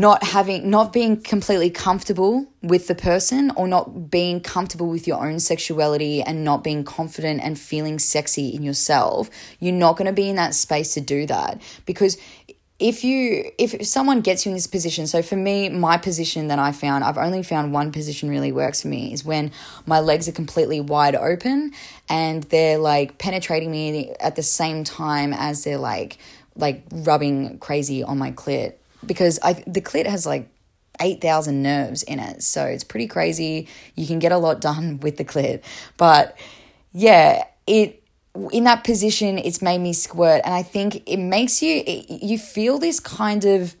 not 0.00 0.22
having 0.22 0.70
not 0.70 0.92
being 0.92 1.20
completely 1.20 1.70
comfortable 1.70 2.46
with 2.62 2.86
the 2.86 2.94
person 2.94 3.50
or 3.56 3.66
not 3.66 4.10
being 4.10 4.40
comfortable 4.40 4.88
with 4.88 5.06
your 5.06 5.26
own 5.26 5.40
sexuality 5.40 6.22
and 6.22 6.44
not 6.44 6.62
being 6.62 6.84
confident 6.84 7.40
and 7.42 7.58
feeling 7.58 7.98
sexy 7.98 8.48
in 8.50 8.62
yourself 8.62 9.28
you're 9.60 9.72
not 9.72 9.96
going 9.96 10.06
to 10.06 10.12
be 10.12 10.28
in 10.28 10.36
that 10.36 10.54
space 10.54 10.94
to 10.94 11.00
do 11.00 11.26
that. 11.26 11.60
Because 11.84 12.16
if 12.78 13.02
you 13.02 13.50
if 13.58 13.84
someone 13.84 14.20
gets 14.20 14.46
you 14.46 14.50
in 14.50 14.54
this 14.54 14.68
position 14.68 15.04
so 15.06 15.20
for 15.20 15.34
me 15.34 15.68
my 15.68 15.96
position 15.96 16.46
that 16.46 16.60
i 16.60 16.70
found 16.70 17.02
i've 17.02 17.18
only 17.18 17.42
found 17.42 17.72
one 17.72 17.90
position 17.90 18.28
really 18.28 18.52
works 18.52 18.82
for 18.82 18.88
me 18.88 19.12
is 19.12 19.24
when 19.24 19.50
my 19.84 19.98
legs 19.98 20.28
are 20.28 20.32
completely 20.32 20.80
wide 20.80 21.16
open 21.16 21.72
and 22.08 22.44
they're 22.44 22.78
like 22.78 23.18
penetrating 23.18 23.72
me 23.72 24.14
at 24.20 24.36
the 24.36 24.44
same 24.44 24.84
time 24.84 25.32
as 25.32 25.64
they're 25.64 25.76
like 25.76 26.18
like 26.54 26.84
rubbing 26.92 27.58
crazy 27.58 28.04
on 28.04 28.16
my 28.16 28.30
clit 28.30 28.74
because 29.04 29.38
I 29.42 29.54
the 29.66 29.80
clit 29.80 30.06
has 30.06 30.26
like 30.26 30.48
8,000 31.00 31.62
nerves 31.62 32.02
in 32.02 32.18
it. 32.18 32.42
So 32.42 32.64
it's 32.64 32.84
pretty 32.84 33.06
crazy. 33.06 33.68
You 33.94 34.06
can 34.06 34.18
get 34.18 34.32
a 34.32 34.38
lot 34.38 34.60
done 34.60 35.00
with 35.02 35.16
the 35.16 35.24
clit. 35.24 35.62
But 35.96 36.36
yeah, 36.92 37.44
it 37.66 38.02
in 38.52 38.64
that 38.64 38.84
position 38.84 39.36
it's 39.36 39.60
made 39.60 39.78
me 39.78 39.92
squirt 39.92 40.40
and 40.44 40.54
I 40.54 40.62
think 40.62 41.02
it 41.08 41.16
makes 41.16 41.60
you 41.60 41.82
it, 41.84 42.08
you 42.08 42.38
feel 42.38 42.78
this 42.78 43.00
kind 43.00 43.44
of 43.44 43.74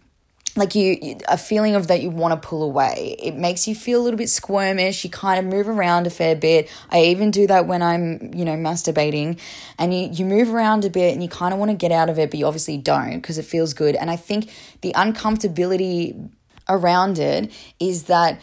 like 0.58 0.74
you 0.74 1.18
a 1.28 1.38
feeling 1.38 1.74
of 1.74 1.86
that 1.88 2.02
you 2.02 2.10
want 2.10 2.40
to 2.40 2.48
pull 2.48 2.62
away. 2.62 3.16
It 3.18 3.34
makes 3.36 3.66
you 3.66 3.74
feel 3.74 4.00
a 4.00 4.04
little 4.04 4.18
bit 4.18 4.28
squirmish. 4.28 5.04
You 5.04 5.10
kind 5.10 5.38
of 5.38 5.52
move 5.52 5.68
around 5.68 6.06
a 6.06 6.10
fair 6.10 6.36
bit. 6.36 6.70
I 6.90 7.04
even 7.04 7.30
do 7.30 7.46
that 7.46 7.66
when 7.66 7.82
i'm 7.82 8.32
you 8.34 8.44
know 8.44 8.56
masturbating. 8.56 9.38
And 9.78 9.94
you, 9.94 10.08
you 10.12 10.24
move 10.24 10.52
around 10.52 10.84
a 10.84 10.90
bit 10.90 11.12
and 11.12 11.22
you 11.22 11.28
kind 11.28 11.52
of 11.52 11.58
want 11.58 11.70
to 11.70 11.76
get 11.76 11.92
out 11.92 12.08
of 12.08 12.18
it 12.18 12.30
but 12.30 12.38
you 12.38 12.46
obviously 12.46 12.78
don't 12.78 13.16
because 13.16 13.38
it 13.38 13.44
feels 13.44 13.74
good. 13.74 13.96
And 13.96 14.10
i 14.10 14.16
think 14.16 14.50
the 14.80 14.92
uncomfortability 14.92 16.30
around 16.68 17.18
it 17.18 17.50
is 17.80 18.04
that 18.04 18.40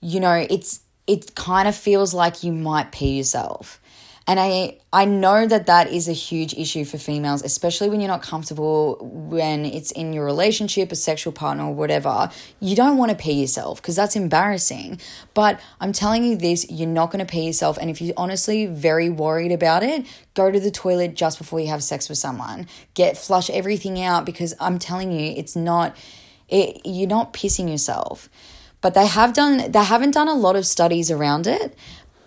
you 0.00 0.20
know 0.20 0.46
it's 0.48 0.80
it 1.06 1.34
kind 1.34 1.66
of 1.66 1.74
feels 1.74 2.14
like 2.14 2.42
you 2.42 2.52
might 2.52 2.92
pee 2.92 3.16
yourself 3.16 3.80
and 4.28 4.38
I 4.38 4.76
I 4.92 5.06
know 5.06 5.46
that 5.46 5.66
that 5.66 5.90
is 5.90 6.06
a 6.06 6.12
huge 6.12 6.52
issue 6.52 6.84
for 6.84 6.98
females, 6.98 7.42
especially 7.42 7.88
when 7.88 8.00
you're 8.00 8.08
not 8.08 8.22
comfortable 8.22 8.98
when 9.00 9.64
it's 9.64 9.90
in 9.90 10.12
your 10.12 10.26
relationship, 10.26 10.92
a 10.92 10.96
sexual 10.96 11.32
partner 11.32 11.64
or 11.64 11.74
whatever. 11.74 12.30
You 12.60 12.76
don't 12.76 12.98
want 12.98 13.10
to 13.10 13.16
pee 13.16 13.40
yourself 13.40 13.80
because 13.80 13.96
that's 13.96 14.16
embarrassing. 14.16 15.00
But 15.32 15.58
I'm 15.80 15.92
telling 15.92 16.24
you 16.24 16.36
this, 16.36 16.70
you're 16.70 16.88
not 16.88 17.10
going 17.10 17.24
to 17.24 17.30
pee 17.30 17.46
yourself 17.46 17.78
and 17.80 17.88
if 17.88 18.02
you're 18.02 18.14
honestly 18.18 18.66
very 18.66 19.08
worried 19.08 19.50
about 19.50 19.82
it, 19.82 20.06
go 20.34 20.50
to 20.50 20.60
the 20.60 20.70
toilet 20.70 21.14
just 21.14 21.38
before 21.38 21.60
you 21.60 21.68
have 21.68 21.82
sex 21.82 22.10
with 22.10 22.18
someone. 22.18 22.66
Get 22.92 23.16
flush 23.16 23.48
everything 23.48 24.00
out 24.00 24.26
because 24.26 24.54
I'm 24.60 24.78
telling 24.78 25.10
you 25.10 25.32
it's 25.36 25.56
not 25.56 25.96
it 26.48 26.82
you're 26.84 27.08
not 27.08 27.32
pissing 27.32 27.70
yourself 27.70 28.28
but 28.80 28.94
they 28.94 29.06
have 29.06 29.32
done 29.32 29.70
they 29.70 29.84
haven't 29.84 30.12
done 30.12 30.28
a 30.28 30.34
lot 30.34 30.56
of 30.56 30.66
studies 30.66 31.10
around 31.10 31.46
it 31.46 31.76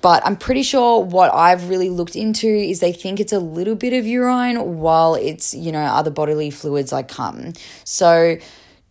but 0.01 0.25
I'm 0.25 0.35
pretty 0.35 0.63
sure 0.63 1.03
what 1.03 1.33
I've 1.33 1.69
really 1.69 1.89
looked 1.89 2.15
into 2.15 2.47
is 2.47 2.79
they 2.79 2.93
think 2.93 3.19
it's 3.19 3.33
a 3.33 3.39
little 3.39 3.75
bit 3.75 3.93
of 3.93 4.05
urine 4.05 4.79
while 4.79 5.15
it's, 5.15 5.53
you 5.53 5.71
know, 5.71 5.81
other 5.81 6.11
bodily 6.11 6.49
fluids 6.49 6.91
like 6.91 7.07
cum. 7.07 7.53
So 7.83 8.37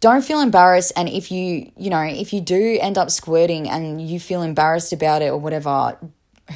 don't 0.00 0.24
feel 0.24 0.40
embarrassed. 0.40 0.92
And 0.96 1.08
if 1.08 1.30
you, 1.30 1.70
you 1.76 1.90
know, 1.90 2.02
if 2.02 2.32
you 2.32 2.40
do 2.40 2.78
end 2.80 2.96
up 2.96 3.10
squirting 3.10 3.68
and 3.68 4.00
you 4.00 4.18
feel 4.18 4.42
embarrassed 4.42 4.92
about 4.92 5.22
it 5.22 5.28
or 5.28 5.38
whatever, 5.38 5.98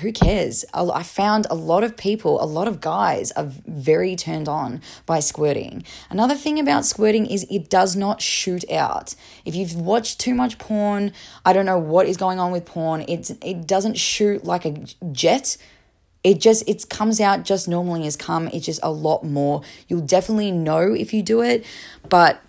who 0.01 0.13
cares? 0.13 0.65
I 0.75 1.03
found 1.03 1.47
a 1.51 1.55
lot 1.55 1.85
of 1.85 1.97
people, 1.97 2.43
a 2.43 2.47
lot 2.47 2.69
of 2.69 2.81
guys 2.81 3.33
are 3.33 3.47
very 3.67 4.17
turned 4.17 4.49
on 4.49 4.81
by 5.07 5.21
squirting. 5.21 5.85
Another 6.11 6.35
thing 6.35 6.59
about 6.59 6.85
squirting 6.85 7.27
is 7.27 7.47
it 7.51 7.71
does 7.71 7.95
not 7.95 8.21
shoot 8.21 8.69
out. 8.71 9.15
If 9.45 9.55
you've 9.55 9.77
watched 9.77 10.21
too 10.21 10.35
much 10.35 10.59
porn, 10.59 11.13
I 11.45 11.53
don't 11.53 11.67
know 11.67 11.79
what 11.79 12.07
is 12.07 12.17
going 12.17 12.39
on 12.39 12.51
with 12.51 12.65
porn. 12.65 13.05
It's 13.09 13.31
it 13.43 13.67
doesn't 13.67 13.99
shoot 13.99 14.45
like 14.45 14.65
a 14.65 14.85
jet. 15.13 15.57
It 16.23 16.41
just 16.41 16.69
it 16.69 16.89
comes 16.89 17.21
out 17.21 17.45
just 17.45 17.69
normally 17.69 18.07
as 18.07 18.17
come. 18.17 18.49
It's 18.49 18.67
just 18.67 18.81
a 18.83 18.91
lot 18.91 19.25
more. 19.25 19.63
You'll 19.89 20.01
definitely 20.01 20.51
know 20.51 20.93
if 20.93 21.13
you 21.13 21.23
do 21.23 21.43
it, 21.43 21.65
but 22.09 22.41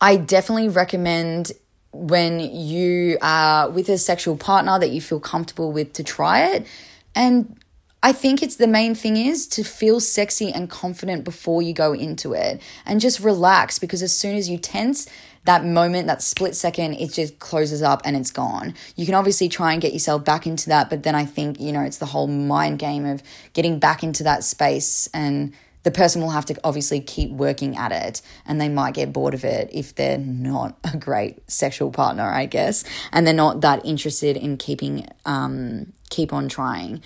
I 0.00 0.16
definitely 0.16 0.68
recommend 0.68 1.52
when 1.92 2.40
you 2.40 3.18
are 3.20 3.68
with 3.68 3.88
a 3.88 3.98
sexual 3.98 4.36
partner 4.36 4.78
that 4.78 4.90
you 4.90 5.00
feel 5.00 5.20
comfortable 5.20 5.72
with 5.72 5.92
to 5.94 6.04
try 6.04 6.46
it. 6.46 6.66
And 7.14 7.58
I 8.02 8.12
think 8.12 8.42
it's 8.42 8.56
the 8.56 8.66
main 8.66 8.94
thing 8.94 9.16
is 9.16 9.46
to 9.48 9.62
feel 9.62 10.00
sexy 10.00 10.50
and 10.50 10.68
confident 10.68 11.22
before 11.22 11.62
you 11.62 11.72
go 11.72 11.92
into 11.92 12.32
it 12.32 12.60
and 12.84 13.00
just 13.00 13.20
relax 13.20 13.78
because 13.78 14.02
as 14.02 14.12
soon 14.12 14.36
as 14.36 14.48
you 14.48 14.58
tense, 14.58 15.06
that 15.44 15.64
moment, 15.64 16.06
that 16.06 16.22
split 16.22 16.56
second, 16.56 16.94
it 16.94 17.12
just 17.12 17.38
closes 17.38 17.82
up 17.82 18.00
and 18.04 18.16
it's 18.16 18.30
gone. 18.30 18.74
You 18.96 19.06
can 19.06 19.14
obviously 19.14 19.48
try 19.48 19.72
and 19.72 19.82
get 19.82 19.92
yourself 19.92 20.24
back 20.24 20.46
into 20.46 20.68
that, 20.68 20.88
but 20.88 21.02
then 21.02 21.14
I 21.14 21.24
think, 21.24 21.60
you 21.60 21.72
know, 21.72 21.82
it's 21.82 21.98
the 21.98 22.06
whole 22.06 22.28
mind 22.28 22.78
game 22.78 23.04
of 23.04 23.22
getting 23.52 23.78
back 23.78 24.02
into 24.02 24.22
that 24.24 24.44
space 24.44 25.08
and 25.12 25.52
the 25.84 25.90
person 25.90 26.22
will 26.22 26.30
have 26.30 26.46
to 26.46 26.56
obviously 26.62 27.00
keep 27.00 27.30
working 27.30 27.76
at 27.76 27.92
it 27.92 28.22
and 28.46 28.60
they 28.60 28.68
might 28.68 28.94
get 28.94 29.12
bored 29.12 29.34
of 29.34 29.44
it 29.44 29.68
if 29.72 29.94
they're 29.94 30.18
not 30.18 30.76
a 30.92 30.96
great 30.96 31.50
sexual 31.50 31.90
partner 31.90 32.30
i 32.30 32.46
guess 32.46 32.84
and 33.12 33.26
they're 33.26 33.34
not 33.34 33.60
that 33.60 33.84
interested 33.84 34.36
in 34.36 34.56
keeping 34.56 35.06
um, 35.24 35.92
keep 36.12 36.32
on 36.32 36.48
trying. 36.48 37.02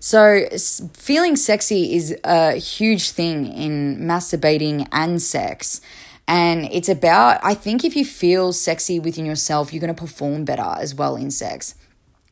So 0.00 0.46
feeling 0.92 1.36
sexy 1.36 1.94
is 1.94 2.16
a 2.24 2.52
huge 2.52 3.10
thing 3.10 3.46
in 3.46 3.98
masturbating 4.00 4.88
and 4.92 5.20
sex 5.20 5.80
and 6.28 6.64
it's 6.72 6.88
about 6.88 7.38
i 7.44 7.54
think 7.54 7.84
if 7.84 7.94
you 7.94 8.04
feel 8.04 8.52
sexy 8.52 8.98
within 8.98 9.24
yourself 9.24 9.72
you're 9.72 9.80
going 9.80 9.94
to 9.94 10.00
perform 10.00 10.44
better 10.44 10.74
as 10.80 10.92
well 10.92 11.14
in 11.14 11.30
sex 11.30 11.76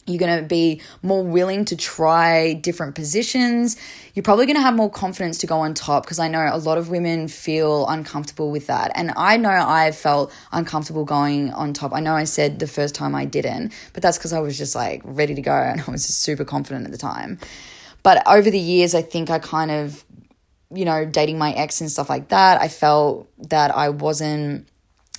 you're 0.07 0.19
going 0.19 0.39
to 0.41 0.47
be 0.47 0.81
more 1.03 1.23
willing 1.23 1.65
to 1.67 1.77
try 1.77 2.53
different 2.53 2.95
positions. 2.95 3.77
You're 4.15 4.23
probably 4.23 4.47
going 4.47 4.57
to 4.57 4.63
have 4.63 4.75
more 4.75 4.91
confidence 4.91 5.39
to 5.39 5.47
go 5.47 5.61
on 5.61 5.75
top 5.75 6.05
because 6.05 6.19
I 6.19 6.29
know 6.29 6.49
a 6.53 6.59
lot 6.59 6.77
of 6.77 6.91
women 6.91 7.29
feel 7.29 7.87
uncomfortable 7.87 8.51
with 8.51 8.67
that. 8.67 8.93
And 8.95 9.13
I 9.17 9.37
know 9.37 9.51
I 9.51 9.93
felt 9.93 10.33
uncomfortable 10.53 11.05
going 11.05 11.53
on 11.53 11.73
top. 11.73 11.93
I 11.95 12.01
know 12.01 12.15
I 12.15 12.25
said 12.25 12.59
the 12.59 12.67
first 12.67 12.95
time 12.95 13.15
I 13.15 13.25
didn't, 13.25 13.73
but 13.93 14.03
that's 14.03 14.19
because 14.19 14.33
I 14.33 14.41
was 14.41 14.59
just 14.59 14.75
like 14.75 15.01
ready 15.05 15.35
to 15.35 15.43
go 15.43 15.53
and 15.55 15.81
I 15.81 15.91
was 15.91 16.05
super 16.05 16.45
confident 16.45 16.85
at 16.85 16.93
the 16.93 16.99
time. 16.99 17.39
But 18.03 18.23
over 18.27 18.51
the 18.51 18.59
years, 18.59 18.95
I 18.95 19.01
think 19.01 19.31
I 19.31 19.39
kind 19.39 19.71
of, 19.71 20.05
you 20.73 20.85
know, 20.85 21.07
dating 21.07 21.39
my 21.39 21.53
ex 21.53 21.81
and 21.81 21.91
stuff 21.91 22.11
like 22.11 22.29
that, 22.29 22.61
I 22.61 22.69
felt 22.69 23.29
that 23.49 23.75
I 23.75 23.89
wasn't 23.89 24.69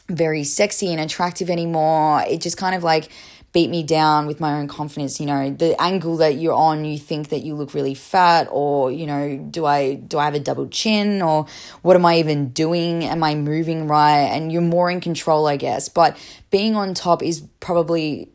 very 0.08 0.43
sexy 0.43 0.91
and 0.91 1.02
attractive 1.02 1.50
anymore. 1.50 2.24
It 2.28 2.41
just 2.41 2.58
kind 2.58 2.76
of 2.76 2.84
like, 2.84 3.10
beat 3.56 3.70
me 3.70 3.84
down 3.84 4.28
with 4.28 4.41
my 4.41 4.60
own 4.60 4.68
confidence 4.68 5.18
you 5.18 5.26
know 5.26 5.50
the 5.50 5.82
angle 5.82 6.18
that 6.18 6.36
you're 6.36 6.54
on 6.54 6.84
you 6.84 6.98
think 7.00 7.30
that 7.30 7.39
you 7.39 7.56
look 7.56 7.74
really 7.74 7.94
fat 7.94 8.50
or 8.52 8.91
you 8.91 9.08
know 9.08 9.38
do 9.50 9.65
i 9.65 9.94
do 9.94 10.18
i 10.18 10.26
have 10.26 10.34
a 10.34 10.39
double 10.41 10.68
chin 10.68 11.22
or 11.22 11.46
what 11.82 11.96
am 11.96 12.06
i 12.06 12.20
even 12.20 12.50
doing 12.50 13.06
am 13.06 13.24
i 13.24 13.34
moving 13.34 13.88
right 13.88 14.24
and 14.24 14.52
you're 14.52 14.62
more 14.62 14.91
in 14.91 15.00
control 15.00 15.48
i 15.48 15.56
guess 15.56 15.88
but 15.88 16.18
being 16.52 16.76
on 16.76 16.94
top 16.94 17.24
is 17.24 17.48
probably 17.62 18.30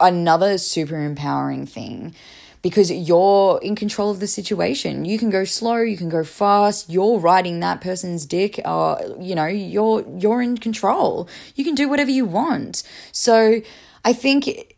another 0.00 0.56
super 0.56 0.98
empowering 0.98 1.66
thing 1.66 2.14
because 2.62 2.90
you're 2.90 3.60
in 3.60 3.74
control 3.74 4.10
of 4.10 4.20
the 4.20 4.28
situation. 4.28 5.04
You 5.04 5.18
can 5.18 5.30
go 5.30 5.44
slow, 5.44 5.78
you 5.78 5.96
can 5.96 6.08
go 6.08 6.22
fast, 6.22 6.88
you're 6.88 7.18
riding 7.18 7.58
that 7.58 7.80
person's 7.80 8.24
dick 8.24 8.60
or 8.64 9.00
you 9.18 9.34
know, 9.34 9.46
you're 9.46 10.06
you're 10.16 10.40
in 10.40 10.56
control. 10.56 11.28
You 11.56 11.64
can 11.64 11.74
do 11.74 11.88
whatever 11.88 12.12
you 12.12 12.24
want. 12.24 12.84
So 13.10 13.62
I 14.04 14.12
think 14.12 14.76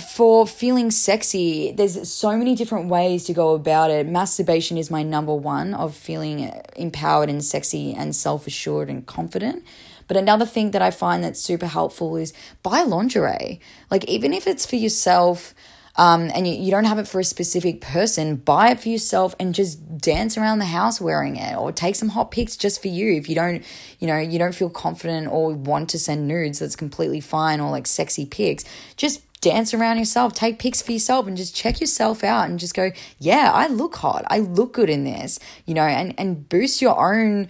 for 0.00 0.46
feeling 0.46 0.90
sexy, 0.90 1.72
there's 1.72 2.10
so 2.10 2.36
many 2.36 2.54
different 2.54 2.88
ways 2.88 3.24
to 3.24 3.32
go 3.32 3.54
about 3.54 3.90
it. 3.90 4.06
Masturbation 4.08 4.76
is 4.76 4.90
my 4.90 5.02
number 5.02 5.34
one 5.34 5.74
of 5.74 5.94
feeling 5.94 6.52
empowered 6.76 7.28
and 7.28 7.44
sexy 7.44 7.94
and 7.94 8.14
self 8.14 8.46
assured 8.46 8.88
and 8.88 9.06
confident. 9.06 9.64
But 10.06 10.16
another 10.16 10.46
thing 10.46 10.72
that 10.72 10.82
I 10.82 10.90
find 10.90 11.24
that's 11.24 11.40
super 11.40 11.66
helpful 11.66 12.16
is 12.16 12.32
buy 12.62 12.82
lingerie. 12.82 13.60
Like, 13.90 14.04
even 14.04 14.32
if 14.32 14.46
it's 14.46 14.66
for 14.66 14.76
yourself, 14.76 15.54
um, 15.96 16.30
and 16.34 16.46
you, 16.46 16.54
you 16.54 16.70
don't 16.70 16.84
have 16.84 16.98
it 16.98 17.06
for 17.06 17.20
a 17.20 17.24
specific 17.24 17.80
person, 17.80 18.36
buy 18.36 18.70
it 18.70 18.80
for 18.80 18.88
yourself 18.88 19.34
and 19.38 19.54
just 19.54 19.98
dance 19.98 20.36
around 20.36 20.58
the 20.58 20.64
house 20.66 21.00
wearing 21.00 21.36
it 21.36 21.56
or 21.56 21.70
take 21.70 21.94
some 21.94 22.10
hot 22.10 22.30
pics 22.30 22.56
just 22.56 22.82
for 22.82 22.88
you. 22.88 23.12
If 23.14 23.28
you 23.28 23.34
don't, 23.34 23.64
you 24.00 24.06
know, 24.06 24.18
you 24.18 24.38
don't 24.38 24.54
feel 24.54 24.70
confident 24.70 25.28
or 25.28 25.54
want 25.54 25.90
to 25.90 25.98
send 25.98 26.26
nudes, 26.26 26.58
that's 26.58 26.76
completely 26.76 27.20
fine 27.20 27.60
or 27.60 27.70
like 27.70 27.86
sexy 27.86 28.26
pics. 28.26 28.64
Just 28.96 29.22
dance 29.40 29.74
around 29.74 29.98
yourself, 29.98 30.32
take 30.32 30.58
pics 30.58 30.82
for 30.82 30.90
yourself 30.90 31.26
and 31.26 31.36
just 31.36 31.54
check 31.54 31.80
yourself 31.80 32.24
out 32.24 32.48
and 32.48 32.58
just 32.58 32.74
go, 32.74 32.90
yeah, 33.18 33.50
I 33.52 33.68
look 33.68 33.96
hot. 33.96 34.24
I 34.28 34.40
look 34.40 34.72
good 34.72 34.90
in 34.90 35.04
this, 35.04 35.38
you 35.66 35.74
know, 35.74 35.82
and, 35.82 36.14
and 36.18 36.48
boost 36.48 36.82
your 36.82 36.98
own 36.98 37.48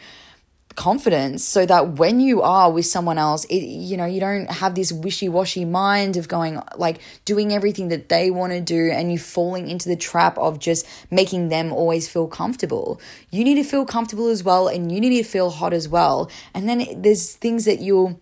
confidence 0.77 1.45
so 1.45 1.65
that 1.65 1.99
when 1.99 2.21
you 2.21 2.43
are 2.43 2.71
with 2.71 2.87
someone 2.87 3.19
else 3.19 3.45
it 3.47 3.63
you 3.63 3.97
know 3.97 4.05
you 4.05 4.21
don't 4.21 4.51
have 4.51 4.75
this 4.75 4.93
wishy-washy 4.93 5.65
mind 5.65 6.17
of 6.17 6.29
going 6.29 6.61
like 6.77 7.01
doing 7.25 7.53
everything 7.53 7.89
that 7.89 8.09
they 8.09 8.31
want 8.31 8.53
to 8.53 8.61
do 8.61 8.91
and 8.91 9.13
you 9.13 9.19
falling 9.19 9.69
into 9.69 9.89
the 9.89 9.97
trap 9.97 10.37
of 10.39 10.59
just 10.59 10.87
making 11.11 11.49
them 11.49 11.73
always 11.73 12.09
feel 12.09 12.27
comfortable. 12.27 13.01
You 13.31 13.45
need 13.45 13.57
to 13.57 13.65
feel 13.65 13.85
comfortable 13.85 14.29
as 14.29 14.43
well 14.43 14.69
and 14.69 14.91
you 14.91 15.01
need 15.01 15.17
to 15.17 15.25
feel 15.25 15.51
hot 15.51 15.73
as 15.73 15.89
well. 15.89 16.31
And 16.53 16.69
then 16.69 17.03
there's 17.03 17.35
things 17.35 17.65
that 17.65 17.81
you'll 17.81 18.21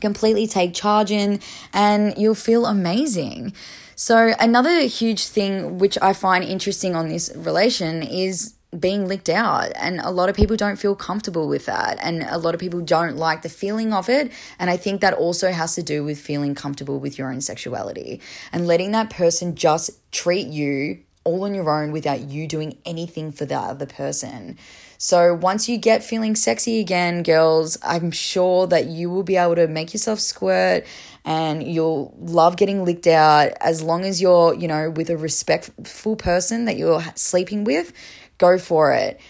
completely 0.00 0.46
take 0.46 0.74
charge 0.74 1.10
in 1.10 1.40
and 1.72 2.16
you'll 2.16 2.34
feel 2.34 2.66
amazing. 2.66 3.52
So 3.94 4.32
another 4.40 4.80
huge 4.82 5.26
thing 5.26 5.78
which 5.78 5.98
i 6.00 6.14
find 6.14 6.42
interesting 6.42 6.96
on 6.96 7.08
this 7.08 7.30
relation 7.36 8.02
is 8.02 8.54
being 8.78 9.08
licked 9.08 9.28
out 9.28 9.72
and 9.74 9.98
a 10.00 10.10
lot 10.10 10.28
of 10.28 10.36
people 10.36 10.56
don't 10.56 10.76
feel 10.76 10.94
comfortable 10.94 11.48
with 11.48 11.66
that 11.66 11.98
and 12.00 12.22
a 12.22 12.38
lot 12.38 12.54
of 12.54 12.60
people 12.60 12.80
don't 12.80 13.16
like 13.16 13.42
the 13.42 13.48
feeling 13.48 13.92
of 13.92 14.08
it 14.08 14.30
and 14.60 14.70
i 14.70 14.76
think 14.76 15.00
that 15.00 15.12
also 15.12 15.50
has 15.50 15.74
to 15.74 15.82
do 15.82 16.04
with 16.04 16.20
feeling 16.20 16.54
comfortable 16.54 17.00
with 17.00 17.18
your 17.18 17.32
own 17.32 17.40
sexuality 17.40 18.20
and 18.52 18.68
letting 18.68 18.92
that 18.92 19.10
person 19.10 19.56
just 19.56 19.90
treat 20.12 20.46
you 20.46 21.00
all 21.24 21.44
on 21.44 21.54
your 21.54 21.70
own 21.70 21.92
without 21.92 22.20
you 22.20 22.46
doing 22.46 22.78
anything 22.84 23.30
for 23.30 23.44
the 23.44 23.56
other 23.56 23.86
person. 23.86 24.56
So 24.96 25.34
once 25.34 25.68
you 25.68 25.78
get 25.78 26.02
feeling 26.04 26.36
sexy 26.36 26.78
again 26.78 27.22
girls 27.22 27.78
i'm 27.82 28.10
sure 28.10 28.66
that 28.66 28.84
you 28.86 29.08
will 29.08 29.22
be 29.22 29.36
able 29.36 29.54
to 29.54 29.66
make 29.66 29.94
yourself 29.94 30.20
squirt 30.20 30.84
and 31.24 31.62
you'll 31.62 32.14
love 32.18 32.58
getting 32.58 32.84
licked 32.84 33.06
out 33.06 33.52
as 33.62 33.82
long 33.82 34.04
as 34.04 34.20
you're 34.20 34.54
you 34.54 34.68
know 34.68 34.90
with 34.90 35.08
a 35.08 35.16
respectful 35.16 36.16
person 36.16 36.66
that 36.66 36.76
you're 36.76 37.02
sleeping 37.14 37.64
with 37.64 37.94
go 38.40 38.58
for 38.58 38.92
it. 38.92 39.20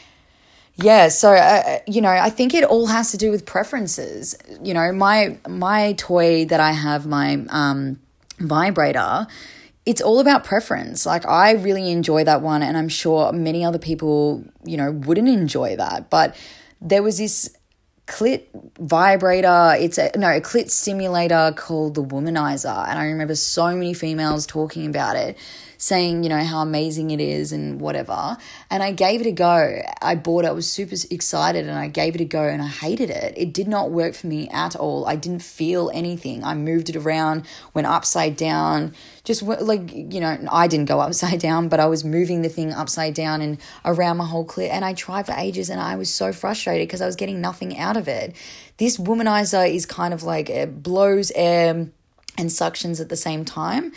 Yeah, 0.77 1.09
so 1.09 1.33
uh, 1.33 1.81
you 1.87 2.01
know, 2.01 2.09
I 2.09 2.31
think 2.31 2.55
it 2.55 2.65
all 2.65 2.87
has 2.87 3.11
to 3.11 3.19
do 3.19 3.31
with 3.31 3.45
preferences. 3.45 4.35
You 4.63 4.73
know, 4.73 4.93
my 4.93 5.39
my 5.47 5.93
toy 5.99 6.47
that 6.47 6.61
I 6.61 6.73
have, 6.73 7.07
my 7.07 7.45
um, 7.51 8.01
vibrator, 8.39 9.27
it's 9.85 10.01
all 10.01 10.21
about 10.21 10.45
preference. 10.45 11.05
Like 11.05 11.27
I 11.27 11.53
really 11.53 11.91
enjoy 11.91 12.25
that 12.25 12.41
one, 12.41 12.63
and 12.63 12.79
I'm 12.79 12.89
sure 12.89 13.31
many 13.33 13.63
other 13.63 13.79
people, 13.79 14.45
you 14.65 14.79
know, 14.79 14.91
wouldn't 14.91 15.29
enjoy 15.29 15.77
that. 15.77 16.09
But 16.09 16.35
there 16.81 17.03
was 17.03 17.19
this 17.19 17.55
clit 18.07 18.45
vibrator. 18.79 19.75
It's 19.79 19.99
a 19.99 20.11
no 20.17 20.31
a 20.31 20.41
clit 20.41 20.71
stimulator 20.71 21.53
called 21.55 21.95
the 21.95 22.05
Womanizer, 22.05 22.89
and 22.89 22.99
I 22.99 23.05
remember 23.07 23.35
so 23.35 23.75
many 23.77 23.93
females 23.93 24.47
talking 24.47 24.87
about 24.87 25.17
it 25.17 25.37
saying, 25.81 26.23
you 26.23 26.29
know, 26.29 26.45
how 26.45 26.61
amazing 26.61 27.11
it 27.11 27.21
is 27.21 27.53
and 27.53 27.81
whatever. 27.81 28.37
And 28.69 28.83
I 28.83 28.93
gave 28.93 29.23
it 29.23 29.27
a 29.27 29.33
go. 29.33 29.81
I 30.03 30.15
bought 30.15 30.45
it, 30.45 30.49
I 30.49 30.53
was 30.53 30.71
super 30.71 30.95
excited 31.11 31.67
and 31.67 31.79
I 31.79 31.89
gave 31.89 32.15
it 32.15 32.21
a 32.21 32.27
go 32.27 32.45
and 32.45 32.61
I 32.61 32.67
hated 32.67 33.09
it. 33.09 33.33
It 33.35 33.55
did 33.55 33.67
not 33.67 33.91
work 33.91 34.15
for 34.15 34.27
me 34.27 34.47
at 34.51 34.77
all. 34.77 35.07
I 35.07 35.17
didn't 35.17 35.43
feel 35.43 35.91
anything. 35.95 36.45
I 36.45 36.53
moved 36.53 36.91
it 36.91 36.97
around, 36.97 37.47
went 37.73 37.87
upside 37.87 38.37
down, 38.37 38.95
just 39.25 39.41
like, 39.43 39.91
you 39.95 40.21
know, 40.21 40.39
I 40.53 40.67
didn't 40.67 40.85
go 40.85 41.01
upside 41.07 41.41
down, 41.41 41.71
but 41.71 41.81
I 41.81 41.87
was 41.87 42.05
moving 42.05 42.43
the 42.43 42.51
thing 42.51 42.75
upside 42.75 43.15
down 43.15 43.41
and 43.41 43.57
around 43.83 44.19
my 44.19 44.27
whole 44.27 44.47
clit. 44.47 44.69
And 44.69 44.85
I 44.85 44.93
tried 44.93 45.25
for 45.25 45.33
ages 45.33 45.71
and 45.71 45.81
I 45.81 45.97
was 45.97 46.13
so 46.13 46.31
frustrated 46.31 46.89
because 46.89 47.01
I 47.01 47.07
was 47.07 47.17
getting 47.17 47.41
nothing 47.41 47.79
out 47.79 47.97
of 47.97 48.07
it. 48.07 48.37
This 48.77 48.99
womanizer 48.99 49.73
is 49.73 49.87
kind 49.87 50.13
of 50.13 50.25
like 50.25 50.51
it 50.51 50.83
blows 50.83 51.33
air 51.35 51.89
and 52.37 52.51
suctions 52.51 53.01
at 53.01 53.09
the 53.09 53.17
same 53.17 53.47
time. 53.47 53.93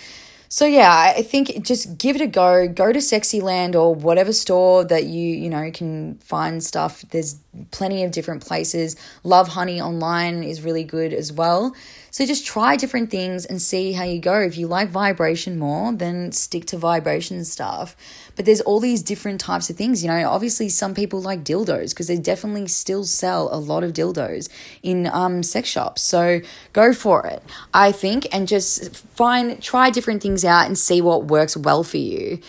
So 0.53 0.67
yeah, 0.67 1.13
I 1.17 1.23
think 1.23 1.65
just 1.65 1.97
give 1.97 2.15
it 2.15 2.21
a 2.21 2.27
go. 2.27 2.67
Go 2.67 2.93
to 2.93 2.99
Sexyland 2.99 3.73
or 3.73 3.95
whatever 3.95 4.31
store 4.31 4.83
that 4.83 5.05
you, 5.05 5.35
you 5.35 5.49
know, 5.49 5.71
can 5.71 6.19
find 6.19 6.63
stuff. 6.63 7.03
There's 7.09 7.39
plenty 7.71 8.03
of 8.03 8.11
different 8.11 8.45
places. 8.45 8.95
Lovehoney 9.25 9.83
online 9.83 10.43
is 10.43 10.61
really 10.61 10.83
good 10.83 11.11
as 11.11 11.33
well. 11.33 11.75
So 12.11 12.23
just 12.27 12.45
try 12.45 12.75
different 12.75 13.09
things 13.09 13.47
and 13.47 13.59
see 13.59 13.93
how 13.93 14.03
you 14.03 14.19
go. 14.19 14.41
If 14.41 14.55
you 14.55 14.67
like 14.67 14.89
vibration 14.89 15.57
more, 15.57 15.91
then 15.91 16.31
stick 16.31 16.65
to 16.65 16.77
vibration 16.77 17.43
stuff. 17.45 17.95
But 18.35 18.45
there's 18.45 18.61
all 18.61 18.79
these 18.79 19.01
different 19.01 19.39
types 19.39 19.69
of 19.69 19.75
things. 19.75 20.03
You 20.03 20.09
know, 20.09 20.29
obviously 20.29 20.69
some 20.69 20.93
people 20.93 21.21
like 21.21 21.43
dildos 21.43 21.91
because 21.91 22.07
they 22.07 22.17
definitely 22.17 22.67
still 22.67 23.03
sell 23.03 23.49
a 23.51 23.57
lot 23.57 23.83
of 23.83 23.93
dildos 23.93 24.49
in 24.81 25.07
um, 25.07 25.43
sex 25.43 25.69
shops. 25.69 26.01
So 26.01 26.41
go 26.73 26.93
for 26.93 27.25
it, 27.27 27.43
I 27.73 27.91
think, 27.91 28.27
and 28.31 28.47
just 28.47 28.95
find, 28.95 29.61
try 29.61 29.89
different 29.89 30.21
things 30.21 30.43
out 30.43 30.65
and 30.65 30.77
see 30.77 31.01
what 31.01 31.25
works 31.25 31.55
well 31.55 31.83
for 31.83 31.97
you. 31.97 32.39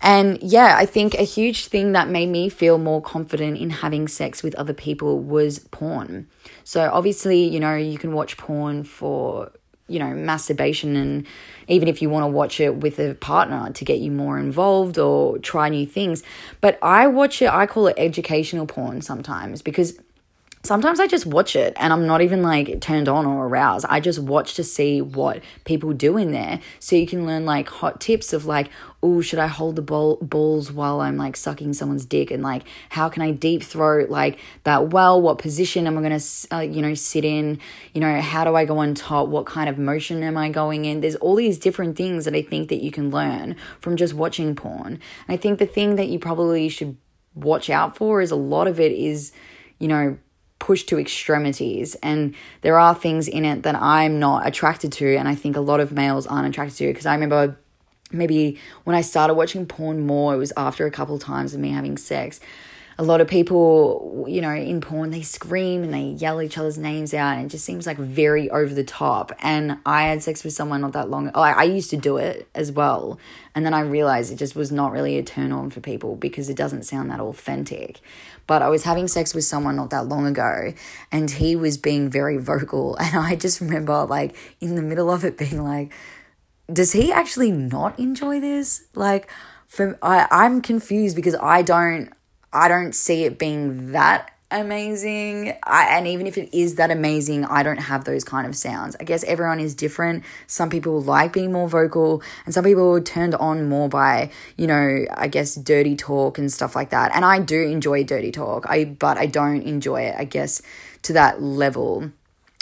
And 0.00 0.42
yeah, 0.42 0.76
I 0.78 0.86
think 0.86 1.14
a 1.14 1.24
huge 1.24 1.66
thing 1.66 1.92
that 1.92 2.08
made 2.08 2.30
me 2.30 2.48
feel 2.48 2.78
more 2.78 3.02
confident 3.02 3.58
in 3.58 3.68
having 3.68 4.08
sex 4.08 4.42
with 4.42 4.54
other 4.54 4.72
people 4.72 5.18
was 5.20 5.58
porn. 5.58 6.26
So 6.64 6.90
obviously, 6.90 7.44
you 7.44 7.60
know, 7.60 7.74
you 7.76 7.98
can 7.98 8.14
watch 8.14 8.38
porn 8.38 8.84
for, 8.84 9.52
you 9.90 9.98
know, 9.98 10.14
masturbation 10.14 10.96
and 10.96 11.26
even 11.68 11.88
if 11.88 12.00
you 12.00 12.08
want 12.08 12.22
to 12.22 12.28
watch 12.28 12.60
it 12.60 12.76
with 12.76 12.98
a 12.98 13.14
partner 13.14 13.70
to 13.72 13.84
get 13.84 13.98
you 13.98 14.10
more 14.10 14.38
involved 14.38 14.98
or 14.98 15.38
try 15.38 15.68
new 15.68 15.86
things. 15.86 16.22
But 16.60 16.78
I 16.82 17.06
watch 17.06 17.42
it, 17.42 17.50
I 17.50 17.66
call 17.66 17.86
it 17.88 17.94
educational 17.98 18.66
porn 18.66 19.02
sometimes 19.02 19.62
because 19.62 19.98
sometimes 20.62 21.00
I 21.00 21.06
just 21.06 21.24
watch 21.24 21.56
it 21.56 21.72
and 21.76 21.92
I'm 21.92 22.06
not 22.06 22.20
even 22.20 22.42
like 22.42 22.80
turned 22.80 23.08
on 23.08 23.24
or 23.24 23.46
aroused. 23.46 23.86
I 23.88 23.98
just 23.98 24.18
watch 24.18 24.54
to 24.54 24.64
see 24.64 25.00
what 25.00 25.42
people 25.64 25.92
do 25.94 26.18
in 26.18 26.32
there. 26.32 26.60
So 26.78 26.96
you 26.96 27.06
can 27.06 27.26
learn 27.26 27.46
like 27.46 27.68
hot 27.68 28.00
tips 28.00 28.32
of 28.34 28.44
like, 28.44 28.68
oh, 29.02 29.22
should 29.22 29.38
I 29.38 29.46
hold 29.46 29.76
the 29.76 29.82
ball, 29.82 30.18
balls 30.20 30.70
while 30.70 31.00
I'm 31.00 31.16
like 31.16 31.36
sucking 31.36 31.72
someone's 31.72 32.04
dick? 32.04 32.30
And 32.30 32.42
like, 32.42 32.64
how 32.90 33.08
can 33.08 33.22
I 33.22 33.30
deep 33.30 33.62
throat 33.62 34.10
like 34.10 34.38
that 34.64 34.90
well? 34.90 35.20
What 35.20 35.38
position 35.38 35.86
am 35.86 35.96
I 35.96 36.02
going 36.02 36.18
to, 36.18 36.54
uh, 36.54 36.60
you 36.60 36.82
know, 36.82 36.92
sit 36.92 37.24
in? 37.24 37.58
You 37.94 38.02
know, 38.02 38.20
how 38.20 38.44
do 38.44 38.54
I 38.54 38.66
go 38.66 38.78
on 38.78 38.94
top? 38.94 39.28
What 39.28 39.46
kind 39.46 39.70
of 39.70 39.78
motion 39.78 40.22
am 40.22 40.36
I 40.36 40.50
going 40.50 40.84
in? 40.84 41.00
There's 41.00 41.16
all 41.16 41.36
these 41.36 41.58
different 41.58 41.96
things 41.96 42.26
that 42.26 42.34
I 42.34 42.42
think 42.42 42.68
that 42.68 42.82
you 42.82 42.90
can 42.90 43.10
learn 43.10 43.56
from 43.80 43.96
just 43.96 44.12
watching 44.12 44.54
porn. 44.54 45.00
And 45.26 45.34
I 45.34 45.36
think 45.38 45.58
the 45.58 45.66
thing 45.66 45.96
that 45.96 46.08
you 46.08 46.18
probably 46.18 46.68
should 46.68 46.98
watch 47.34 47.70
out 47.70 47.96
for 47.96 48.20
is 48.20 48.30
a 48.30 48.36
lot 48.36 48.66
of 48.66 48.78
it 48.78 48.92
is, 48.92 49.32
you 49.78 49.88
know, 49.88 50.18
pushed 50.60 50.88
to 50.90 50.98
extremities 50.98 51.96
and 51.96 52.34
there 52.60 52.78
are 52.78 52.94
things 52.94 53.26
in 53.26 53.44
it 53.44 53.64
that 53.64 53.74
I'm 53.74 54.20
not 54.20 54.46
attracted 54.46 54.92
to 54.92 55.16
and 55.16 55.26
I 55.26 55.34
think 55.34 55.56
a 55.56 55.60
lot 55.60 55.80
of 55.80 55.90
males 55.90 56.26
aren't 56.26 56.46
attracted 56.46 56.76
to 56.78 56.86
because 56.86 57.06
I 57.06 57.14
remember 57.14 57.58
maybe 58.12 58.58
when 58.84 58.94
I 58.94 59.00
started 59.00 59.34
watching 59.34 59.66
porn 59.66 60.06
more 60.06 60.34
it 60.34 60.36
was 60.36 60.52
after 60.56 60.86
a 60.86 60.90
couple 60.90 61.18
times 61.18 61.54
of 61.54 61.60
me 61.60 61.70
having 61.70 61.96
sex 61.96 62.38
a 63.00 63.02
lot 63.02 63.22
of 63.22 63.28
people, 63.28 64.26
you 64.28 64.42
know, 64.42 64.54
in 64.54 64.82
porn, 64.82 65.08
they 65.08 65.22
scream 65.22 65.82
and 65.82 65.94
they 65.94 66.02
yell 66.02 66.42
each 66.42 66.58
other's 66.58 66.76
names 66.76 67.14
out, 67.14 67.38
and 67.38 67.46
it 67.46 67.48
just 67.48 67.64
seems 67.64 67.86
like 67.86 67.96
very 67.96 68.50
over 68.50 68.74
the 68.74 68.84
top. 68.84 69.32
And 69.38 69.78
I 69.86 70.02
had 70.02 70.22
sex 70.22 70.44
with 70.44 70.52
someone 70.52 70.82
not 70.82 70.92
that 70.92 71.08
long. 71.08 71.30
Oh, 71.34 71.40
I, 71.40 71.52
I 71.52 71.62
used 71.62 71.88
to 71.90 71.96
do 71.96 72.18
it 72.18 72.46
as 72.54 72.70
well, 72.70 73.18
and 73.54 73.64
then 73.64 73.72
I 73.72 73.80
realized 73.80 74.30
it 74.30 74.36
just 74.36 74.54
was 74.54 74.70
not 74.70 74.92
really 74.92 75.16
a 75.16 75.22
turn 75.22 75.50
on 75.50 75.70
for 75.70 75.80
people 75.80 76.14
because 76.14 76.50
it 76.50 76.58
doesn't 76.58 76.82
sound 76.82 77.10
that 77.10 77.20
authentic. 77.20 78.00
But 78.46 78.60
I 78.60 78.68
was 78.68 78.84
having 78.84 79.08
sex 79.08 79.32
with 79.32 79.44
someone 79.44 79.76
not 79.76 79.88
that 79.88 80.06
long 80.06 80.26
ago, 80.26 80.74
and 81.10 81.30
he 81.30 81.56
was 81.56 81.78
being 81.78 82.10
very 82.10 82.36
vocal, 82.36 82.96
and 83.00 83.16
I 83.16 83.34
just 83.34 83.62
remember 83.62 84.04
like 84.04 84.36
in 84.60 84.74
the 84.74 84.82
middle 84.82 85.10
of 85.10 85.24
it 85.24 85.38
being 85.38 85.64
like, 85.64 85.90
does 86.70 86.92
he 86.92 87.10
actually 87.10 87.50
not 87.50 87.98
enjoy 87.98 88.40
this? 88.40 88.84
Like, 88.94 89.30
for 89.66 89.98
I, 90.02 90.26
I'm 90.30 90.60
confused 90.60 91.16
because 91.16 91.36
I 91.36 91.62
don't 91.62 92.12
I 92.52 92.68
don't 92.68 92.94
see 92.94 93.24
it 93.24 93.38
being 93.38 93.92
that 93.92 94.32
amazing. 94.50 95.56
I, 95.62 95.96
and 95.96 96.06
even 96.06 96.26
if 96.26 96.36
it 96.36 96.52
is 96.56 96.74
that 96.76 96.90
amazing, 96.90 97.44
I 97.44 97.62
don't 97.62 97.78
have 97.78 98.04
those 98.04 98.24
kind 98.24 98.46
of 98.46 98.56
sounds. 98.56 98.96
I 98.98 99.04
guess 99.04 99.22
everyone 99.24 99.60
is 99.60 99.74
different. 99.74 100.24
Some 100.46 100.70
people 100.70 101.00
like 101.00 101.32
being 101.32 101.52
more 101.52 101.68
vocal, 101.68 102.22
and 102.44 102.52
some 102.52 102.64
people 102.64 102.96
are 102.96 103.00
turned 103.00 103.34
on 103.36 103.68
more 103.68 103.88
by, 103.88 104.30
you 104.56 104.66
know, 104.66 105.04
I 105.14 105.28
guess 105.28 105.54
dirty 105.54 105.96
talk 105.96 106.38
and 106.38 106.52
stuff 106.52 106.74
like 106.74 106.90
that. 106.90 107.14
And 107.14 107.24
I 107.24 107.38
do 107.38 107.62
enjoy 107.62 108.04
dirty 108.04 108.32
talk. 108.32 108.66
I 108.68 108.84
but 108.84 109.18
I 109.18 109.26
don't 109.26 109.62
enjoy 109.62 110.02
it, 110.02 110.16
I 110.18 110.24
guess, 110.24 110.60
to 111.02 111.12
that 111.12 111.40
level 111.40 112.10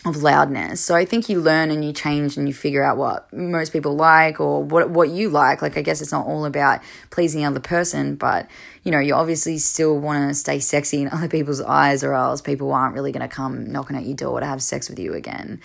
of 0.05 0.22
loudness. 0.22 0.81
So 0.81 0.94
I 0.94 1.05
think 1.05 1.29
you 1.29 1.40
learn 1.40 1.70
and 1.70 1.85
you 1.85 1.92
change 1.92 2.37
and 2.37 2.46
you 2.46 2.55
figure 2.55 2.85
out 2.85 2.96
what 2.96 3.33
most 3.33 3.72
people 3.72 3.96
like 3.96 4.40
or 4.40 4.62
what 4.62 4.90
what 4.90 5.09
you 5.09 5.29
like. 5.29 5.61
Like 5.61 5.77
I 5.77 5.83
guess 5.83 6.01
it's 6.01 6.12
not 6.12 6.27
all 6.27 6.44
about 6.44 6.81
pleasing 7.11 7.40
the 7.42 7.48
other 7.48 7.61
person, 7.61 8.14
but 8.14 8.48
you 8.88 8.92
know, 8.92 9.01
you 9.01 9.14
obviously 9.14 9.59
still 9.59 9.98
want 9.98 10.31
to 10.31 10.35
stay 10.35 10.61
sexy 10.61 11.03
in 11.03 11.09
other 11.11 11.29
people's 11.29 11.61
eyes 11.61 12.03
or 12.03 12.14
else 12.14 12.40
people 12.40 12.72
aren't 12.72 12.94
really 12.94 13.12
going 13.12 13.20
to 13.20 13.29
come 13.29 13.70
knocking 13.70 13.96
at 13.96 14.07
your 14.07 14.16
door 14.16 14.40
to 14.40 14.46
have 14.46 14.62
sex 14.62 14.88
with 14.88 14.98
you 14.98 15.12
again. 15.12 15.61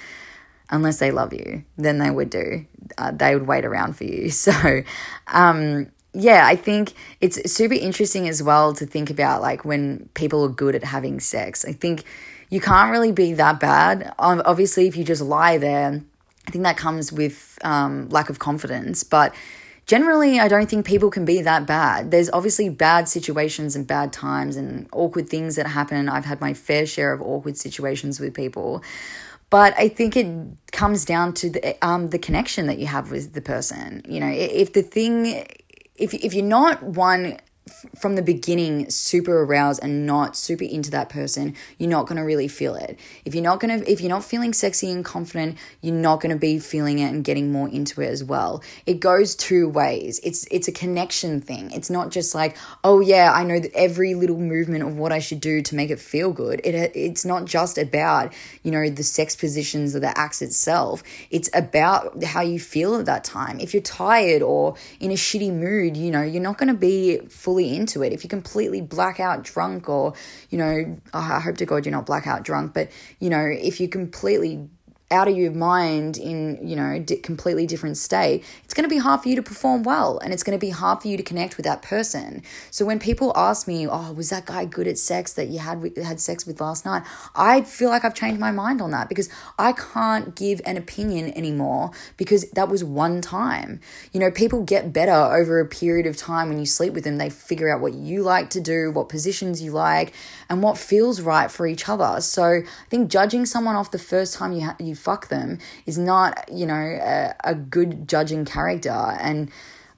Unless 0.69 0.99
they 0.99 1.09
love 1.09 1.31
you, 1.31 1.63
then 1.77 1.99
they 1.99 2.11
would 2.11 2.29
do. 2.29 2.65
Uh, 2.97 3.11
they 3.11 3.33
would 3.33 3.47
wait 3.47 3.63
around 3.63 3.93
for 3.95 4.03
you. 4.03 4.29
So, 4.29 4.83
um, 5.27 5.89
yeah, 6.13 6.45
I 6.45 6.57
think 6.57 6.95
it's 7.21 7.49
super 7.49 7.75
interesting 7.75 8.27
as 8.27 8.43
well 8.43 8.73
to 8.73 8.85
think 8.85 9.09
about 9.09 9.41
like 9.41 9.63
when 9.63 10.09
people 10.15 10.43
are 10.43 10.49
good 10.49 10.75
at 10.75 10.83
having 10.83 11.21
sex. 11.21 11.63
I 11.63 11.71
think 11.71 12.03
you 12.49 12.59
can't 12.59 12.91
really 12.91 13.13
be 13.13 13.31
that 13.35 13.61
bad. 13.61 14.13
Obviously, 14.19 14.85
if 14.87 14.97
you 14.97 15.05
just 15.05 15.21
lie 15.21 15.57
there, 15.57 16.01
I 16.45 16.51
think 16.51 16.65
that 16.65 16.75
comes 16.75 17.13
with 17.13 17.57
um, 17.63 18.09
lack 18.09 18.29
of 18.29 18.39
confidence. 18.39 19.05
But 19.05 19.33
generally, 19.85 20.39
I 20.39 20.47
don't 20.47 20.69
think 20.69 20.85
people 20.85 21.09
can 21.09 21.25
be 21.25 21.41
that 21.41 21.65
bad. 21.65 22.11
There's 22.11 22.29
obviously 22.31 22.69
bad 22.69 23.07
situations 23.09 23.75
and 23.75 23.85
bad 23.85 24.13
times 24.13 24.55
and 24.55 24.87
awkward 24.91 25.29
things 25.29 25.55
that 25.55 25.67
happen. 25.67 26.09
I've 26.09 26.25
had 26.25 26.41
my 26.41 26.53
fair 26.53 26.85
share 26.85 27.13
of 27.13 27.21
awkward 27.21 27.57
situations 27.57 28.19
with 28.19 28.33
people. 28.33 28.83
But 29.49 29.75
I 29.77 29.87
think 29.87 30.17
it 30.17 30.27
comes 30.71 31.05
down 31.05 31.33
to 31.35 31.49
the 31.51 31.85
um, 31.85 32.09
the 32.09 32.17
connection 32.17 32.65
that 32.67 32.79
you 32.79 32.87
have 32.87 33.11
with 33.11 33.33
the 33.33 33.41
person. 33.41 34.01
You 34.07 34.19
know, 34.19 34.31
if 34.33 34.73
the 34.73 34.81
thing, 34.81 35.45
if 35.95 36.13
if 36.13 36.33
you're 36.33 36.43
not 36.43 36.81
one 36.81 37.37
from 37.97 38.15
the 38.15 38.21
beginning 38.21 38.89
super 38.89 39.43
aroused 39.43 39.81
and 39.81 40.05
not 40.05 40.35
super 40.35 40.65
into 40.65 40.91
that 40.91 41.09
person 41.09 41.55
you're 41.77 41.89
not 41.89 42.07
going 42.07 42.17
to 42.17 42.23
really 42.23 42.47
feel 42.47 42.75
it. 42.75 42.99
If 43.23 43.33
you're 43.33 43.43
not 43.43 43.59
going 43.59 43.79
to 43.79 43.89
if 43.89 44.01
you're 44.01 44.09
not 44.09 44.23
feeling 44.23 44.53
sexy 44.53 44.91
and 44.91 45.03
confident 45.03 45.57
you're 45.81 45.95
not 45.95 46.19
going 46.19 46.31
to 46.31 46.39
be 46.39 46.59
feeling 46.59 46.99
it 46.99 47.07
and 47.07 47.23
getting 47.23 47.51
more 47.51 47.69
into 47.69 48.01
it 48.01 48.07
as 48.07 48.23
well. 48.23 48.61
It 48.85 48.99
goes 48.99 49.35
two 49.35 49.69
ways. 49.69 50.19
It's 50.23 50.45
it's 50.51 50.67
a 50.67 50.73
connection 50.73 51.39
thing. 51.39 51.71
It's 51.71 51.89
not 51.89 52.11
just 52.11 52.35
like 52.35 52.57
oh 52.83 52.99
yeah 52.99 53.31
i 53.33 53.43
know 53.43 53.59
that 53.59 53.73
every 53.73 54.13
little 54.13 54.39
movement 54.39 54.83
of 54.83 54.97
what 54.97 55.11
i 55.11 55.19
should 55.19 55.39
do 55.39 55.61
to 55.61 55.75
make 55.75 55.89
it 55.89 55.99
feel 55.99 56.31
good. 56.31 56.59
It 56.65 56.91
it's 56.95 57.23
not 57.23 57.45
just 57.45 57.77
about 57.77 58.33
you 58.63 58.71
know 58.71 58.89
the 58.89 59.03
sex 59.03 59.35
positions 59.35 59.95
or 59.95 60.01
the 60.01 60.17
acts 60.17 60.41
itself. 60.41 61.01
It's 61.29 61.49
about 61.53 62.23
how 62.23 62.41
you 62.41 62.59
feel 62.59 62.95
at 62.95 63.05
that 63.05 63.23
time. 63.23 63.59
If 63.59 63.73
you're 63.73 63.83
tired 63.83 64.41
or 64.41 64.75
in 64.99 65.11
a 65.11 65.15
shitty 65.15 65.53
mood 65.53 65.95
you 65.95 66.11
know 66.11 66.21
you're 66.23 66.41
not 66.41 66.57
going 66.57 66.67
to 66.67 66.73
be 66.73 67.19
full 67.29 67.52
fully 67.53 67.75
into 67.75 68.01
it, 68.01 68.11
if 68.11 68.23
you 68.23 68.29
completely 68.29 68.81
black 68.81 69.19
out 69.19 69.43
drunk, 69.43 69.87
or, 69.87 70.15
you 70.49 70.57
know, 70.57 70.99
oh, 71.13 71.19
I 71.19 71.39
hope 71.39 71.57
to 71.57 71.67
God 71.67 71.85
you're 71.85 71.91
not 71.91 72.07
blackout 72.07 72.43
drunk, 72.43 72.73
but, 72.73 72.89
you 73.19 73.29
know, 73.29 73.45
if 73.45 73.79
you 73.79 73.87
completely 73.87 74.67
out 75.13 75.27
of 75.27 75.37
your 75.37 75.51
mind 75.51 76.17
in 76.17 76.59
you 76.67 76.75
know 76.75 76.99
di- 76.99 77.17
completely 77.17 77.67
different 77.67 77.95
state 77.95 78.43
it's 78.63 78.73
going 78.73 78.83
to 78.83 78.89
be 78.89 78.97
hard 78.97 79.21
for 79.21 79.29
you 79.29 79.35
to 79.35 79.43
perform 79.43 79.83
well 79.83 80.17
and 80.19 80.33
it's 80.33 80.41
going 80.41 80.57
to 80.57 80.65
be 80.65 80.71
hard 80.71 80.99
for 81.01 81.07
you 81.07 81.15
to 81.15 81.21
connect 81.21 81.55
with 81.57 81.65
that 81.65 81.83
person. 81.83 82.41
So 82.71 82.85
when 82.85 82.99
people 82.99 83.31
ask 83.35 83.67
me 83.67 83.87
oh 83.87 84.11
was 84.13 84.31
that 84.31 84.47
guy 84.47 84.65
good 84.65 84.87
at 84.87 84.97
sex 84.97 85.33
that 85.33 85.47
you 85.49 85.59
had 85.59 85.81
with, 85.81 85.95
had 85.97 86.19
sex 86.19 86.47
with 86.47 86.59
last 86.59 86.83
night? 86.83 87.03
I 87.35 87.61
feel 87.61 87.89
like 87.89 88.03
i've 88.03 88.15
changed 88.15 88.39
my 88.39 88.51
mind 88.51 88.81
on 88.81 88.89
that 88.91 89.07
because 89.09 89.29
i 89.59 89.71
can't 89.73 90.35
give 90.35 90.59
an 90.65 90.75
opinion 90.77 91.31
anymore 91.37 91.91
because 92.17 92.49
that 92.51 92.67
was 92.67 92.83
one 92.83 93.21
time. 93.21 93.79
You 94.11 94.19
know 94.19 94.31
people 94.31 94.63
get 94.63 94.91
better 94.91 95.11
over 95.11 95.59
a 95.59 95.67
period 95.67 96.07
of 96.07 96.17
time 96.17 96.49
when 96.49 96.57
you 96.57 96.65
sleep 96.65 96.93
with 96.93 97.03
them. 97.03 97.17
They 97.17 97.29
figure 97.29 97.69
out 97.71 97.79
what 97.79 97.93
you 97.93 98.23
like 98.23 98.49
to 98.51 98.61
do 98.61 98.89
what 98.91 99.07
positions 99.09 99.61
you 99.61 99.71
like 99.71 100.13
and 100.49 100.63
what 100.63 100.77
feels 100.77 101.21
right 101.21 101.51
for 101.51 101.67
each 101.67 101.87
other. 101.87 102.19
So 102.21 102.43
i 102.43 102.89
think 102.89 103.11
judging 103.11 103.45
someone 103.45 103.75
off 103.75 103.91
the 103.91 103.99
first 103.99 104.33
time 104.33 104.51
you 104.53 104.61
ha- 104.61 104.75
you 104.79 104.95
fuck 105.03 105.27
them 105.27 105.59
is 105.85 105.97
not, 105.97 106.49
you 106.51 106.65
know, 106.65 106.73
a, 106.73 107.35
a 107.43 107.55
good 107.55 108.07
judging 108.07 108.45
character. 108.45 108.89
And 108.89 109.51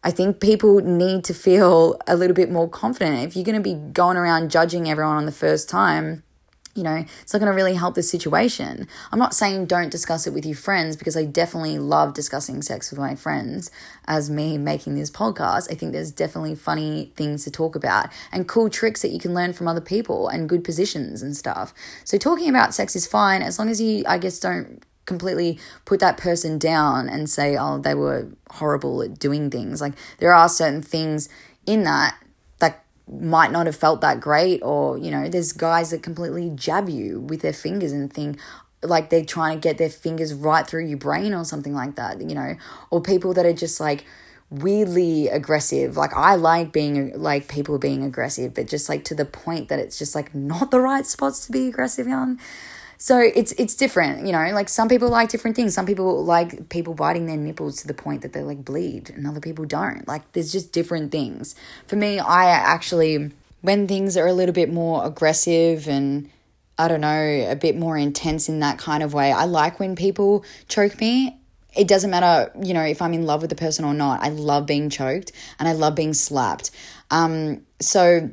I 0.03 0.11
think 0.11 0.39
people 0.39 0.79
need 0.81 1.23
to 1.25 1.33
feel 1.33 1.99
a 2.07 2.15
little 2.15 2.35
bit 2.35 2.51
more 2.51 2.69
confident. 2.69 3.23
If 3.23 3.35
you're 3.35 3.45
going 3.45 3.61
to 3.61 3.61
be 3.61 3.73
going 3.73 4.17
around 4.17 4.51
judging 4.51 4.89
everyone 4.89 5.17
on 5.17 5.25
the 5.25 5.31
first 5.31 5.69
time, 5.69 6.23
you 6.75 6.83
know, 6.83 7.05
it's 7.21 7.33
not 7.33 7.39
going 7.39 7.51
to 7.51 7.55
really 7.55 7.75
help 7.75 7.95
the 7.95 8.03
situation. 8.03 8.87
I'm 9.11 9.17
not 9.17 9.33
saying 9.33 9.67
don't 9.67 9.89
discuss 9.89 10.27
it 10.27 10.33
with 10.33 10.45
your 10.45 10.57
friends 10.57 10.97
because 10.97 11.15
I 11.15 11.23
definitely 11.23 11.79
love 11.79 12.13
discussing 12.13 12.61
sex 12.61 12.91
with 12.91 12.99
my 12.99 13.15
friends 13.15 13.71
as 14.07 14.29
me 14.29 14.57
making 14.57 14.95
this 14.95 15.09
podcast. 15.09 15.71
I 15.71 15.75
think 15.75 15.93
there's 15.93 16.11
definitely 16.11 16.53
funny 16.53 17.13
things 17.15 17.45
to 17.45 17.51
talk 17.51 17.77
about 17.77 18.09
and 18.31 18.47
cool 18.47 18.69
tricks 18.69 19.01
that 19.03 19.11
you 19.11 19.19
can 19.19 19.33
learn 19.33 19.53
from 19.53 19.69
other 19.69 19.79
people 19.79 20.27
and 20.27 20.49
good 20.49 20.65
positions 20.65 21.21
and 21.21 21.35
stuff. 21.35 21.73
So 22.03 22.17
talking 22.17 22.49
about 22.49 22.73
sex 22.73 22.93
is 22.93 23.07
fine 23.07 23.41
as 23.41 23.57
long 23.57 23.69
as 23.69 23.79
you, 23.79 24.03
I 24.05 24.17
guess, 24.17 24.37
don't 24.37 24.83
completely 25.05 25.59
put 25.85 25.99
that 25.99 26.17
person 26.17 26.57
down 26.57 27.07
and 27.07 27.29
say, 27.29 27.57
oh, 27.57 27.77
they 27.77 27.93
were 27.93 28.27
horrible 28.51 29.01
at 29.01 29.19
doing 29.19 29.49
things. 29.49 29.81
Like 29.81 29.93
there 30.19 30.33
are 30.33 30.49
certain 30.49 30.81
things 30.81 31.29
in 31.65 31.83
that 31.83 32.17
that 32.59 32.83
might 33.09 33.51
not 33.51 33.65
have 33.65 33.75
felt 33.75 34.01
that 34.01 34.19
great 34.19 34.61
or 34.61 34.97
you 34.97 35.11
know 35.11 35.27
there's 35.27 35.51
guys 35.51 35.91
that 35.91 36.03
completely 36.03 36.51
jab 36.55 36.89
you 36.89 37.19
with 37.21 37.41
their 37.41 37.53
fingers 37.53 37.91
and 37.91 38.11
think 38.11 38.39
like 38.83 39.09
they're 39.09 39.25
trying 39.25 39.57
to 39.57 39.61
get 39.61 39.77
their 39.77 39.89
fingers 39.89 40.33
right 40.33 40.67
through 40.67 40.85
your 40.85 40.97
brain 40.97 41.33
or 41.33 41.43
something 41.43 41.73
like 41.73 41.95
that 41.95 42.21
you 42.21 42.35
know? 42.35 42.55
Or 42.91 43.01
people 43.01 43.33
that 43.33 43.45
are 43.45 43.53
just 43.53 43.79
like 43.79 44.05
weirdly 44.51 45.27
aggressive. 45.27 45.97
Like 45.97 46.13
i 46.15 46.35
like 46.35 46.71
being 46.71 47.19
like 47.19 47.47
people 47.47 47.79
being 47.79 48.03
aggressive 48.03 48.53
but 48.53 48.67
just 48.67 48.89
like 48.89 49.03
to 49.05 49.15
the 49.15 49.25
point 49.25 49.69
that 49.69 49.79
it's 49.79 49.97
just 49.97 50.13
like 50.13 50.33
not 50.35 50.69
the 50.71 50.79
right 50.79 51.05
spots 51.05 51.45
to 51.45 51.51
be 51.51 51.67
aggressive 51.67 52.07
on 52.07 52.39
so 52.97 53.19
it's 53.19 53.51
it's 53.53 53.75
different, 53.75 54.25
you 54.25 54.31
know. 54.31 54.49
Like 54.53 54.69
some 54.69 54.87
people 54.87 55.09
like 55.09 55.29
different 55.29 55.55
things. 55.55 55.73
Some 55.73 55.85
people 55.85 56.23
like 56.23 56.69
people 56.69 56.93
biting 56.93 57.25
their 57.25 57.37
nipples 57.37 57.77
to 57.81 57.87
the 57.87 57.93
point 57.93 58.21
that 58.21 58.33
they 58.33 58.41
like 58.41 58.63
bleed, 58.63 59.09
and 59.09 59.27
other 59.27 59.39
people 59.39 59.65
don't. 59.65 60.07
Like 60.07 60.31
there's 60.33 60.51
just 60.51 60.71
different 60.71 61.11
things. 61.11 61.55
For 61.87 61.95
me, 61.95 62.19
I 62.19 62.45
actually 62.45 63.31
when 63.61 63.87
things 63.87 64.15
are 64.15 64.27
a 64.27 64.33
little 64.33 64.53
bit 64.53 64.71
more 64.71 65.03
aggressive 65.05 65.87
and 65.87 66.29
I 66.77 66.87
don't 66.87 67.01
know, 67.01 67.47
a 67.49 67.55
bit 67.55 67.75
more 67.75 67.97
intense 67.97 68.47
in 68.47 68.59
that 68.59 68.77
kind 68.77 69.01
of 69.01 69.13
way. 69.13 69.31
I 69.31 69.45
like 69.45 69.79
when 69.79 69.95
people 69.95 70.45
choke 70.67 70.99
me. 70.99 71.39
It 71.75 71.87
doesn't 71.87 72.09
matter, 72.09 72.51
you 72.61 72.73
know, 72.73 72.83
if 72.83 73.01
I'm 73.01 73.13
in 73.13 73.25
love 73.25 73.41
with 73.41 73.49
the 73.49 73.55
person 73.55 73.83
or 73.83 73.93
not. 73.93 74.21
I 74.21 74.29
love 74.29 74.65
being 74.65 74.89
choked 74.89 75.31
and 75.59 75.67
I 75.67 75.73
love 75.73 75.95
being 75.95 76.13
slapped. 76.13 76.71
Um, 77.11 77.65
so 77.81 78.29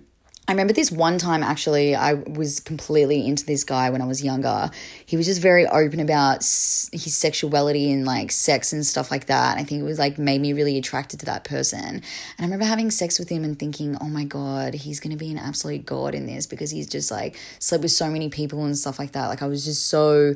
I 0.49 0.53
remember 0.53 0.73
this 0.73 0.91
one 0.91 1.19
time 1.19 1.45
actually, 1.45 1.95
I 1.95 2.15
was 2.15 2.59
completely 2.59 3.25
into 3.25 3.47
this 3.47 3.63
guy 3.63 3.91
when 3.91 4.03
I 4.03 4.07
was 4.07 4.25
younger. 4.25 4.71
He 5.07 5.17
was 5.17 5.27
just 5.27 5.41
very 5.41 5.67
open 5.69 6.01
about 6.01 6.39
his 6.39 7.15
sexuality 7.15 7.93
and 7.93 8.05
like 8.05 8.33
sex 8.33 8.73
and 8.73 8.85
stuff 8.85 9.13
like 9.13 9.27
that. 9.27 9.57
I 9.57 9.63
think 9.63 9.81
it 9.81 9.85
was 9.85 10.01
like 10.01 10.19
made 10.19 10.41
me 10.41 10.53
really 10.53 10.77
attracted 10.77 11.21
to 11.21 11.27
that 11.27 11.45
person. 11.45 11.85
And 11.85 12.03
I 12.41 12.43
remember 12.43 12.65
having 12.65 12.91
sex 12.91 13.21
with 13.21 13.29
him 13.29 13.45
and 13.45 13.57
thinking, 13.57 13.97
oh 14.01 14.09
my 14.09 14.25
God, 14.25 14.75
he's 14.75 14.99
going 14.99 15.13
to 15.13 15.17
be 15.17 15.31
an 15.31 15.39
absolute 15.39 15.87
god 15.87 16.13
in 16.13 16.27
this 16.27 16.49
because 16.49 16.73
he's 16.73 16.89
just 16.89 17.13
like 17.13 17.37
slept 17.61 17.83
with 17.83 17.93
so 17.93 18.11
many 18.11 18.29
people 18.29 18.65
and 18.65 18.77
stuff 18.77 18.99
like 18.99 19.13
that. 19.13 19.29
Like 19.29 19.43
I 19.43 19.47
was 19.47 19.65
just 19.65 19.87
so 19.87 20.35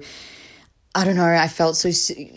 I 0.96 1.04
don't 1.04 1.16
know, 1.16 1.26
I 1.26 1.46
felt 1.46 1.76
so 1.76 1.90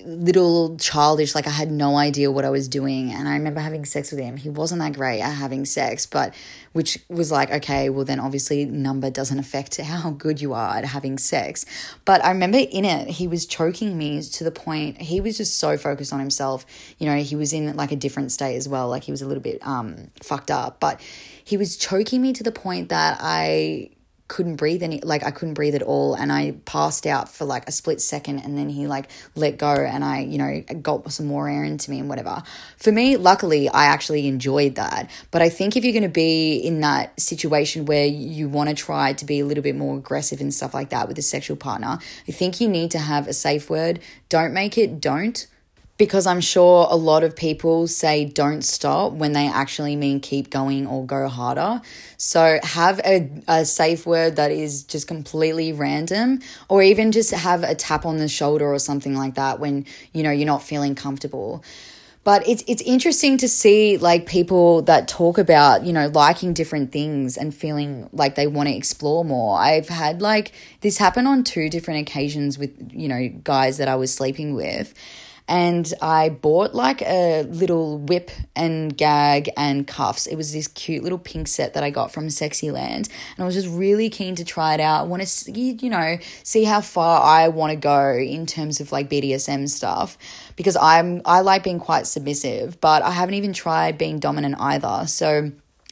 little 0.06 0.76
childish, 0.76 1.34
like 1.34 1.48
I 1.48 1.50
had 1.50 1.72
no 1.72 1.96
idea 1.96 2.30
what 2.30 2.44
I 2.44 2.50
was 2.50 2.68
doing. 2.68 3.10
And 3.10 3.26
I 3.26 3.36
remember 3.36 3.62
having 3.62 3.86
sex 3.86 4.12
with 4.12 4.20
him. 4.20 4.36
He 4.36 4.50
wasn't 4.50 4.82
that 4.82 4.92
great 4.92 5.22
at 5.22 5.32
having 5.32 5.64
sex, 5.64 6.06
but 6.06 6.36
which 6.74 7.00
was 7.08 7.32
like, 7.32 7.50
okay, 7.52 7.90
well, 7.90 8.04
then 8.04 8.20
obviously 8.20 8.66
number 8.66 9.10
doesn't 9.10 9.40
affect 9.40 9.78
how 9.82 10.10
good 10.10 10.42
you 10.42 10.52
are 10.52 10.76
at 10.76 10.84
having 10.84 11.18
sex. 11.18 11.66
But 12.04 12.22
I 12.22 12.32
remember 12.32 12.58
in 12.58 12.84
it, 12.84 13.08
he 13.08 13.30
was 13.30 13.46
choking 13.46 13.98
me 13.98 14.22
to 14.22 14.44
the 14.44 14.52
point, 14.52 15.04
he 15.04 15.22
was 15.22 15.38
just 15.38 15.58
so 15.58 15.78
focused 15.78 16.12
on 16.12 16.20
himself. 16.20 16.66
You 16.98 17.06
know, 17.06 17.16
he 17.16 17.38
was 17.38 17.54
in 17.54 17.74
like 17.78 17.94
a 17.94 17.96
different 17.96 18.34
state 18.34 18.58
as 18.58 18.68
well, 18.68 18.90
like 18.90 19.06
he 19.06 19.12
was 19.12 19.22
a 19.22 19.26
little 19.26 19.42
bit 19.42 19.66
um, 19.66 20.10
fucked 20.22 20.52
up, 20.52 20.82
but 20.82 21.00
he 21.46 21.56
was 21.56 21.78
choking 21.78 22.22
me 22.22 22.34
to 22.34 22.44
the 22.44 22.52
point 22.52 22.90
that 22.90 23.20
I 23.22 23.92
couldn't 24.30 24.56
breathe 24.56 24.82
any 24.82 25.02
like 25.02 25.24
I 25.24 25.32
couldn't 25.32 25.56
breathe 25.56 25.76
at 25.76 25.82
all 25.82 26.14
and 26.14 26.32
I 26.32 26.56
passed 26.64 27.06
out 27.06 27.28
for 27.28 27.44
like 27.44 27.68
a 27.68 27.72
split 27.72 28.00
second 28.00 28.40
and 28.40 28.58
then 28.58 28.70
he 28.70 28.88
like 28.88 29.10
let 29.36 29.58
go 29.58 29.74
and 29.74 30.06
I 30.06 30.22
you 30.22 30.38
know 30.38 30.62
got 30.82 31.12
some 31.12 31.26
more 31.26 31.50
air 31.50 31.66
into 31.66 31.92
me 31.92 32.00
and 32.00 32.08
whatever. 32.08 32.44
For 32.78 32.94
me 32.94 33.18
luckily 33.18 33.68
I 33.68 33.86
actually 33.86 34.28
enjoyed 34.28 34.76
that. 34.76 35.10
But 35.32 35.42
I 35.42 35.50
think 35.50 35.76
if 35.76 35.84
you're 35.84 35.94
going 35.94 36.04
to 36.04 36.10
be 36.10 36.58
in 36.58 36.80
that 36.82 37.20
situation 37.20 37.86
where 37.86 38.06
you 38.06 38.48
want 38.48 38.70
to 38.70 38.76
try 38.76 39.12
to 39.14 39.26
be 39.26 39.40
a 39.40 39.46
little 39.46 39.64
bit 39.64 39.76
more 39.76 39.98
aggressive 39.98 40.40
and 40.40 40.54
stuff 40.54 40.74
like 40.74 40.90
that 40.90 41.08
with 41.08 41.18
a 41.18 41.24
sexual 41.24 41.58
partner, 41.58 41.98
I 42.28 42.32
think 42.32 42.62
you 42.62 42.70
need 42.70 42.92
to 42.92 43.00
have 43.00 43.28
a 43.28 43.34
safe 43.34 43.70
word. 43.70 44.00
Don't 44.30 44.54
make 44.54 44.78
it 44.78 45.02
don't 45.02 45.48
because 46.00 46.26
I'm 46.26 46.40
sure 46.40 46.88
a 46.90 46.96
lot 46.96 47.26
of 47.26 47.36
people 47.36 47.86
say 47.86 48.24
don't 48.24 48.62
stop 48.64 49.12
when 49.12 49.34
they 49.34 49.48
actually 49.50 49.98
mean 49.98 50.22
keep 50.22 50.50
going 50.50 50.88
or 50.88 51.06
go 51.06 51.28
harder. 51.28 51.82
So 52.16 52.58
have 52.64 53.00
a, 53.06 53.30
a 53.50 53.66
safe 53.66 54.06
word 54.08 54.38
that 54.38 54.50
is 54.50 54.84
just 54.84 55.10
completely 55.10 55.74
random 55.74 56.40
or 56.70 56.82
even 56.82 57.12
just 57.12 57.32
have 57.32 57.64
a 57.64 57.76
tap 57.76 58.06
on 58.06 58.18
the 58.18 58.30
shoulder 58.30 58.66
or 58.66 58.80
something 58.80 59.14
like 59.14 59.36
that 59.36 59.60
when 59.60 59.86
you 60.14 60.24
know 60.24 60.32
you're 60.32 60.48
not 60.48 60.64
feeling 60.64 60.96
comfortable. 60.96 61.64
But 62.24 62.48
it's 62.48 62.64
it's 62.66 62.82
interesting 62.84 63.38
to 63.38 63.50
see 63.50 63.98
like 63.98 64.26
people 64.26 64.84
that 64.84 65.10
talk 65.10 65.38
about, 65.38 65.86
you 65.86 65.92
know, 65.92 66.08
liking 66.08 66.54
different 66.54 66.94
things 66.94 67.36
and 67.36 67.54
feeling 67.54 68.10
like 68.14 68.36
they 68.36 68.48
want 68.48 68.70
to 68.70 68.76
explore 68.76 69.26
more. 69.26 69.60
I've 69.60 69.90
had 69.90 70.22
like 70.22 70.54
this 70.80 70.98
happen 70.98 71.28
on 71.28 71.44
two 71.44 71.70
different 71.70 72.08
occasions 72.08 72.58
with, 72.58 72.94
you 72.94 73.10
know, 73.10 73.28
guys 73.44 73.78
that 73.78 73.90
I 73.90 73.96
was 73.96 74.14
sleeping 74.14 74.54
with 74.54 74.94
and 75.50 75.92
I 76.00 76.30
bought 76.30 76.76
like 76.76 77.02
a 77.02 77.42
little 77.42 77.98
whip 77.98 78.30
and 78.56 78.96
gag 78.96 79.50
and 79.58 79.88
cuffs. 79.88 80.28
It 80.28 80.36
was 80.36 80.54
this 80.54 80.68
cute 80.68 81.04
little 81.04 81.18
pink 81.18 81.48
set 81.48 81.74
that 81.74 81.84
I 81.84 81.90
got 81.90 82.14
from 82.14 82.28
Sexyland, 82.28 83.10
and 83.10 83.40
I 83.40 83.44
was 83.44 83.56
just 83.56 83.68
really 83.68 84.10
keen 84.10 84.36
to 84.36 84.46
try 84.46 84.76
it 84.76 84.80
out. 84.80 85.02
I 85.02 85.04
want 85.04 85.24
to, 85.24 85.28
see, 85.28 85.78
you 85.82 85.90
know, 85.90 86.18
see 86.44 86.64
how 86.66 86.82
far 86.82 87.24
I 87.24 87.48
want 87.48 87.72
to 87.72 87.76
go 87.76 88.14
in 88.14 88.46
terms 88.46 88.80
of 88.80 88.92
like 88.92 89.10
BDSM 89.10 89.68
stuff 89.68 90.20
because 90.56 90.78
I'm 90.80 91.22
I 91.26 91.42
like 91.42 91.64
being 91.64 91.80
quite 91.80 92.06
submissive, 92.06 92.80
but 92.80 93.02
I 93.02 93.12
haven't 93.12 93.36
even 93.36 93.52
tried 93.52 93.98
being 93.98 94.20
dominant 94.20 94.56
either. 94.60 95.08
So 95.08 95.52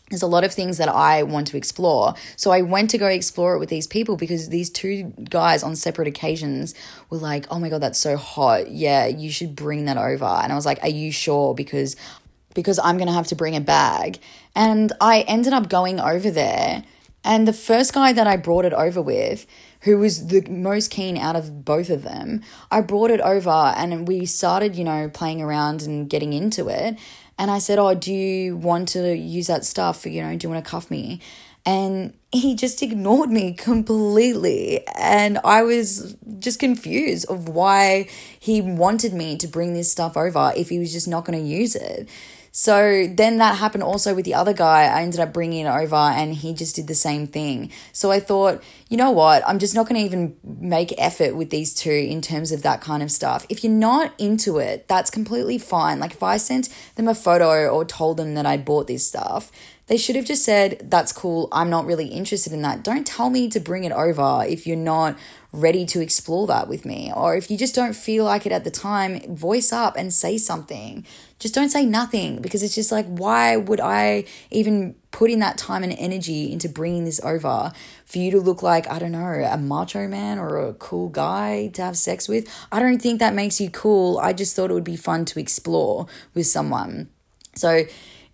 there's 0.10 0.22
a 0.22 0.28
lot 0.28 0.44
of 0.44 0.54
things 0.54 0.78
that 0.78 0.90
I 0.90 1.24
want 1.24 1.48
to 1.48 1.58
explore. 1.58 2.14
So 2.36 2.52
I 2.52 2.62
went 2.62 2.90
to 2.92 2.98
go 2.98 3.08
explore 3.08 3.56
it 3.56 3.60
with 3.60 3.70
these 3.70 3.88
people 3.88 4.16
because 4.16 4.50
these 4.50 4.70
two 4.70 5.14
guys 5.30 5.64
on 5.64 5.76
separate 5.76 6.08
occasions 6.08 6.74
were 7.10 7.18
like, 7.18 7.46
"Oh 7.52 7.60
my 7.60 7.70
god, 7.70 7.82
that's 7.82 8.00
so 8.00 8.16
hot. 8.16 8.72
Yeah, 8.72 9.08
you 9.08 9.32
should 9.32 9.56
bring 9.56 9.86
that 9.86 9.98
over." 9.98 10.26
And 10.26 10.52
I 10.52 10.56
was 10.56 10.66
like, 10.66 10.82
"Are 10.82 10.90
you 10.90 11.12
sure?" 11.12 11.54
because 11.54 11.96
because 12.54 12.80
I'm 12.80 12.98
going 12.98 13.08
to 13.08 13.14
have 13.14 13.28
to 13.28 13.36
bring 13.36 13.56
a 13.56 13.62
bag. 13.62 14.18
And 14.56 14.92
I 15.00 15.22
ended 15.28 15.54
up 15.54 15.70
going 15.70 16.00
over 16.00 16.32
there, 16.32 16.84
and 17.24 17.48
the 17.48 17.54
first 17.54 17.94
guy 17.94 18.14
that 18.14 18.26
I 18.26 18.38
brought 18.38 18.64
it 18.64 18.74
over 18.74 19.02
with, 19.02 19.46
who 19.82 19.98
was 19.98 20.28
the 20.28 20.42
most 20.50 20.90
keen 20.90 21.18
out 21.18 21.36
of 21.36 21.66
both 21.66 21.90
of 21.90 22.04
them, 22.04 22.42
I 22.72 22.80
brought 22.82 23.12
it 23.12 23.20
over 23.20 23.50
and 23.50 24.08
we 24.08 24.26
started, 24.26 24.76
you 24.76 24.84
know, 24.86 25.10
playing 25.10 25.42
around 25.42 25.82
and 25.82 26.10
getting 26.10 26.32
into 26.32 26.70
it. 26.70 26.98
And 27.38 27.52
I 27.52 27.60
said, 27.60 27.80
Oh, 27.80 27.94
do 27.94 28.14
you 28.14 28.58
want 28.58 28.90
to 28.90 29.16
use 29.16 29.48
that 29.48 29.66
stuff? 29.66 30.06
You 30.06 30.22
know, 30.22 30.36
do 30.36 30.48
you 30.48 30.52
want 30.54 30.64
to 30.64 30.70
cuff 30.70 30.90
me? 30.90 31.22
And 31.66 32.14
he 32.32 32.56
just 32.56 32.82
ignored 32.82 33.30
me 33.30 33.54
completely. 33.54 34.86
And 34.96 35.40
I 35.44 35.64
was 35.64 36.16
just 36.40 36.60
confused 36.60 37.30
of 37.30 37.50
why 37.50 38.08
he 38.40 38.62
wanted 38.62 39.14
me 39.14 39.38
to 39.38 39.48
bring 39.48 39.74
this 39.74 39.92
stuff 39.92 40.16
over 40.16 40.54
if 40.56 40.70
he 40.70 40.80
was 40.80 40.94
just 40.94 41.08
not 41.08 41.26
going 41.26 41.38
to 41.38 41.46
use 41.46 41.76
it. 41.76 42.08
So 42.60 43.06
then 43.06 43.38
that 43.38 43.60
happened 43.60 43.84
also 43.84 44.16
with 44.16 44.26
the 44.26 44.34
other 44.34 44.52
guy. 44.52 44.86
I 44.86 45.04
ended 45.04 45.20
up 45.20 45.32
bringing 45.32 45.68
over 45.68 45.96
and 45.96 46.34
he 46.34 46.56
just 46.56 46.76
did 46.76 46.88
the 46.88 46.96
same 46.96 47.28
thing. 47.28 47.72
So 47.94 48.10
I 48.10 48.20
thought, 48.20 48.64
you 48.90 48.98
know 48.98 49.12
what? 49.12 49.48
I'm 49.48 49.60
just 49.60 49.76
not 49.76 49.88
going 49.88 50.02
to 50.02 50.04
even 50.04 50.36
make 50.44 50.92
effort 50.98 51.36
with 51.36 51.52
these 51.52 51.72
two 51.76 51.92
in 51.92 52.20
terms 52.20 52.52
of 52.52 52.64
that 52.64 52.82
kind 52.82 53.04
of 53.04 53.12
stuff. 53.12 53.46
If 53.48 53.64
you're 53.64 53.72
not 53.72 54.12
into 54.18 54.58
it, 54.58 54.88
that's 54.88 55.12
completely 55.12 55.60
fine. 55.60 56.00
Like 56.00 56.14
if 56.14 56.24
I 56.24 56.38
sent 56.38 56.70
them 56.96 57.08
a 57.08 57.14
photo 57.14 57.70
or 57.70 57.86
told 57.86 58.18
them 58.18 58.34
that 58.34 58.48
I 58.48 58.58
bought 58.58 58.88
this 58.88 59.08
stuff, 59.08 59.52
they 59.86 59.98
should 59.98 60.16
have 60.16 60.26
just 60.26 60.44
said, 60.44 60.82
That's 60.84 61.14
cool. 61.14 61.50
I'm 61.52 61.70
not 61.70 61.86
really 61.86 62.08
interested 62.08 62.54
in 62.54 62.62
that. 62.64 62.84
Don't 62.84 63.06
tell 63.06 63.30
me 63.30 63.50
to 63.50 63.60
bring 63.60 63.84
it 63.84 63.92
over 63.92 64.44
if 64.48 64.66
you're 64.68 64.78
not 64.78 65.16
ready 65.52 65.86
to 65.86 66.02
explore 66.02 66.48
that 66.48 66.68
with 66.68 66.86
me. 66.86 67.12
Or 67.16 67.36
if 67.36 67.50
you 67.50 67.58
just 67.58 67.76
don't 67.76 67.94
feel 67.94 68.26
like 68.26 68.46
it 68.46 68.52
at 68.52 68.64
the 68.64 68.72
time, 68.72 69.20
voice 69.36 69.72
up 69.72 69.96
and 69.98 70.14
say 70.14 70.38
something. 70.38 71.06
Just 71.40 71.54
don't 71.54 71.70
say 71.70 71.86
nothing 71.86 72.42
because 72.42 72.64
it's 72.64 72.76
just 72.76 72.92
like, 72.92 73.06
why 73.06 73.58
would 73.58 73.80
I 73.80 74.26
even 74.52 74.96
put 75.12 75.32
in 75.32 75.40
that 75.40 75.58
time 75.58 75.84
and 75.84 75.94
energy 75.94 76.52
into 76.52 76.68
bringing 76.68 77.06
this 77.06 77.20
over 77.24 77.72
for 78.06 78.18
you 78.18 78.32
to 78.32 78.40
look 78.40 78.62
like, 78.62 78.90
I 78.90 79.00
don't 79.00 79.12
know, 79.12 79.20
a 79.50 79.58
macho 79.58 80.08
man 80.08 80.38
or 80.38 80.60
a 80.60 80.74
cool 80.74 81.10
guy 81.10 81.68
to 81.74 81.82
have 81.82 81.98
sex 81.98 82.28
with? 82.28 82.48
I 82.72 82.80
don't 82.80 83.02
think 83.02 83.20
that 83.20 83.34
makes 83.34 83.62
you 83.62 83.70
cool. 83.70 84.20
I 84.20 84.34
just 84.34 84.56
thought 84.56 84.70
it 84.70 84.74
would 84.74 84.84
be 84.84 84.96
fun 84.96 85.26
to 85.26 85.40
explore 85.40 86.08
with 86.34 86.48
someone. 86.48 87.10
So, 87.56 87.86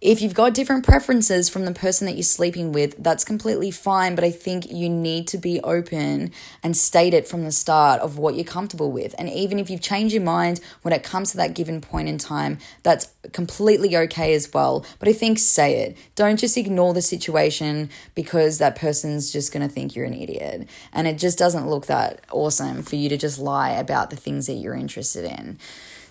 if 0.03 0.21
you've 0.21 0.33
got 0.33 0.53
different 0.53 0.83
preferences 0.83 1.47
from 1.47 1.63
the 1.63 1.71
person 1.71 2.05
that 2.07 2.15
you're 2.15 2.23
sleeping 2.23 2.73
with, 2.73 3.01
that's 3.01 3.23
completely 3.23 3.71
fine. 3.71 4.15
But 4.15 4.25
I 4.25 4.31
think 4.31 4.69
you 4.69 4.89
need 4.89 5.29
to 5.29 5.37
be 5.37 5.61
open 5.61 6.33
and 6.61 6.75
state 6.75 7.13
it 7.13 7.25
from 7.25 7.45
the 7.45 7.53
start 7.53 8.01
of 8.01 8.17
what 8.17 8.35
you're 8.35 8.43
comfortable 8.43 8.91
with. 8.91 9.15
And 9.17 9.29
even 9.29 9.59
if 9.59 9.69
you've 9.69 9.81
changed 9.81 10.13
your 10.13 10.21
mind 10.21 10.59
when 10.81 10.93
it 10.93 11.03
comes 11.03 11.31
to 11.31 11.37
that 11.37 11.53
given 11.53 11.79
point 11.79 12.09
in 12.09 12.17
time, 12.17 12.57
that's 12.83 13.07
completely 13.31 13.95
okay 13.95 14.33
as 14.33 14.53
well. 14.53 14.85
But 14.99 15.07
I 15.07 15.13
think 15.13 15.39
say 15.39 15.83
it. 15.83 15.97
Don't 16.15 16.37
just 16.37 16.57
ignore 16.57 16.93
the 16.93 17.01
situation 17.01 17.89
because 18.13 18.57
that 18.57 18.75
person's 18.75 19.31
just 19.31 19.53
going 19.53 19.65
to 19.65 19.73
think 19.73 19.95
you're 19.95 20.05
an 20.05 20.13
idiot. 20.13 20.67
And 20.91 21.07
it 21.07 21.17
just 21.17 21.37
doesn't 21.37 21.69
look 21.69 21.85
that 21.85 22.19
awesome 22.29 22.83
for 22.83 22.97
you 22.97 23.07
to 23.07 23.17
just 23.17 23.39
lie 23.39 23.69
about 23.69 24.09
the 24.09 24.17
things 24.17 24.47
that 24.47 24.55
you're 24.55 24.75
interested 24.75 25.23
in. 25.23 25.59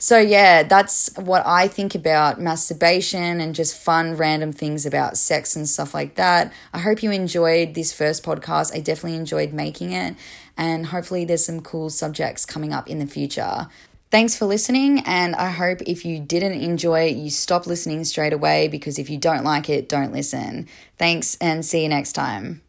So, 0.02 0.18
yeah, 0.18 0.64
that's 0.64 1.14
what 1.14 1.46
I 1.46 1.68
think 1.68 1.94
about 1.94 2.40
masturbation 2.40 3.40
and 3.40 3.54
just 3.54 3.78
fun, 3.78 4.16
random 4.16 4.52
things 4.52 4.84
about 4.84 5.16
sex 5.16 5.54
and 5.54 5.68
stuff 5.68 5.94
like 5.94 6.16
that. 6.16 6.52
I 6.72 6.80
hope 6.80 7.04
you 7.04 7.12
enjoyed 7.12 7.74
this 7.74 7.92
first 7.92 8.24
podcast. 8.24 8.74
I 8.74 8.80
definitely 8.80 9.16
enjoyed 9.16 9.52
making 9.52 9.92
it, 9.92 10.16
and 10.56 10.86
hopefully, 10.86 11.24
there's 11.24 11.44
some 11.44 11.60
cool 11.60 11.88
subjects 11.88 12.44
coming 12.44 12.72
up 12.72 12.90
in 12.90 12.98
the 12.98 13.06
future. 13.06 13.68
Thanks 14.10 14.36
for 14.36 14.46
listening, 14.46 15.04
and 15.06 15.36
I 15.36 15.50
hope 15.50 15.82
if 15.86 16.04
you 16.04 16.18
didn't 16.18 16.60
enjoy 16.60 17.02
it, 17.02 17.16
you 17.16 17.30
stop 17.30 17.68
listening 17.68 18.02
straight 18.02 18.32
away 18.32 18.66
because 18.66 18.98
if 18.98 19.08
you 19.08 19.18
don't 19.18 19.44
like 19.44 19.70
it, 19.70 19.88
don't 19.88 20.12
listen. 20.12 20.66
Thanks, 20.98 21.36
and 21.40 21.64
see 21.64 21.84
you 21.84 21.88
next 21.88 22.14
time. 22.14 22.62